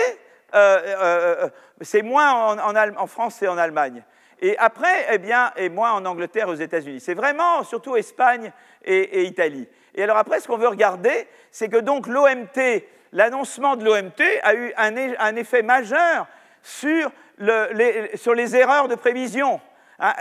[0.55, 1.49] euh, euh, euh,
[1.81, 4.03] c'est moins en, France et en Allemagne.
[4.39, 7.01] Et après, eh bien, et moins en Angleterre et aux États-Unis.
[7.01, 8.51] C'est vraiment surtout Espagne
[8.85, 9.67] et, Italie.
[9.97, 14.53] Et alors après, ce qu'on veut regarder, c'est que donc l'OMT l'annoncement de l'OMT a
[14.53, 16.27] eu un, effet majeur
[16.61, 19.59] sur, les, erreurs de prévision.
[19.99, 20.13] Hein,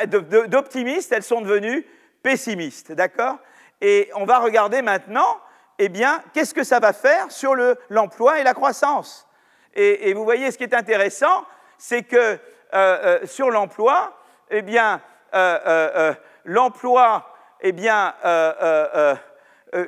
[0.49, 1.85] d'optimistes, elles sont devenues
[2.23, 3.39] pessimistes, d'accord?
[3.81, 5.41] Et on va regarder maintenant,
[5.79, 7.55] eh bien, qu'est-ce que ça va faire sur
[7.91, 9.29] l'emploi et la croissance?
[9.75, 11.45] Et, vous voyez, ce qui est intéressant,
[11.77, 12.39] c'est que euh,
[12.73, 14.19] euh, sur l'emploi,
[14.51, 15.03] eh bien,
[15.35, 18.15] euh, l'emploi, eh bien,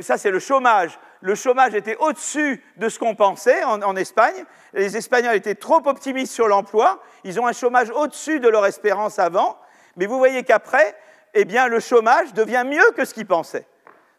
[0.00, 4.44] ça c'est le chômage le chômage était au-dessus de ce qu'on pensait en, Espagne.
[4.72, 7.02] Les Espagnols étaient trop optimistes sur l'emploi.
[7.24, 9.58] Ils ont un chômage au-dessus de leur espérance avant.
[9.96, 10.94] Mais vous voyez qu'après,
[11.34, 13.66] eh bien, le chômage devient mieux que ce qu'ils pensaient.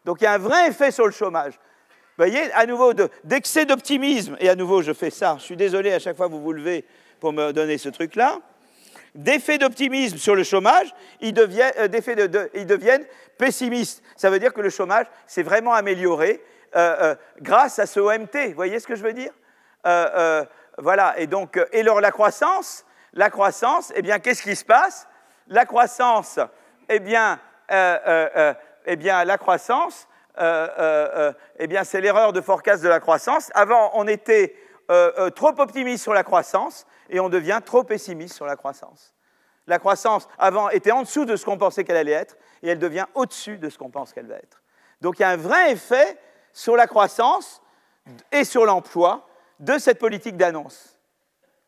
[0.04, 1.54] Donc il y a un vrai effet sur le chômage.
[1.54, 2.92] Vous voyez, à nouveau,
[3.24, 6.40] d'excès d'optimisme, et à nouveau, je fais ça, je suis désolé, à chaque fois vous
[6.40, 6.84] vous levez
[7.18, 8.40] pour me donner ce truc-là,
[9.14, 13.04] d'effet d'optimisme sur le chômage, ils deviennent, euh, ils deviennent
[13.38, 14.02] pessimistes.
[14.16, 16.42] Ça veut dire que le chômage s'est vraiment amélioré
[16.76, 18.48] euh, euh, grâce à ce OMT.
[18.48, 19.32] Vous voyez ce que je veux dire?
[20.78, 25.06] Voilà, et donc, et alors la croissance, la croissance, eh bien, qu'est-ce qui se passe?
[25.48, 26.38] La croissance,
[26.88, 27.38] eh bien,
[27.68, 30.08] eh bien la croissance,
[30.38, 33.50] eh bien, c'est l'erreur de forecast de la croissance.
[33.54, 34.54] Avant, on était
[35.34, 39.14] trop optimiste sur la croissance et on devient trop pessimiste sur la croissance.
[39.66, 42.78] La croissance, avant, était en dessous de ce qu'on pensait qu'elle allait être et elle
[42.78, 44.62] devient au-dessus de ce qu'on pense qu'elle va être.
[45.00, 46.18] Donc il y a un vrai effet
[46.52, 47.62] sur la croissance
[48.32, 49.28] et sur l'emploi
[49.58, 50.96] de cette politique d'annonce.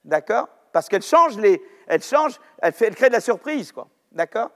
[0.04, 0.48] D'accord?
[0.72, 1.62] Parce qu'elle change les.
[1.86, 3.88] Elle change, elle, crée de la surprise, quoi.
[4.10, 4.50] D'accord?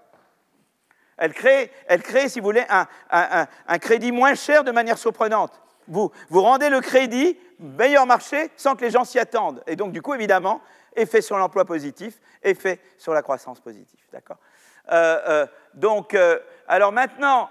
[1.19, 5.61] Elle crée, elle crée, si vous voulez, un, un, crédit moins cher de manière surprenante.
[5.89, 9.63] Vous, rendez le crédit meilleur marché sans que les gens s'y attendent.
[9.67, 10.61] Et donc, du coup, évidemment,
[10.95, 14.01] effet sur l'emploi positif, effet sur la croissance positive.
[14.13, 14.39] D'accord
[14.93, 16.39] euh, euh, Donc, euh,
[16.69, 17.51] alors maintenant,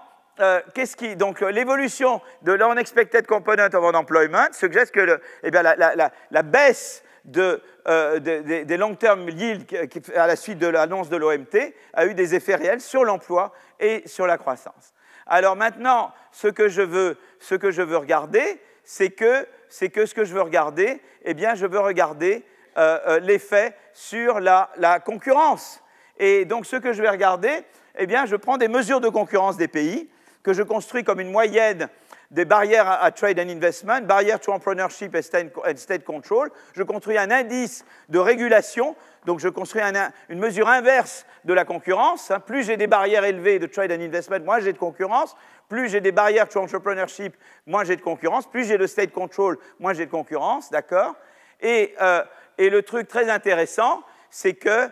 [1.50, 9.28] l'évolution de l'unexpected component of unemployment suggère que eh la, baisse de, euh, des long-term
[9.28, 9.66] yields
[10.14, 14.02] à la suite de l'annonce de l'OMT a eu des effets réels sur l'emploi et
[14.06, 14.92] sur la croissance.
[15.26, 21.00] Alors maintenant, ce que je veux, regarder, c'est que, c'est ce que je veux regarder,
[21.24, 22.44] eh bien, je veux regarder
[22.78, 25.82] euh, l'effet sur la, la concurrence.
[26.18, 27.62] Et donc, ce que je vais regarder,
[27.98, 30.08] eh bien, je prends des mesures de concurrence des pays
[30.42, 31.88] que je construis comme une moyenne
[32.30, 36.50] des barrières à, trade and investment, barrières to entrepreneurship et state, control.
[36.74, 39.82] Je construis un indice de régulation, donc je construis
[40.28, 42.30] une mesure inverse de la concurrence.
[42.30, 42.40] Hein.
[42.40, 45.36] Plus j'ai des barrières élevées de trade and investment, moins j'ai de concurrence.
[45.68, 47.34] Plus j'ai des barrières to entrepreneurship,
[47.66, 48.48] moins j'ai de concurrence.
[48.48, 51.14] Plus j'ai de state control, moins j'ai de concurrence, d'accord?
[51.60, 52.22] Et, euh,
[52.58, 54.90] et, le truc très intéressant, c'est que euh,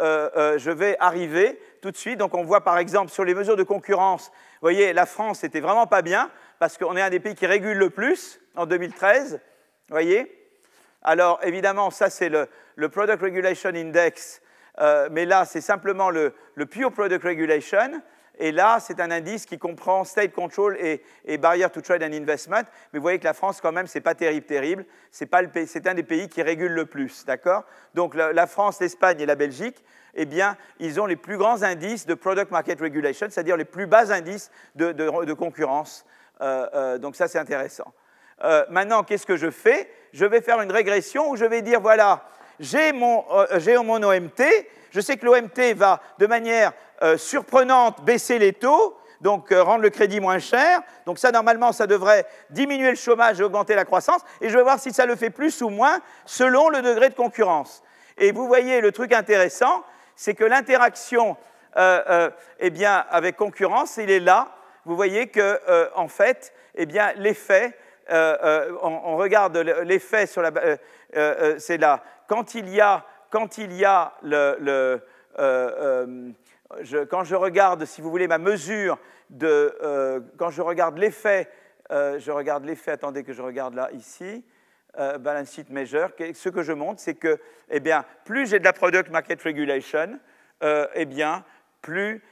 [0.00, 2.18] euh, je vais arriver tout de suite.
[2.18, 4.30] Donc on voit par exemple sur les mesures de concurrence,
[4.60, 6.30] vous voyez, la France n'était vraiment pas bien
[6.60, 9.32] parce qu'on est un des pays qui régule le plus en 2013.
[9.32, 9.38] Vous
[9.88, 10.30] voyez
[11.02, 12.48] Alors, évidemment, ça, c'est le,
[12.88, 14.42] Product Regulation Index,
[14.78, 16.34] euh, mais là, c'est simplement le,
[16.70, 18.02] Pure Product Regulation.
[18.38, 22.64] Et là, c'est un indice qui comprend state control et, barrier to trade and investment.
[22.92, 24.84] Mais vous voyez que la France, quand même, c'est pas terrible, terrible.
[25.10, 27.64] C'est un des pays qui régule le plus, d'accord
[27.94, 29.82] Donc la France, l'Espagne et la Belgique
[30.14, 33.86] eh bien, ils ont les plus grands indices de Product Market Regulation, c'est-à-dire les plus
[33.86, 36.04] bas indices de, concurrence.
[36.98, 37.92] Donc ça, c'est intéressant.
[38.42, 39.90] Euh, maintenant, qu'est-ce que je fais?
[40.12, 42.24] Je vais faire une régression où je vais dire, voilà,
[42.58, 43.24] j'ai mon,
[43.84, 44.42] mon, OMT,
[44.90, 46.72] je sais que l'OMT va de manière
[47.16, 50.80] surprenante baisser les taux, donc rendre le crédit moins cher.
[51.06, 54.22] Donc ça, normalement, ça devrait diminuer le chômage et augmenter la croissance.
[54.40, 57.14] Et je vais voir si ça le fait plus ou moins selon le degré de
[57.14, 57.82] concurrence.
[58.18, 59.82] Et vous voyez le truc intéressant,
[60.14, 61.36] c'est que l'interaction
[61.76, 64.48] euh, euh, eh avec concurrence, il est là.
[64.84, 67.76] Vous voyez que, euh, en fait, eh bien, l'effet,
[68.10, 70.50] on, regarde l'effet sur la.
[71.58, 72.02] c'est là.
[72.26, 75.00] Quand il y a, quand il y a le,
[77.08, 78.98] quand je regarde, si vous voulez, ma mesure
[79.28, 81.48] de, quand je regarde l'effet,
[81.90, 84.44] je regarde l'effet, attendez que je regarde là, ici,
[84.96, 87.38] balance sheet measure, ce que je montre, c'est que,
[87.68, 90.18] eh bien, plus j'ai de la product market regulation,
[90.62, 91.44] eh bien,
[91.80, 92.24] plus,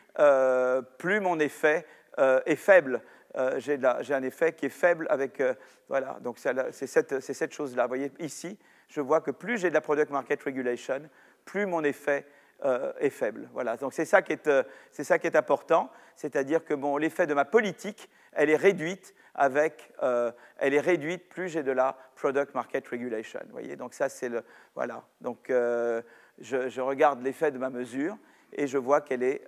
[0.98, 1.86] plus mon effet
[2.18, 3.02] est faible.
[3.36, 5.40] Euh, j'ai un effet qui est faible avec.
[5.40, 5.54] Euh,
[5.88, 7.84] voilà, donc c'est cette, cette chose-là.
[7.84, 8.58] Vous voyez, ici,
[8.88, 11.00] je vois que plus j'ai de la product market regulation,
[11.44, 12.26] plus mon effet
[12.64, 13.48] euh, est faible.
[13.52, 14.50] Voilà, donc c'est ça, qui est,
[14.90, 19.14] c'est ça qui est important, c'est-à-dire que bon, l'effet de ma politique, elle est réduite
[19.34, 23.40] avec, elle est réduite plus j'ai de la product market regulation.
[23.50, 24.42] Voyez, donc ça c'est le,
[24.74, 25.04] voilà.
[25.20, 26.02] Donc je,
[26.40, 28.18] je, regarde l'effet de ma mesure
[28.52, 29.46] et je vois qu'elle est,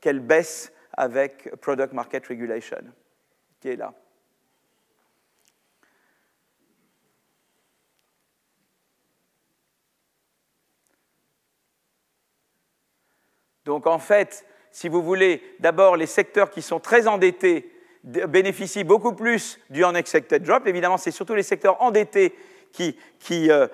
[0.00, 2.78] qu'elle baisse avec product market regulation
[3.60, 3.92] qui est là.
[13.64, 17.72] Donc en fait, si vous voulez, d'abord les secteurs qui sont très endettés
[18.04, 20.66] bénéficient beaucoup plus du unexpected drop.
[20.66, 22.34] Évidemment, c'est surtout les secteurs endettés
[22.72, 23.66] qui, euh,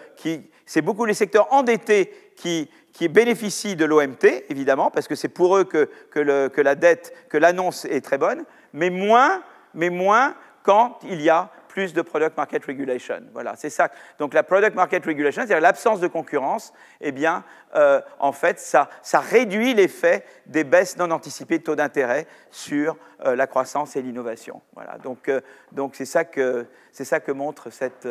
[0.64, 5.56] c'est beaucoup les secteurs endettés qui, qui bénéficient de l'OMT, évidemment, parce que c'est pour
[5.56, 9.42] eux que, la dette, que l'annonce est très bonne, mais moins
[9.74, 13.22] mais moins quand il y a plus de product market regulation.
[13.32, 13.90] Voilà, c'est ça.
[14.18, 17.44] Donc la product market regulation, c'est-à-dire l'absence de concurrence, eh bien,
[17.74, 22.96] euh, en fait, ça, ça réduit l'effet des baisses non anticipées de taux d'intérêt sur
[23.24, 24.60] euh, la croissance et l'innovation.
[24.74, 24.98] Voilà.
[24.98, 25.40] Donc, euh,
[25.72, 28.06] donc c'est ça que c'est ça que montre cette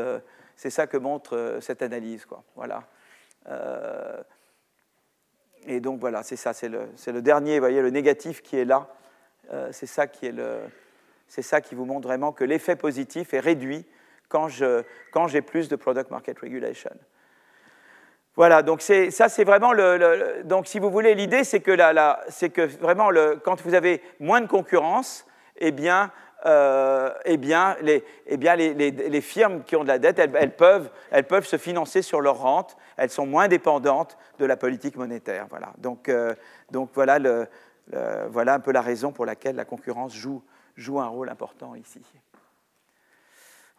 [0.56, 2.44] c'est ça que montre cette analyse, quoi.
[2.56, 2.84] Voilà.
[5.68, 8.66] Et donc voilà, c'est ça, c'est le, le dernier, vous voyez, le négatif qui est
[8.66, 8.88] là.
[9.72, 10.62] c'est ça qui est le
[11.32, 13.86] c'est ça qui vous montre vraiment que l'effet positif est réduit
[14.28, 16.92] quand, j'ai plus de product market regulation.
[18.36, 21.78] Voilà, donc ça c'est vraiment le, Donc si vous voulez, l'idée c'est que,
[22.28, 23.12] c'est que vraiment
[23.46, 25.26] quand vous avez moins de concurrence,
[25.56, 26.12] eh bien,
[26.45, 30.89] euh, eh bien, les, eh bien les, firmes qui ont de la dette, elles, peuvent,
[31.11, 35.47] elles peuvent se financer sur leur rente, elles sont moins dépendantes de la politique monétaire.
[35.49, 36.34] Voilà, donc, euh,
[36.72, 37.19] donc voilà,
[38.30, 40.43] voilà un peu la raison pour laquelle la concurrence joue,
[40.76, 42.01] joue un rôle important ici.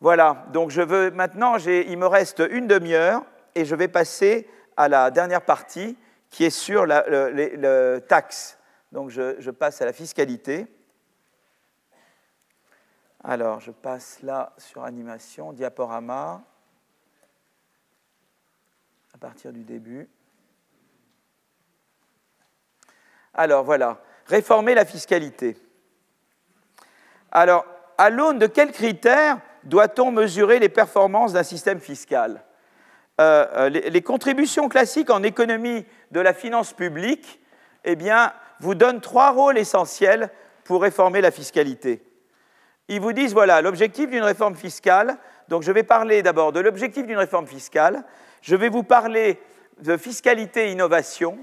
[0.00, 3.22] Voilà, donc je veux maintenant, il me reste une demi-heure
[3.54, 5.96] et je vais passer à la dernière partie
[6.30, 8.58] qui est sur la, le, taxe.
[8.90, 10.66] Donc je, passe à la fiscalité.
[13.24, 16.42] Alors je passe là sur animation, diaporama,
[19.14, 20.08] à partir du début.
[23.34, 25.56] Alors voilà, réformer la fiscalité.
[27.30, 27.64] Alors,
[27.96, 32.44] à l'aune de quels critères doit-on mesurer les performances d'un système fiscal?
[33.20, 37.40] Euh, euh, les, contributions classiques en économie de la finance publique
[37.84, 37.96] eh
[38.60, 40.30] vous donnent trois rôles essentiels
[40.64, 42.02] pour réformer la fiscalité.
[42.88, 45.16] Ils vous disent, voilà, l'objectif d'une réforme fiscale,
[45.48, 48.04] donc je vais parler d'abord de l'objectif d'une réforme fiscale,
[48.42, 49.40] je vais vous parler
[49.80, 51.38] de fiscalité et innovation,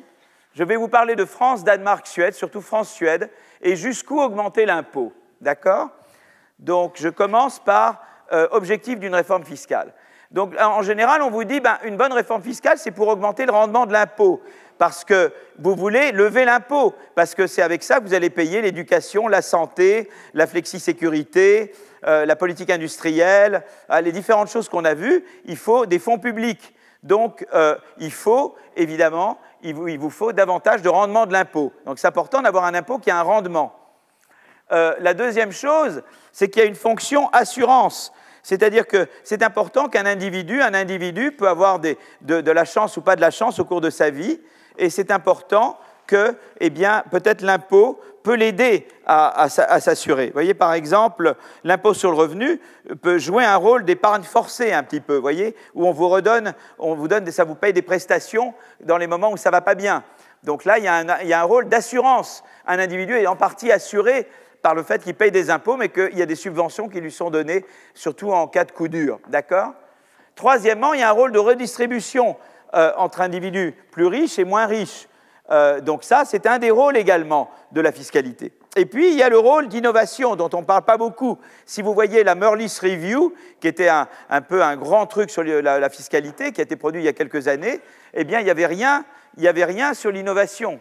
[0.54, 3.30] je vais vous parler de France, Danemark, Suède, surtout France-Suède,
[3.62, 5.14] et jusqu'où augmenter l'impôt.
[5.42, 5.90] D'accord?
[6.60, 8.04] Donc, je commence par
[8.34, 9.94] euh, objectif d'une réforme fiscale.
[10.32, 13.52] Donc, en général, on vous dit, ben, une bonne réforme fiscale, c'est pour augmenter le
[13.52, 14.42] rendement de l'impôt,
[14.78, 18.62] parce que vous voulez lever l'impôt, parce que c'est avec ça que vous allez payer
[18.62, 21.74] l'éducation, la santé, la flexi-sécurité,
[22.06, 25.26] euh, la politique industrielle, euh, les différentes choses qu'on a vues.
[25.46, 26.76] Il faut des fonds publics.
[27.02, 27.46] Donc,
[27.98, 31.72] il faut, évidemment, il vous, il vous faut davantage de rendement de l'impôt.
[31.86, 33.74] Donc, c'est important d'avoir un impôt qui a un rendement.
[34.72, 38.14] Euh, la deuxième chose, c'est qu'il y a une fonction assurance.
[38.44, 41.96] C'est-à-dire que c'est important qu'un individu, un individu peut avoir de,
[42.28, 44.40] la chance ou pas de la chance au cours de sa vie,
[44.78, 50.28] et c'est important que, eh bien, peut-être l'impôt peut l'aider à, s'assurer.
[50.28, 52.60] Vous voyez, par exemple, l'impôt sur le revenu
[53.02, 56.96] peut jouer un rôle d'épargne forcée un petit peu, voyez, où on vous redonne, on
[56.96, 60.04] vous donne, ça vous paye des prestations dans les moments où ça va pas bien.
[60.44, 62.44] Donc là, il y a un rôle d'assurance.
[62.66, 64.28] Un individu est en partie assuré
[64.62, 67.12] par le fait qu'il paye des impôts, mais qu'il y a des subventions qui lui
[67.12, 69.20] sont données, surtout en cas de coup dur.
[69.28, 69.74] D'accord?
[70.36, 72.38] Troisièmement, il y a un rôle de redistribution
[72.74, 75.08] euh, entre individus plus riches et moins riches.
[75.52, 78.54] Euh, donc ça, c'est un des rôles également de la fiscalité.
[78.76, 81.40] Et puis, il y a le rôle d'innovation dont on ne parle pas beaucoup.
[81.66, 84.08] Si vous voyez la Merlis Review, qui était un,
[84.48, 87.48] peu un grand truc sur la, fiscalité, qui a été produit il y a quelques
[87.48, 87.82] années,
[88.14, 89.06] eh bien, il n'y avait, rien,
[89.44, 90.80] avait rien sur l'innovation.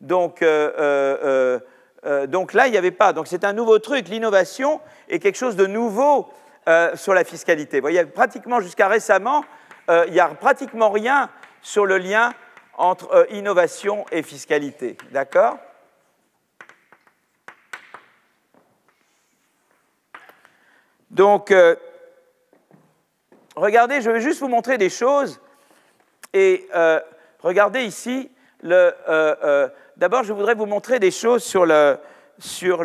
[0.00, 1.60] Donc, euh,
[2.06, 3.12] euh, donc là, il n'y avait pas.
[3.12, 4.08] Donc c'est un nouveau truc.
[4.08, 6.28] L'innovation est quelque chose de nouveau
[6.68, 7.78] euh, sur la fiscalité.
[7.78, 9.44] Vous voyez, pratiquement jusqu'à récemment,
[9.90, 11.30] euh, il n'y a pratiquement rien
[11.62, 12.32] sur le lien
[12.76, 14.96] entre innovation et fiscalité.
[15.10, 15.58] D'accord?
[21.10, 21.52] Donc,
[23.56, 25.40] regardez, je vais juste vous montrer des choses.
[26.32, 26.68] Et
[27.42, 28.30] regardez ici,
[30.00, 31.66] d'abord, je voudrais vous montrer des choses sur,
[32.38, 32.84] sur,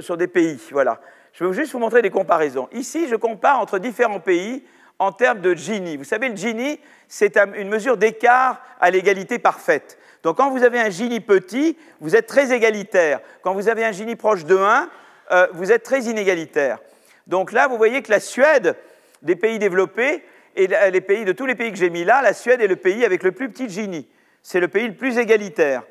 [0.00, 0.60] sur des pays.
[0.70, 1.00] Voilà.
[1.32, 2.68] Je vais juste vous montrer des comparaisons.
[2.72, 4.62] Ici, je compare entre différents pays
[4.98, 5.96] en termes de Gini.
[5.96, 6.78] Vous savez, le Gini,
[7.08, 9.98] c'est une mesure d'écart à l'égalité parfaite.
[10.22, 13.20] Donc quand vous avez un Gini petit, vous êtes très égalitaire.
[13.42, 14.88] Quand vous avez un Gini proche de 1,
[15.32, 16.78] euh, vous êtes très inégalitaire.
[17.26, 18.76] Donc là, vous voyez que la Suède,
[19.22, 20.22] des pays développés,
[20.56, 22.76] et les pays, de tous les pays que j'ai mis là, la Suède est le
[22.76, 24.06] pays avec le plus petit Gini.
[24.40, 25.82] C'est le pays le plus égalitaire.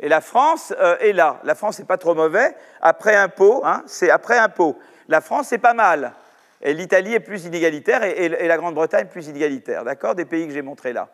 [0.00, 1.40] Et la France euh, est là.
[1.44, 2.54] La France n'est pas trop mauvais.
[2.80, 4.78] Après impôt, hein, c'est après impôt.
[5.08, 6.12] La France, c'est pas mal.
[6.60, 9.84] Et l'Italie est plus inégalitaire et, la Grande-Bretagne plus inégalitaire.
[9.84, 10.14] D'accord?
[10.14, 11.08] Des pays que j'ai montrés là.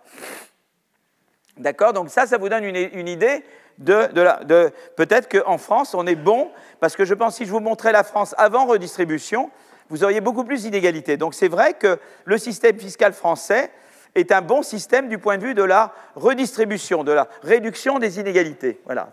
[1.57, 1.93] D'accord?
[1.93, 3.45] Donc ça, ça vous donne une, idée
[3.79, 4.09] de,
[4.45, 6.51] de peut-être qu'en France, on est bon,
[6.81, 9.51] parce que je pense si je vous montrais la France avant redistribution,
[9.91, 11.17] vous auriez beaucoup plus d'inégalités.
[11.17, 13.71] Donc c'est vrai que le système fiscal français
[14.15, 18.21] est un bon système du point de vue de la redistribution, de la réduction des
[18.21, 18.81] inégalités.
[18.85, 19.09] Voilà.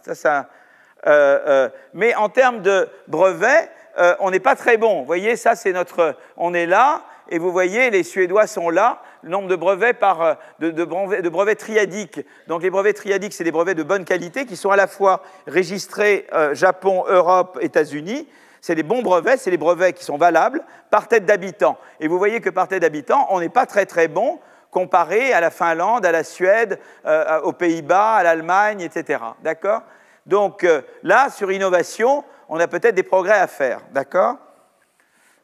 [1.07, 4.99] Euh, euh, mais en termes de brevets, euh, on n'est pas très bon.
[4.99, 6.15] Vous voyez, ça c'est notre.
[6.38, 9.02] On est là, et vous voyez, les Suédois sont là.
[9.23, 12.22] Le nombre de brevets par de, brevets, triadiques.
[12.48, 15.22] Donc les brevets triadiques, c'est des brevets de bonne qualité qui sont à la fois
[15.48, 18.28] registrés Japon, Europe, États-Unis.
[18.61, 21.78] C'est des bons brevets, c'est les brevets qui sont valables par tête d'habitant.
[21.99, 24.40] Et vous voyez que par tête d'habitant, on n'est pas très très bon
[24.72, 29.19] comparé à la Finlande, à la Suède, euh, aux Pays-Bas, à l'Allemagne, etc.
[29.43, 29.84] D'accord?
[30.26, 33.81] Donc euh, là, sur innovation, on a peut-être des progrès à faire.
[33.91, 34.38] D'accord?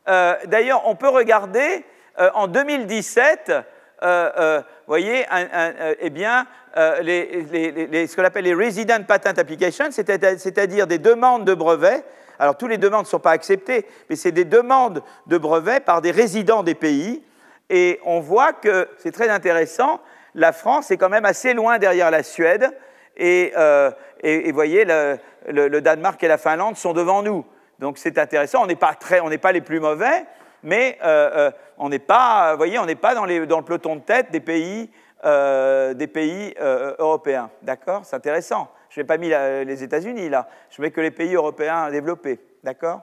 [0.07, 1.85] Euh, D'ailleurs, on peut regarder
[2.33, 3.51] en 2017,
[4.01, 5.23] vous voyez,
[5.99, 12.03] eh bien, ce qu'on appelle les Resident Patent Applications, c'est-à-dire des demandes de brevets.
[12.39, 16.01] Alors, toutes les demandes ne sont pas acceptées, mais c'est des demandes de brevets par
[16.01, 17.21] des résidents des pays
[17.69, 19.99] et on voit que c'est très intéressant,
[20.35, 22.71] la France est quand même assez loin derrière la Suède,
[23.17, 23.91] et, euh,
[24.53, 27.45] voyez, le, Danemark et la Finlande sont devant nous.
[27.79, 28.95] Donc c'est intéressant, on n'est pas,
[29.41, 30.25] pas les plus mauvais,
[30.63, 34.31] mais euh, euh, on n'est pas, voyez, on n'est pas dans, le peloton de tête
[34.31, 34.89] des pays,
[35.23, 36.55] des pays
[36.99, 37.49] européens.
[37.63, 38.05] D'accord?
[38.05, 38.71] C'est intéressant.
[38.89, 42.39] Je n'ai pas mis les États-Unis là, je mets que les pays européens développés.
[42.63, 43.01] D'accord?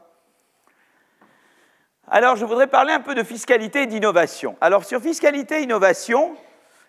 [2.11, 4.57] Alors, je voudrais parler un peu de fiscalité et d'innovation.
[4.61, 6.37] Alors, sur fiscalité et innovation,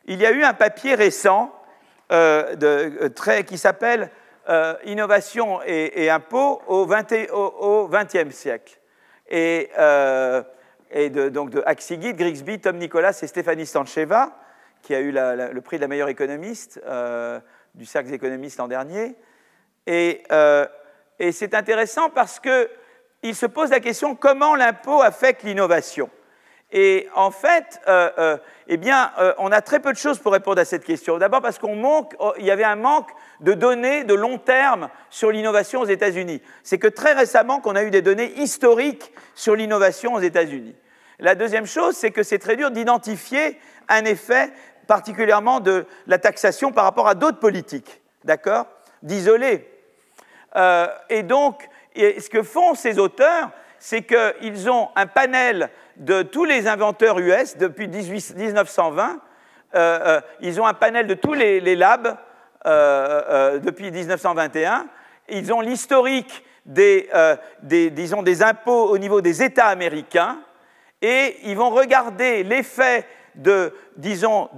[0.05, 1.53] il y a eu un papier récent
[2.11, 4.11] euh, euh, qui s'appelle
[4.49, 8.79] euh, Innovation et, impôts au XXe siècle.
[9.29, 9.71] Et,
[11.09, 14.37] donc de Axigit, Grigsby, Tom Nicolas et Stéphanie Stancheva,
[14.81, 16.79] qui a eu le prix de la meilleure économiste
[17.73, 19.15] du cercle des économistes l'an dernier.
[19.87, 20.23] et
[21.31, 22.69] c'est intéressant parce que
[23.25, 26.09] il se pose la question comment l'impôt affecte l'innovation?
[26.71, 28.37] Et en fait, euh, euh,
[28.67, 31.17] eh bien, euh, on a très peu de choses pour répondre à cette question.
[31.17, 31.69] D'abord parce qu'il
[32.19, 36.41] oh, y avait un manque de données de long terme sur l'innovation aux États-Unis.
[36.63, 40.75] C'est que très récemment qu'on a eu des données historiques sur l'innovation aux États-Unis.
[41.19, 43.57] La deuxième chose, c'est que c'est très dur d'identifier
[43.87, 44.51] un effet
[44.87, 48.65] particulièrement de la taxation par rapport à d'autres politiques, d'accord?
[49.01, 49.67] D'isoler.
[51.09, 53.49] et donc, et ce que font ces auteurs,
[53.79, 59.19] c'est qu'ils ont un panel de tous les inventeurs US depuis 1920.
[59.75, 62.17] Euh, euh, ils ont un panel de tous les, labs
[62.65, 64.87] euh, depuis 1921.
[65.29, 67.09] Ils ont l'historique des,
[68.41, 70.39] impôts au niveau des États américains
[71.01, 73.05] et ils vont regarder l'effet
[73.35, 74.49] de, disons,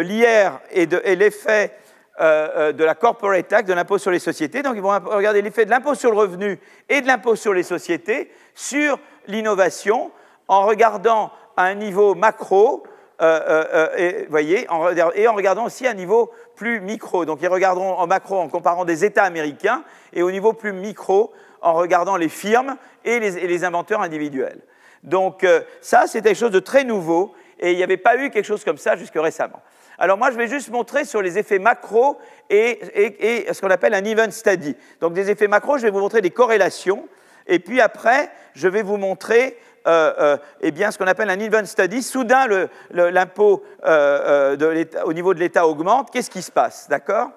[0.00, 1.72] l'IR et l'effet
[2.20, 4.62] euh, euh, de la corporate tax, de l'impôt sur les sociétés.
[4.62, 6.60] Donc ils vont regarder l'effet de l'impôt sur le revenu
[6.90, 10.10] et de l'impôt sur les sociétés sur l'innovation
[10.46, 12.82] en regardant à un niveau macro,
[13.22, 14.66] euh, et, voyez,
[15.14, 17.24] et en regardant aussi à un niveau plus micro.
[17.24, 19.82] Donc ils regarderont en macro en comparant des États américains
[20.12, 21.32] et au niveau plus micro
[21.62, 24.60] en regardant les firmes et les, et les inventeurs individuels.
[25.04, 25.46] Donc
[25.80, 28.64] ça, c'est quelque chose de très nouveau et il n'y avait pas eu quelque chose
[28.64, 29.62] comme ça jusque récemment.
[30.00, 32.18] Alors moi, je vais juste montrer sur les effets macro
[32.48, 34.74] et, ce qu'on appelle un event study.
[34.98, 37.06] Donc des effets macro, je vais vous montrer des corrélations.
[37.46, 41.38] Et puis après, je vais vous montrer euh, euh, eh bien, ce qu'on appelle un
[41.38, 42.02] event study.
[42.02, 42.46] Soudain,
[42.90, 44.56] l'impôt euh,
[45.04, 46.10] au niveau de l'État augmente.
[46.10, 47.32] Qu'est-ce qui se passe D'accord?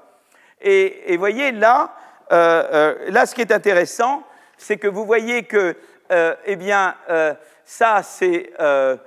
[0.62, 1.94] Et, voyez, là,
[2.32, 4.24] là, ce qui est intéressant,
[4.58, 5.76] c'est que vous voyez que,
[6.46, 6.96] eh bien,
[7.66, 9.00] ça, c'est le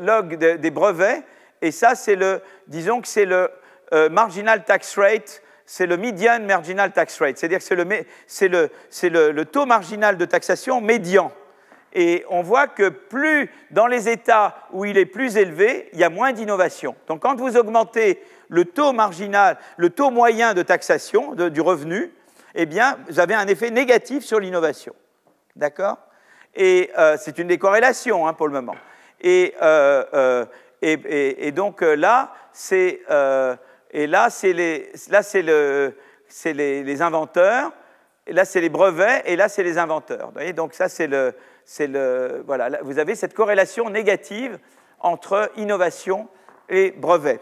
[0.00, 1.24] log des brevets
[1.62, 3.50] Et ça, c'est le, disons que c'est le
[3.92, 8.70] euh, marginal tax rate, c'est le median marginal tax rate, c'est-à-dire que c'est le,
[9.02, 11.32] le, le, taux marginal de taxation médian.
[11.92, 16.04] Et on voit que plus dans les États où il est plus élevé, il y
[16.04, 16.94] a moins d'innovation.
[17.08, 22.12] Donc quand vous augmentez le taux marginal, le taux moyen de taxation du revenu,
[22.54, 24.94] eh bien, vous avez un effet négatif sur l'innovation.
[25.56, 25.98] D'accord?
[26.54, 28.76] Et euh, c'est une décorrélation hein, pour le moment.
[29.20, 30.44] Et, euh,
[30.82, 33.00] et, donc là, c'est
[33.90, 34.92] et là, c'est les,
[35.42, 35.94] le,
[36.44, 37.72] les, inventeurs,
[38.26, 40.32] là, c'est les brevets, et là, c'est les inventeurs.
[40.34, 44.58] Vous donc ça, c'est le, voilà, vous avez cette corrélation négative
[45.00, 46.28] entre innovation
[46.68, 47.40] et brevet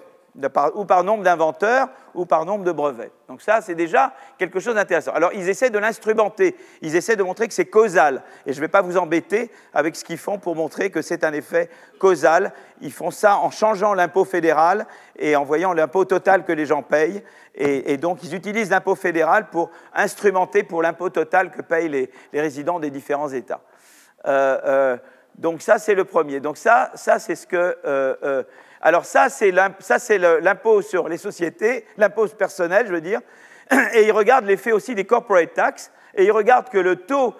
[0.74, 3.12] ou par nombre d'inventeurs, ou par nombre de brevets.
[3.28, 5.12] Donc ça, c'est déjà quelque chose d'intéressant.
[5.12, 8.22] Alors, ils essaient de l'instrumenter, ils essaient de montrer que c'est causal.
[8.46, 11.24] Et je ne vais pas vous embêter avec ce qu'ils font pour montrer que c'est
[11.24, 12.52] un effet causal.
[12.80, 14.86] Ils font ça en changeant l'impôt fédéral
[15.16, 17.22] et en voyant l'impôt total que les gens payent.
[17.56, 22.80] Et, donc, ils utilisent l'impôt fédéral pour instrumenter pour l'impôt total que payent les, résidents
[22.80, 23.60] des différents États.
[24.26, 24.96] Euh, euh,
[25.36, 26.40] donc ça, c'est le premier.
[26.40, 27.76] Donc ça, ça c'est ce que...
[27.84, 28.42] Euh,
[28.84, 33.20] alors ça, c'est l'impôt sur les sociétés, l'impôt personnel, je veux dire,
[33.94, 37.34] et il regarde l'effet aussi des corporate tax, et il regarde que le taux,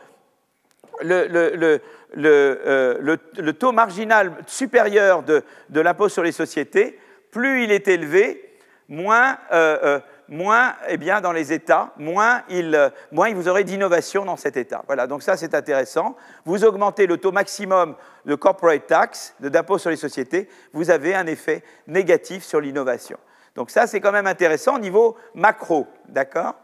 [3.53, 6.99] taux marginal supérieur de, de l'impôt sur les sociétés,
[7.31, 8.59] plus il est élevé,
[8.89, 13.65] moins euh, euh, moins, eh bien, dans les États, moins, il, euh, moins vous aurez
[13.65, 14.83] d'innovation dans cet État.
[14.87, 16.17] Voilà, donc ça c'est intéressant.
[16.45, 21.27] Vous augmentez le taux maximum de corporate tax, d'impôt sur les sociétés, vous avez un
[21.27, 23.19] effet négatif sur l'innovation.
[23.55, 26.55] Donc ça c'est quand même intéressant au niveau macro, d'accord?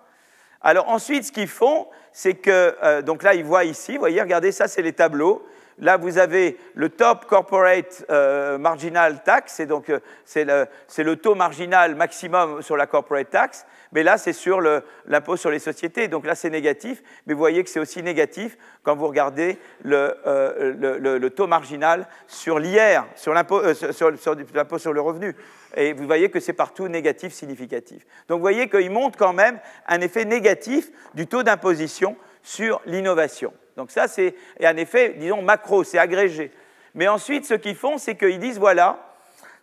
[0.62, 4.20] Alors ensuite, ce qu'ils font, c'est que, euh, donc là ils voient ici, vous voyez,
[4.20, 5.46] regardez, ça c'est les tableaux.
[5.80, 12.60] Là, vous avez le top corporate euh, marginal tax, euh, c'est le, taux marginal maximum
[12.60, 16.50] sur la corporate tax, mais là, c'est sur l'impôt sur les sociétés, donc là, c'est
[16.50, 22.06] négatif, mais vous voyez que c'est aussi négatif quand vous regardez le, euh, taux marginal
[22.26, 25.34] sur l'IR, sur l'impôt sur, sur, le revenu.
[25.76, 28.04] Et vous voyez que c'est partout négatif significatif.
[28.28, 33.52] Donc vous voyez qu'il montre quand même un effet négatif du taux d'imposition sur l'innovation.
[33.80, 36.50] Donc ça, c'est un effet, disons, macro, c'est agrégé.
[36.94, 38.98] Mais ensuite, ce qu'ils font, c'est qu'ils disent, voilà,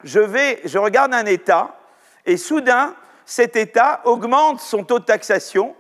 [0.03, 1.75] je, regarde un État,
[2.25, 2.95] et soudain,
[3.27, 5.75] cet État augmente son taux de taxation,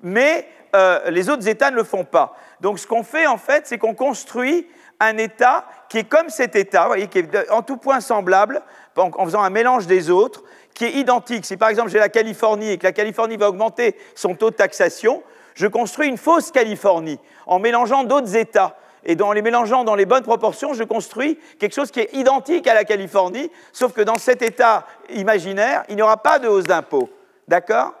[0.00, 2.34] mais euh, les autres États ne le font pas.
[2.62, 4.66] Donc ce qu'on fait, en fait, c'est qu'on construit
[4.98, 8.62] un État qui est comme cet État, voyez, qui est en tout point semblable,
[8.96, 11.44] en, en faisant un mélange des autres, qui est identique.
[11.44, 14.56] Si par exemple j'ai la Californie et que la Californie va augmenter son taux de
[14.56, 15.22] taxation,
[15.54, 18.76] je construis une fausse Californie en mélangeant d'autres États.
[19.04, 22.66] Et en les mélangeant dans les bonnes proportions, je construis quelque chose qui est identique
[22.68, 26.64] à la Californie, sauf que dans cet État imaginaire, il n'y aura pas de hausse
[26.64, 27.10] d'impôt.
[27.48, 27.94] D'accord?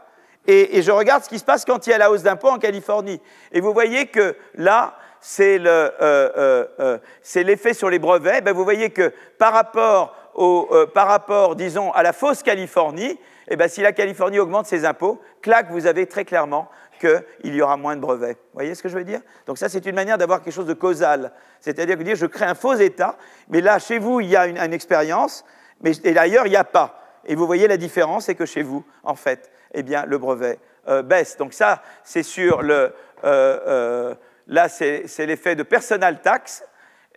[0.46, 2.58] Et, je regarde ce qui se passe quand il y a la hausse d'impôt en
[2.58, 3.20] Californie.
[3.52, 6.98] Et vous voyez que là, c'est euh, euh, euh,
[7.36, 8.42] l'effet sur les brevets.
[8.42, 13.56] Ben, vous voyez que par rapport, au, par rapport, disons, à la fausse Californie, eh
[13.56, 16.68] ben, si la Californie augmente ses impôts, clac, vous avez très clairement
[17.02, 18.36] qu'il y aura moins de brevets.
[18.36, 19.20] Vous voyez ce que je veux dire?
[19.46, 21.32] Donc ça, c'est une manière d'avoir quelque chose de causal.
[21.60, 23.16] C'est-à-dire que dire, je crée un faux état,
[23.48, 25.44] mais là, chez vous, il y a une, expérience,
[25.80, 27.00] mais et ailleurs, il n'y a pas.
[27.24, 30.58] Et vous voyez la différence, c'est que chez vous, en fait, eh bien, le brevet
[30.88, 31.36] euh, baisse.
[31.36, 32.92] Donc ça, c'est sur le...
[33.24, 34.14] Euh, euh,
[34.46, 36.64] là, c'est l'effet de personal tax.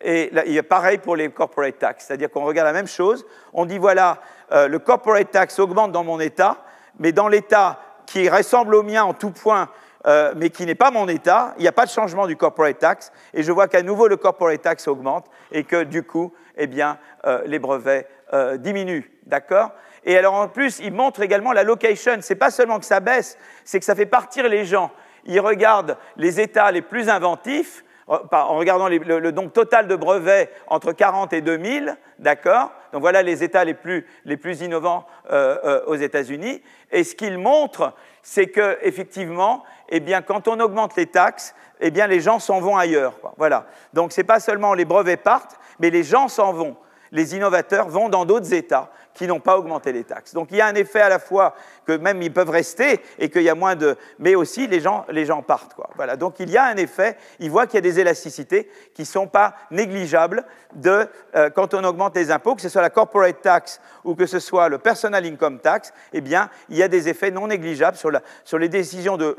[0.01, 3.25] Et il a pareil pour les corporate tax, c'est-à-dire qu'on regarde la même chose.
[3.53, 4.19] On dit voilà,
[4.51, 6.57] le corporate tax augmente dans mon État,
[6.99, 9.69] mais dans l'État qui ressemble au mien en tout point,
[10.05, 12.77] euh, mais qui n'est pas mon État, il n'y a pas de changement du corporate
[12.77, 16.67] tax, et je vois qu'à nouveau le corporate tax augmente, et que du coup, eh
[16.67, 19.09] bien, euh, les brevets euh, diminuent.
[19.25, 19.71] D'accord?
[20.03, 22.17] Et alors en plus, il montre également la location.
[22.21, 24.91] C'est pas seulement que ça baisse, c'est que ça fait partir les gens.
[25.25, 30.91] Il regarde les États les plus inventifs, en regardant le, nombre total de brevets entre
[30.91, 32.71] 40 et 2000, d'accord?
[32.93, 36.61] Donc voilà les États les plus, les plus innovants euh, euh, aux États-Unis.
[36.91, 41.91] Et ce qu'il montre, c'est que effectivement, eh bien, quand on augmente les taxes, eh
[41.91, 43.19] bien, les gens s'en vont ailleurs.
[43.19, 43.33] Quoi.
[43.37, 43.65] Voilà.
[43.93, 46.77] Donc c'est pas seulement les brevets partent, mais les gens s'en vont.
[47.11, 50.33] Les innovateurs vont dans d'autres États qui n'ont pas augmenté les taxes.
[50.33, 51.55] Donc il y a un effet à la fois
[51.87, 53.97] que même ils peuvent rester et qu'il y a moins de...
[54.19, 55.73] Mais aussi les gens, les gens partent.
[55.73, 55.89] Quoi.
[55.95, 56.17] Voilà.
[56.17, 59.07] Donc il y a un effet, ils voient qu'il y a des élasticités qui ne
[59.07, 63.41] sont pas négligeables de, euh, quand on augmente les impôts, que ce soit la corporate
[63.41, 67.07] tax ou que ce soit le personal income tax, eh bien il y a des
[67.07, 68.11] effets non négligeables sur,
[68.59, 69.37] les décisions de,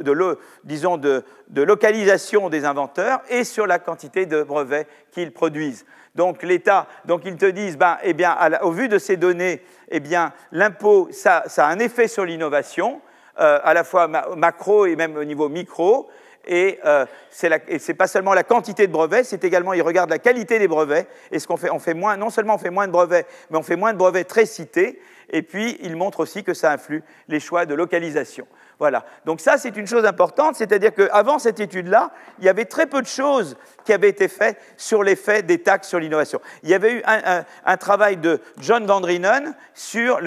[0.65, 1.23] disons, de
[1.55, 5.85] localisation des inventeurs et sur la quantité de brevets qu'ils produisent.
[6.17, 10.01] Donc l'État, donc ils te disent, ben, eh bien, au vu de ces données, eh
[10.01, 13.01] bien, l'impôt, ça, a un effet sur l'innovation,
[13.39, 16.09] euh, à la fois macro et même au niveau micro.
[16.47, 20.19] Et euh, ce n'est pas seulement la quantité de brevets, c'est également, ils regardent la
[20.19, 21.07] qualité des brevets.
[21.33, 23.59] Et ce qu'on fait, on fait moins, non seulement on fait moins de brevets, mais
[23.59, 25.01] on fait moins de brevets très cités.
[25.31, 28.47] Et puis, ils montrent aussi que ça influe les choix de localisation.
[28.79, 29.07] Voilà.
[29.25, 33.01] Donc ça, c'est une chose importante, c'est-à-dire qu'avant cette étude-là, il y avait très peu
[33.01, 36.41] de choses qui avaient été faites sur l'effet des taxes sur l'innovation.
[36.63, 39.01] Il y avait eu un, travail de John Van
[39.75, 40.21] sur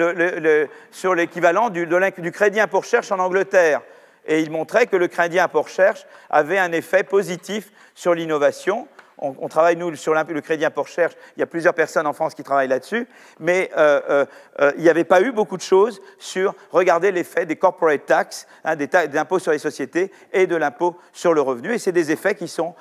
[1.14, 3.82] l'équivalent du, du crédit impôt recherche en Angleterre.
[4.26, 8.88] Et il montrait que le crédit impôt recherche avait un effet positif sur l'innovation
[9.20, 11.14] on, travaille, nous, sur le crédit impôt recherche.
[11.36, 13.06] Il y a plusieurs personnes en France qui travaillent là-dessus.
[13.38, 14.26] Mais euh, euh,
[14.60, 18.46] euh, il n'y avait pas eu beaucoup de choses sur regarder l'effet des corporate tax,
[18.64, 18.88] hein, des,
[19.18, 21.74] impôts sur les sociétés et de l'impôt sur le revenu.
[21.74, 22.74] Et c'est des effets qui sont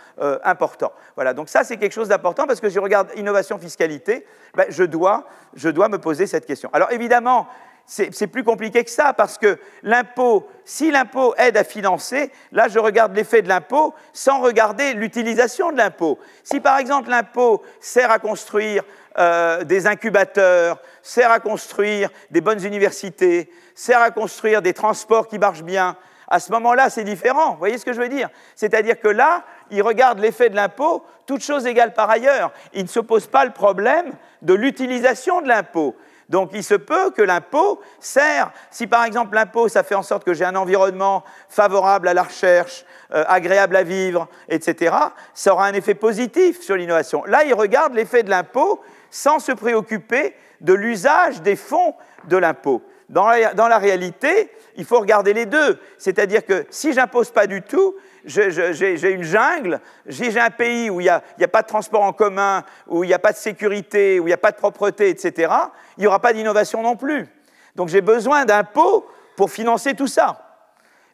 [0.43, 0.93] importants.
[1.15, 1.33] Voilà.
[1.33, 4.25] Donc ça, c'est quelque chose d'important parce que si je regarde innovation fiscalité,
[4.55, 6.69] ben, je, dois, je dois me poser cette question.
[6.73, 7.47] Alors évidemment,
[7.89, 12.77] c'est plus compliqué que ça, parce que l'impôt, si l'impôt aide à financer, là je
[12.77, 16.19] regarde l'effet de l'impôt sans regarder l'utilisation de l'impôt.
[16.43, 18.83] Si par exemple l'impôt sert à construire
[19.17, 25.39] euh, des incubateurs, sert à construire des bonnes universités, sert à construire des transports qui
[25.39, 25.97] marchent bien,
[26.27, 27.53] à ce moment-là c'est différent.
[27.53, 28.29] Vous voyez ce que je veux dire?
[28.55, 32.51] C'est-à-dire que là, il regarde l'effet de l'impôt, toutes choses égales par ailleurs.
[32.73, 34.13] Il ne se pose pas le problème
[34.43, 35.95] de l'utilisation de l'impôt.
[36.29, 40.23] Donc il se peut que l'impôt sert, si par exemple l'impôt, ça fait en sorte
[40.23, 44.95] que j'ai un environnement favorable à la recherche, euh, agréable à vivre, etc.,
[45.33, 47.23] ça aura un effet positif sur l'innovation.
[47.25, 48.79] Là, il regarde l'effet de l'impôt
[49.09, 51.95] sans se préoccuper de l'usage des fonds
[52.27, 52.83] de l'impôt.
[53.09, 55.79] Dans la, réalité, il faut regarder les deux.
[55.97, 57.95] C'est-à-dire que si j'impose pas du tout,
[58.25, 62.63] j'ai une jungle, j'ai un pays où il n'y a, pas de transport en commun,
[62.87, 65.53] où il n'y a pas de sécurité, où il n'y a pas de propreté, etc.,
[65.97, 67.27] il n'y aura pas d'innovation non plus.
[67.75, 70.59] Donc j'ai besoin d'impôts pour financer tout ça.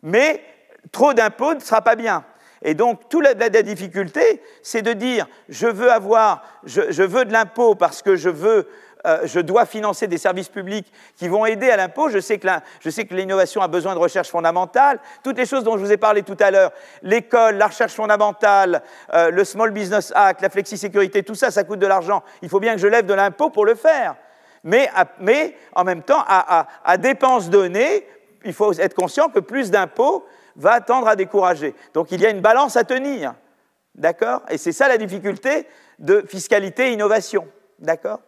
[0.01, 0.43] Mais
[0.91, 2.23] trop d'impôts ne sera pas bien.
[2.61, 7.75] Et donc, toute la, difficulté, c'est de dire, je veux avoir, je veux de l'impôt
[7.75, 8.67] parce que je veux
[9.05, 12.09] euh, je dois financer des services publics qui vont aider à l'impôt.
[12.09, 14.99] Je sais que l'innovation a besoin de recherche fondamentale.
[15.23, 16.71] Toutes les choses dont je vous ai parlé tout à l'heure,
[17.01, 18.81] l'école, la recherche fondamentale,
[19.13, 22.23] euh, le Small Business Act, la flexisécurité, tout ça, ça coûte de l'argent.
[22.41, 24.15] Il faut bien que je lève de l'impôt pour le faire.
[24.63, 24.89] Mais,
[25.75, 28.07] en même temps, à, à dépenses données,
[28.43, 30.25] il faut être conscient que plus d'impôts
[30.55, 31.75] va tendre à décourager.
[31.93, 33.35] Donc il y a une balance à tenir.
[33.93, 34.41] D'accord?
[34.49, 35.67] Et c'est ça la difficulté
[35.99, 37.47] de fiscalité et innovation.
[37.79, 38.19] D'accord?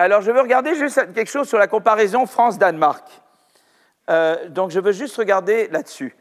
[0.00, 3.04] Alors, je veux regarder juste quelque chose sur la comparaison France-Danemark.
[4.08, 6.16] Euh, donc, je veux juste regarder là-dessus.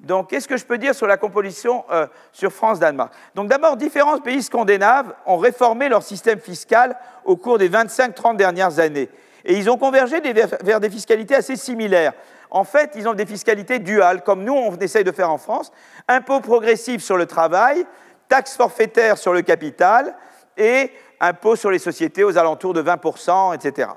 [0.00, 3.12] Donc, qu'est-ce que je peux dire sur la composition euh, sur France-Danemark?
[3.36, 8.80] Donc, d'abord, différents pays scandinaves ont réformé leur système fiscal au cours des 25-30 dernières
[8.80, 9.08] années.
[9.44, 10.20] Et ils ont convergé
[10.64, 12.14] vers des fiscalités assez similaires.
[12.50, 15.70] En fait, ils ont des fiscalités duales, comme nous, on essaye de faire en France.
[16.08, 17.86] Impôt progressif sur le travail,
[18.28, 20.16] taxe forfaitaire sur le capital
[20.56, 20.90] et
[21.20, 23.90] impôt sur les sociétés aux alentours de 20%, etc.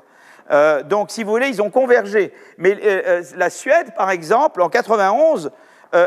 [0.51, 2.33] Euh, donc, si vous voulez, ils ont convergé.
[2.57, 5.51] Mais euh, euh, la Suède, par exemple, en 91,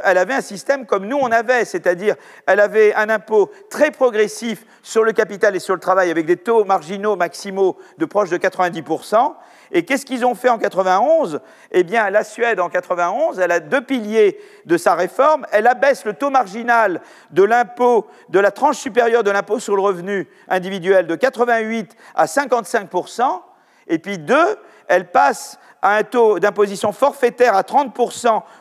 [0.04, 4.64] elle avait un système comme nous on avait, c'est-à-dire elle avait un impôt très progressif
[4.82, 8.36] sur le capital et sur le travail avec des taux marginaux maximaux de proche de
[8.36, 9.34] 90%,
[9.72, 11.40] et qu'est-ce qu'ils ont fait en 91
[11.72, 15.46] Eh bien, la Suède, en 91, elle a deux piliers de sa réforme.
[15.52, 17.00] Elle abaisse le taux marginal
[17.30, 22.26] de l'impôt, de la tranche supérieure de l'impôt sur le revenu individuel de 88 à
[22.26, 23.22] 55%
[23.88, 24.56] Et puis deux,
[24.88, 27.94] elle passe à un taux d'imposition forfaitaire à 30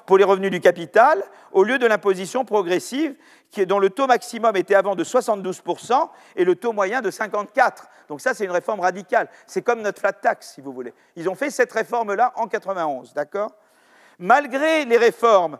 [0.05, 3.15] pour les revenus du capital, au lieu de l'imposition progressive
[3.63, 7.83] dont le taux maximum était avant de 72% et le taux moyen de 54%.
[8.09, 9.29] Donc ça, c'est une réforme radicale.
[9.47, 10.93] C'est comme notre flat tax, si vous voulez.
[11.15, 13.51] Ils ont fait cette réforme-là en 91, d'accord?
[14.19, 15.57] Malgré les réformes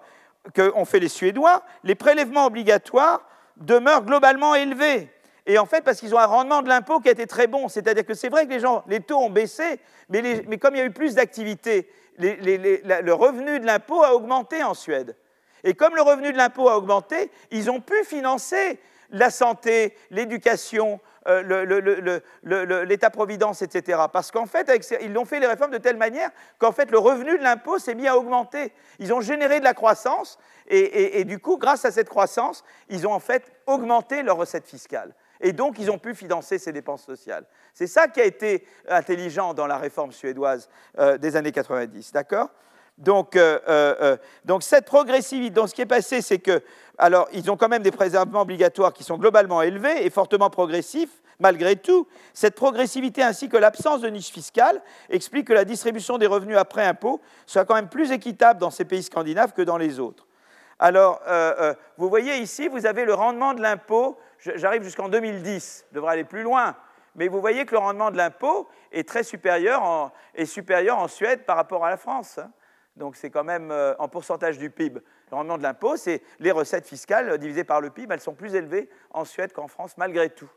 [0.53, 3.22] qu'ont fait les Suédois, les prélèvements obligatoires
[3.57, 5.10] demeurent globalement élevés.
[5.48, 7.68] Et en fait, parce qu'ils ont un rendement de l'impôt qui a été très bon.
[7.68, 8.54] C'est-à-dire que c'est vrai que
[8.90, 13.66] les, taux ont baissé, mais, comme il y a eu plus d'activité, le revenu de
[13.66, 15.16] l'impôt a augmenté en Suède.
[15.64, 18.80] Et comme le revenu de l'impôt a augmenté, ils ont pu financer
[19.12, 24.04] la santé, l'éducation, euh, l'État-providence, etc.
[24.14, 27.38] Parce qu'en fait, ils l'ont fait les réformes de telle manière qu'en fait, le revenu
[27.38, 28.72] de l'impôt s'est mis à augmenter.
[29.00, 33.14] Ils ont généré de la croissance et, du coup, grâce à cette croissance, ils ont
[33.14, 35.14] en fait augmenté leurs recettes fiscales.
[35.41, 37.45] Et donc, ils ont pu financer ces dépenses sociales.
[37.74, 42.49] C'est ça qui a été intelligent dans la réforme suédoise euh, des années 90, d'accord?
[42.98, 46.62] Donc, euh, donc, cette progressivité, donc ce qui est passé, c'est que
[46.98, 51.22] alors, ils ont quand même des préservements obligatoires qui sont globalement élevés et fortement progressifs.
[51.40, 56.28] Malgré tout, cette progressivité ainsi que l'absence de niche fiscale expliquent que la distribution des
[56.28, 59.99] revenus après impôt soit quand même plus équitable dans ces pays scandinaves que dans les
[59.99, 60.26] autres.
[60.80, 64.18] Alors, euh, euh, vous voyez ici, vous avez le rendement de l'impôt,
[64.56, 66.76] j'arrive jusqu'en 2010, je devrais aller plus loin,
[67.16, 71.08] mais vous voyez que le rendement de l'impôt est très supérieur en, est supérieur en
[71.08, 72.38] Suède par rapport à la France.
[72.38, 72.52] Hein.
[72.96, 75.02] Donc c'est quand même euh, en pourcentage du PIB.
[75.32, 78.56] Le rendement de l'impôt, c'est les recettes fiscales divisées par le PIB, elles sont plus
[78.56, 80.50] élevées en Suède qu'en France malgré tout.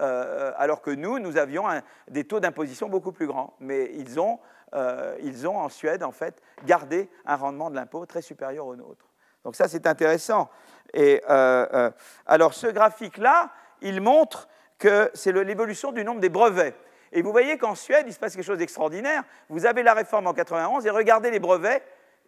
[0.00, 1.64] Euh, alors que nous, nous avions
[2.08, 3.54] des taux d'imposition beaucoup plus grands.
[3.60, 4.38] Mais ils ont,
[4.74, 8.76] euh, ils ont en Suède, en fait, gardé un rendement de l'impôt très supérieur au
[8.76, 9.06] nôtre.
[9.44, 10.50] Donc ça, c'est intéressant.
[10.92, 13.50] Et alors ce graphique-là,
[13.80, 14.48] il montre
[14.78, 16.74] que c'est l'évolution du nombre des brevets.
[17.12, 19.22] Et vous voyez qu'en Suède, il se passe quelque chose d'extraordinaire.
[19.48, 21.82] Vous avez la réforme en 91 et regardez les brevets.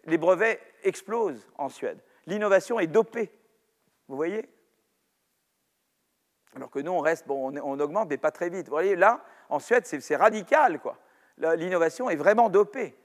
[0.05, 1.99] Les brevets explosent en Suède.
[2.25, 3.31] L'innovation est dopée.
[4.07, 4.49] Vous voyez?
[6.55, 8.65] Alors que nous, on reste, bon, on, augmente, mais pas très vite.
[8.65, 10.97] Vous voyez, là, en Suède, c'est radical, quoi.
[11.37, 12.97] L'innovation est vraiment dopée.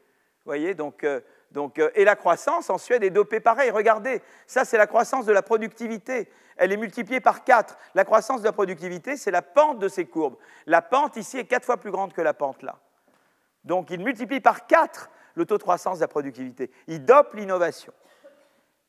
[0.44, 1.20] Vous voyez, donc, euh,
[1.54, 3.70] donc, euh, et la croissance en Suède est dopée pareil.
[3.70, 7.76] Regardez, ça, c'est la croissance de la productivité elle est multipliée par 4.
[7.94, 10.36] La croissance de la productivité, c'est la pente de ces courbes.
[10.66, 12.78] La pente ici est 4 fois plus grande que la pente là.
[13.64, 16.70] Donc il multiplie par 4 le taux de croissance de la productivité.
[16.86, 17.92] Ils dopent l'innovation.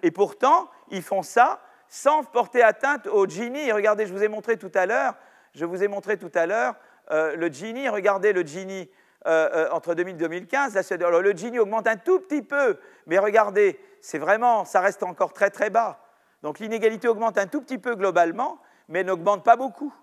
[0.03, 3.71] Et pourtant, ils font ça sans porter atteinte au Gini.
[3.71, 5.15] Regardez, je vous ai montré tout à l'heure,
[5.53, 6.75] je vous ai montré tout à l'heure
[7.11, 7.89] euh, le Gini.
[7.89, 8.89] Regardez le Gini
[9.25, 10.91] euh, euh, entre 2000 et 2015.
[10.91, 12.77] alors, le Gini augmente un tout petit peu,
[13.07, 15.99] mais regardez, c'est vraiment, ça reste encore très très bas.
[16.43, 19.93] Donc l'inégalité augmente un tout petit peu globalement, mais n'augmente pas beaucoup.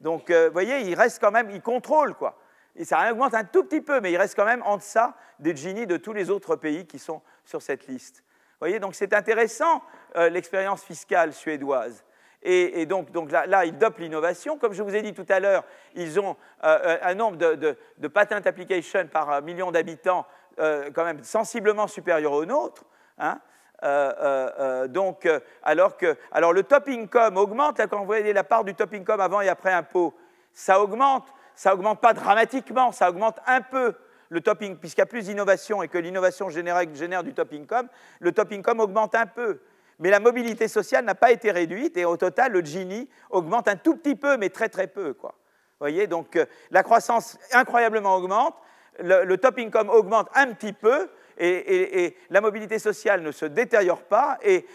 [0.00, 2.38] Donc, euh, vous voyez, il reste quand même, il contrôle, quoi.
[2.76, 5.54] Et ça augmente un tout petit peu, mais il reste quand même en deçà des
[5.54, 8.22] Gini de tous les autres pays qui sont sur cette liste.
[8.26, 9.82] Vous voyez, donc c'est intéressant,
[10.16, 12.04] euh, l'expérience fiscale suédoise.
[12.42, 14.56] Et, donc, donc, là, ils dopent l'innovation.
[14.56, 15.64] Comme je vous ai dit tout à l'heure,
[15.94, 20.26] ils ont euh, un nombre de, patent applications par million d'habitants
[20.56, 22.84] quand même sensiblement supérieur au nôtre.
[23.18, 23.40] Hein.
[23.82, 25.28] Euh, euh, euh, donc,
[25.62, 29.20] alors que alors le top income augmente, quand vous voyez la part du top income
[29.20, 30.14] avant et après impôt,
[30.52, 33.94] ça augmente, ça augmente pas dramatiquement, ça augmente un peu
[34.28, 37.52] le top income, puisqu'il y a plus d'innovation et que l'innovation génère, génère du top
[37.54, 37.88] income,
[38.20, 39.60] le top income augmente un peu.
[40.00, 43.76] Mais la mobilité sociale n'a pas été réduite et au total, le Gini augmente un
[43.76, 45.14] tout petit peu, mais très très peu.
[45.14, 45.30] Quoi.
[45.30, 46.38] Vous voyez, donc
[46.70, 48.56] la croissance incroyablement augmente,
[48.98, 51.08] le top income augmente un petit peu,
[51.40, 54.66] et, la mobilité sociale ne se détériore pas et,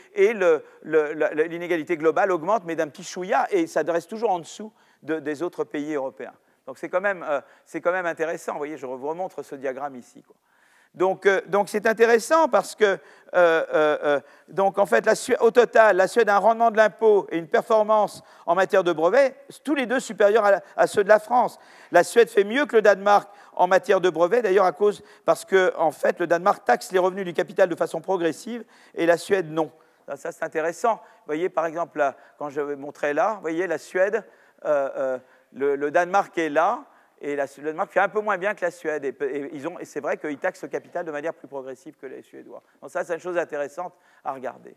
[0.84, 4.72] l'inégalité globale augmente, mais d'un petit chouïa, et ça reste toujours en dessous
[5.02, 6.34] des autres pays européens.
[6.66, 7.42] Donc c'est quand, même, euh,
[7.74, 8.54] quand même intéressant.
[8.54, 10.24] Vous voyez, je vous remontre ce diagramme ici.
[10.28, 10.34] Euh,
[10.96, 11.28] donc,
[11.68, 12.98] c'est intéressant parce que,
[13.36, 15.08] euh, donc en fait,
[15.42, 18.94] au total, la Suède a un rendement de l'impôt et une performance en matière de
[18.94, 21.60] brevets, tous les deux supérieurs à, ceux de la France.
[21.92, 25.44] La Suède fait mieux que le Danemark en matière de brevets, d'ailleurs à cause parce
[25.44, 28.64] que en fait le Danemark taxe les revenus du capital de façon progressive
[28.94, 29.72] et la Suède non.
[30.16, 30.96] Ça, c'est intéressant.
[30.96, 32.02] Vous voyez par exemple
[32.38, 34.24] quand je montrer là, vous voyez la Suède,
[34.66, 35.18] euh, euh,
[35.54, 36.84] le, Danemark est là
[37.26, 39.78] et la, le Danemark fait un peu moins bien que la Suède et, ils ont,
[39.84, 42.62] c'est vrai qu'ils taxent le capital de manière plus progressive que les Suédois.
[42.82, 44.76] Donc ça c'est une chose intéressante à regarder.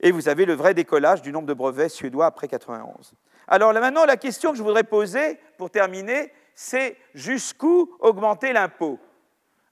[0.00, 3.14] Et vous avez le vrai décollage du nombre de brevets suédois après 91.
[3.48, 8.98] Alors maintenant, la question que je voudrais poser pour terminer, c'est jusqu'où augmenter l'impôt?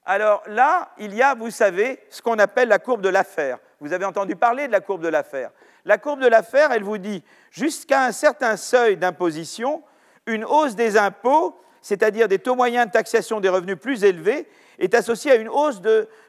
[0.05, 3.59] Alors là, il y a, vous savez, ce qu'on appelle la courbe de l'affaire.
[3.79, 5.51] Vous avez entendu parler de la courbe de l'affaire.
[5.85, 9.83] La courbe de l'affaire, elle vous dit, jusqu'à un certain seuil d'imposition,
[10.29, 14.47] une hausse des impôts, c'est-à-dire des taux moyens de taxation des revenus plus élevés,
[14.79, 15.81] est associée à une hausse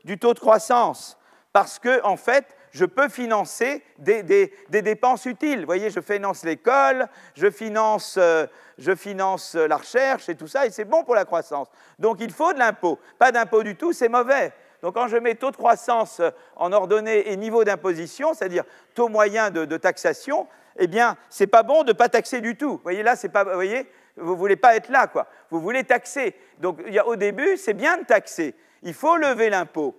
[0.04, 1.16] du taux de croissance.
[1.52, 5.60] Parce que, en fait, je peux financer des, dépenses utiles.
[5.60, 8.46] Vous voyez, je finance l'école, je finance, euh,
[8.78, 11.68] je finance la recherche et tout ça, et c'est bon pour la croissance.
[11.98, 12.98] Donc il faut de l'impôt.
[13.18, 14.52] Pas d'impôt du tout, c'est mauvais.
[14.82, 16.20] Donc quand je mets taux de croissance
[16.56, 20.46] en ordonnée et niveau d'imposition, c'est-à-dire taux moyen de, taxation,
[20.78, 22.72] eh bien, c'est pas bon de pas taxer du tout.
[22.72, 25.26] Vous voyez, là, c'est pas, vous voyez, vous voulez pas être là, quoi.
[25.50, 26.34] Vous voulez taxer.
[26.58, 28.54] Donc, au début, c'est bien de taxer.
[28.82, 29.96] Il faut lever l'impôt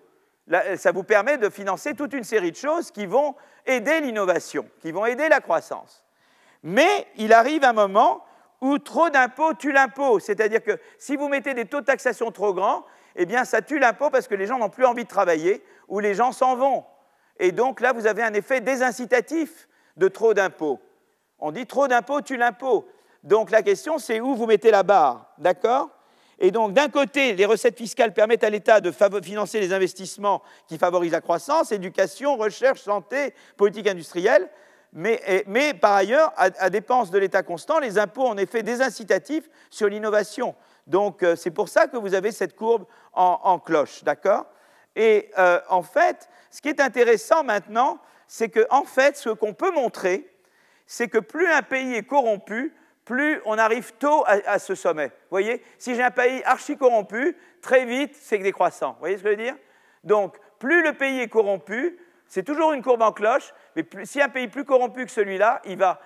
[0.77, 3.35] ça vous permet de financer toute une série de choses qui vont
[3.65, 6.03] aider l'innovation, qui vont aider la croissance.
[6.63, 8.23] Mais il arrive un moment
[8.59, 10.19] où trop d'impôts tue l'impôt.
[10.19, 12.85] C'est-à-dire que si vous mettez des taux de taxation trop grands,
[13.15, 15.99] eh bien ça tue l'impôt parce que les gens n'ont plus envie de travailler ou
[15.99, 16.85] les gens s'en vont.
[17.39, 19.67] Et donc là, vous avez un effet désincitatif
[19.97, 20.79] de trop d'impôts.
[21.39, 22.87] On dit trop d'impôts tue l'impôt.
[23.23, 25.33] Donc la question, c'est où vous mettez la barre.
[25.37, 25.89] D'accord?
[26.39, 30.77] Et donc d'un côté, les recettes fiscales permettent à l'État de financer les investissements qui
[30.77, 34.49] favorisent la croissance, éducation, recherche, santé, politique industrielle.
[34.93, 39.49] Mais, par ailleurs, à, dépenses de l'État constant, les impôts ont en effet des incitatifs
[39.69, 40.53] sur l'innovation.
[40.87, 44.45] Donc euh, c'est pour ça que vous avez cette courbe en, cloche, d'accord?
[44.95, 49.53] Et euh, en fait, ce qui est intéressant maintenant, c'est que en fait, ce qu'on
[49.53, 50.27] peut montrer,
[50.85, 52.73] c'est que plus un pays est corrompu,
[53.05, 55.11] plus on arrive tôt à, ce sommet.
[55.29, 55.63] Voyez?
[55.77, 58.93] Si j'ai un pays archi corrompu, très vite, c'est décroissant.
[58.93, 59.55] Vous voyez ce que je veux dire?
[60.03, 61.97] Donc, plus le pays est corrompu,
[62.27, 65.77] c'est toujours une courbe en cloche, mais si un pays plus corrompu que celui-là, il
[65.77, 65.99] va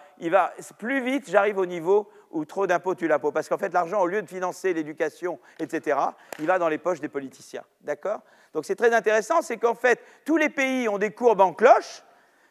[0.80, 3.32] plus vite, j'arrive au niveau où trop d'impôts tue l'impôt.
[3.32, 5.98] Parce qu'en fait, l'argent, au lieu de financer l'éducation, etc.,
[6.40, 7.64] il va dans les poches des politiciens.
[7.82, 8.22] D'accord?
[8.54, 12.04] Donc c'est très intéressant, c'est qu'en fait, tous les pays ont des courbes en cloche,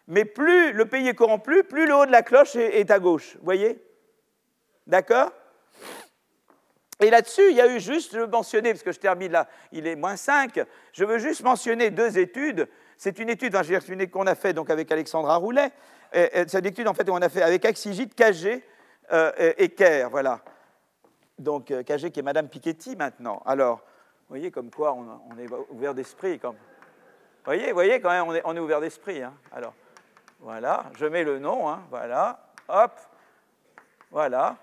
[0.09, 3.37] mais plus le pays est corrompu, plus le haut de la cloche est, à gauche.
[3.37, 3.83] Vous voyez?
[4.87, 5.31] D'accord?
[7.01, 9.49] Et là-dessus, il y a eu juste, je veux mentionner, parce que je termine là,
[9.73, 10.61] il est moins 5,
[10.93, 14.71] je veux juste mentionner deux études c'est une étude, enfin, une qu'on a fait donc
[14.71, 15.73] avec Alexandra Roulet.
[16.13, 18.63] C'est une étude en fait qu'on a fait avec Axigit, KG
[19.13, 20.41] euh, et Kerr, voilà.
[21.39, 23.43] Donc euh, KG qui est Madame Piketty maintenant.
[23.45, 26.41] Alors, vous voyez comme quoi on, est ouvert d'esprit.
[26.43, 26.55] Vous
[27.45, 29.23] voyez, voyez quand même, on est, ouvert d'esprit.
[29.23, 29.35] Hein.
[29.53, 29.75] Alors,
[30.41, 32.93] voilà, je mets le nom, hein, voilà, hop,
[34.11, 34.57] voilà,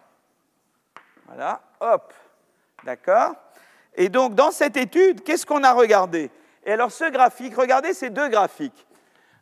[1.27, 2.13] voilà, hop,
[2.83, 3.35] d'accord.
[3.95, 6.31] Et donc dans cette étude, qu'est-ce qu'on a regardé?
[6.63, 8.87] Et alors ce graphique, regardez ces deux graphiques.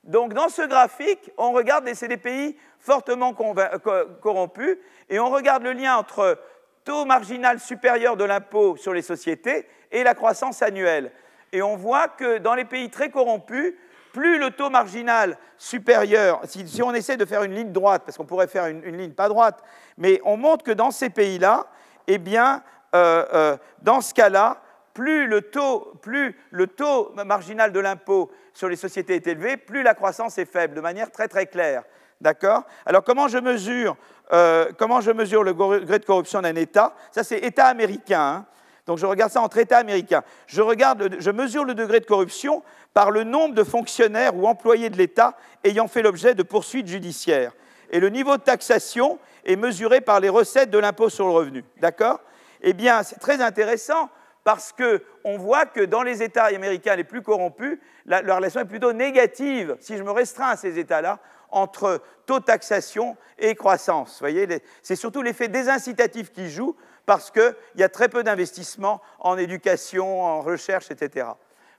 [0.04, 4.78] Donc dans ce graphique, on regarde, des pays fortement corrompus,
[5.10, 6.38] et on regarde le lien entre
[6.84, 11.12] taux marginal supérieur de l'impôt sur les sociétés et la croissance annuelle.
[11.52, 13.74] Et on voit que dans les pays très corrompus,
[14.14, 18.26] plus le taux marginal supérieur, si, on essaie de faire une ligne droite, parce qu'on
[18.26, 19.62] pourrait faire une, ligne pas droite,
[19.98, 21.68] mais on montre que dans ces pays-là,
[22.08, 22.64] eh bien,
[22.96, 24.62] euh, euh, dans ce cas-là,
[25.00, 30.46] plus le taux, marginal de l'impôt sur les sociétés est élevé, plus la croissance est
[30.46, 31.84] faible, de manière très très claire.
[32.22, 32.64] D'accord?
[32.86, 33.96] Alors comment je mesure,
[34.34, 36.94] euh, le degré de corruption d'un État?
[37.12, 38.20] Ça c'est État américain.
[38.20, 38.46] Hein.
[38.86, 40.24] donc je regarde ça entre États américains.
[40.48, 42.62] Je, regarde, je mesure le degré de corruption
[42.94, 47.54] par le nombre de fonctionnaires ou employés de l'État ayant fait l'objet de poursuites judiciaires.
[47.92, 51.64] Et le niveau de taxation est mesuré par les recettes de l'impôt sur le revenu.
[51.78, 52.20] D'accord?
[52.62, 54.10] Eh bien, c'est très intéressant
[54.52, 57.78] parce qu'on voit que dans les États américains les plus corrompus,
[58.08, 61.20] la, relation est plutôt négative, si je me restreins à ces États-là,
[61.52, 64.14] entre taux de taxation et croissance.
[64.14, 64.48] Vous voyez,
[64.82, 70.24] c'est surtout l'effet désincitatif qui joue, parce qu'il y a très peu d'investissements en éducation,
[70.24, 71.28] en recherche, etc.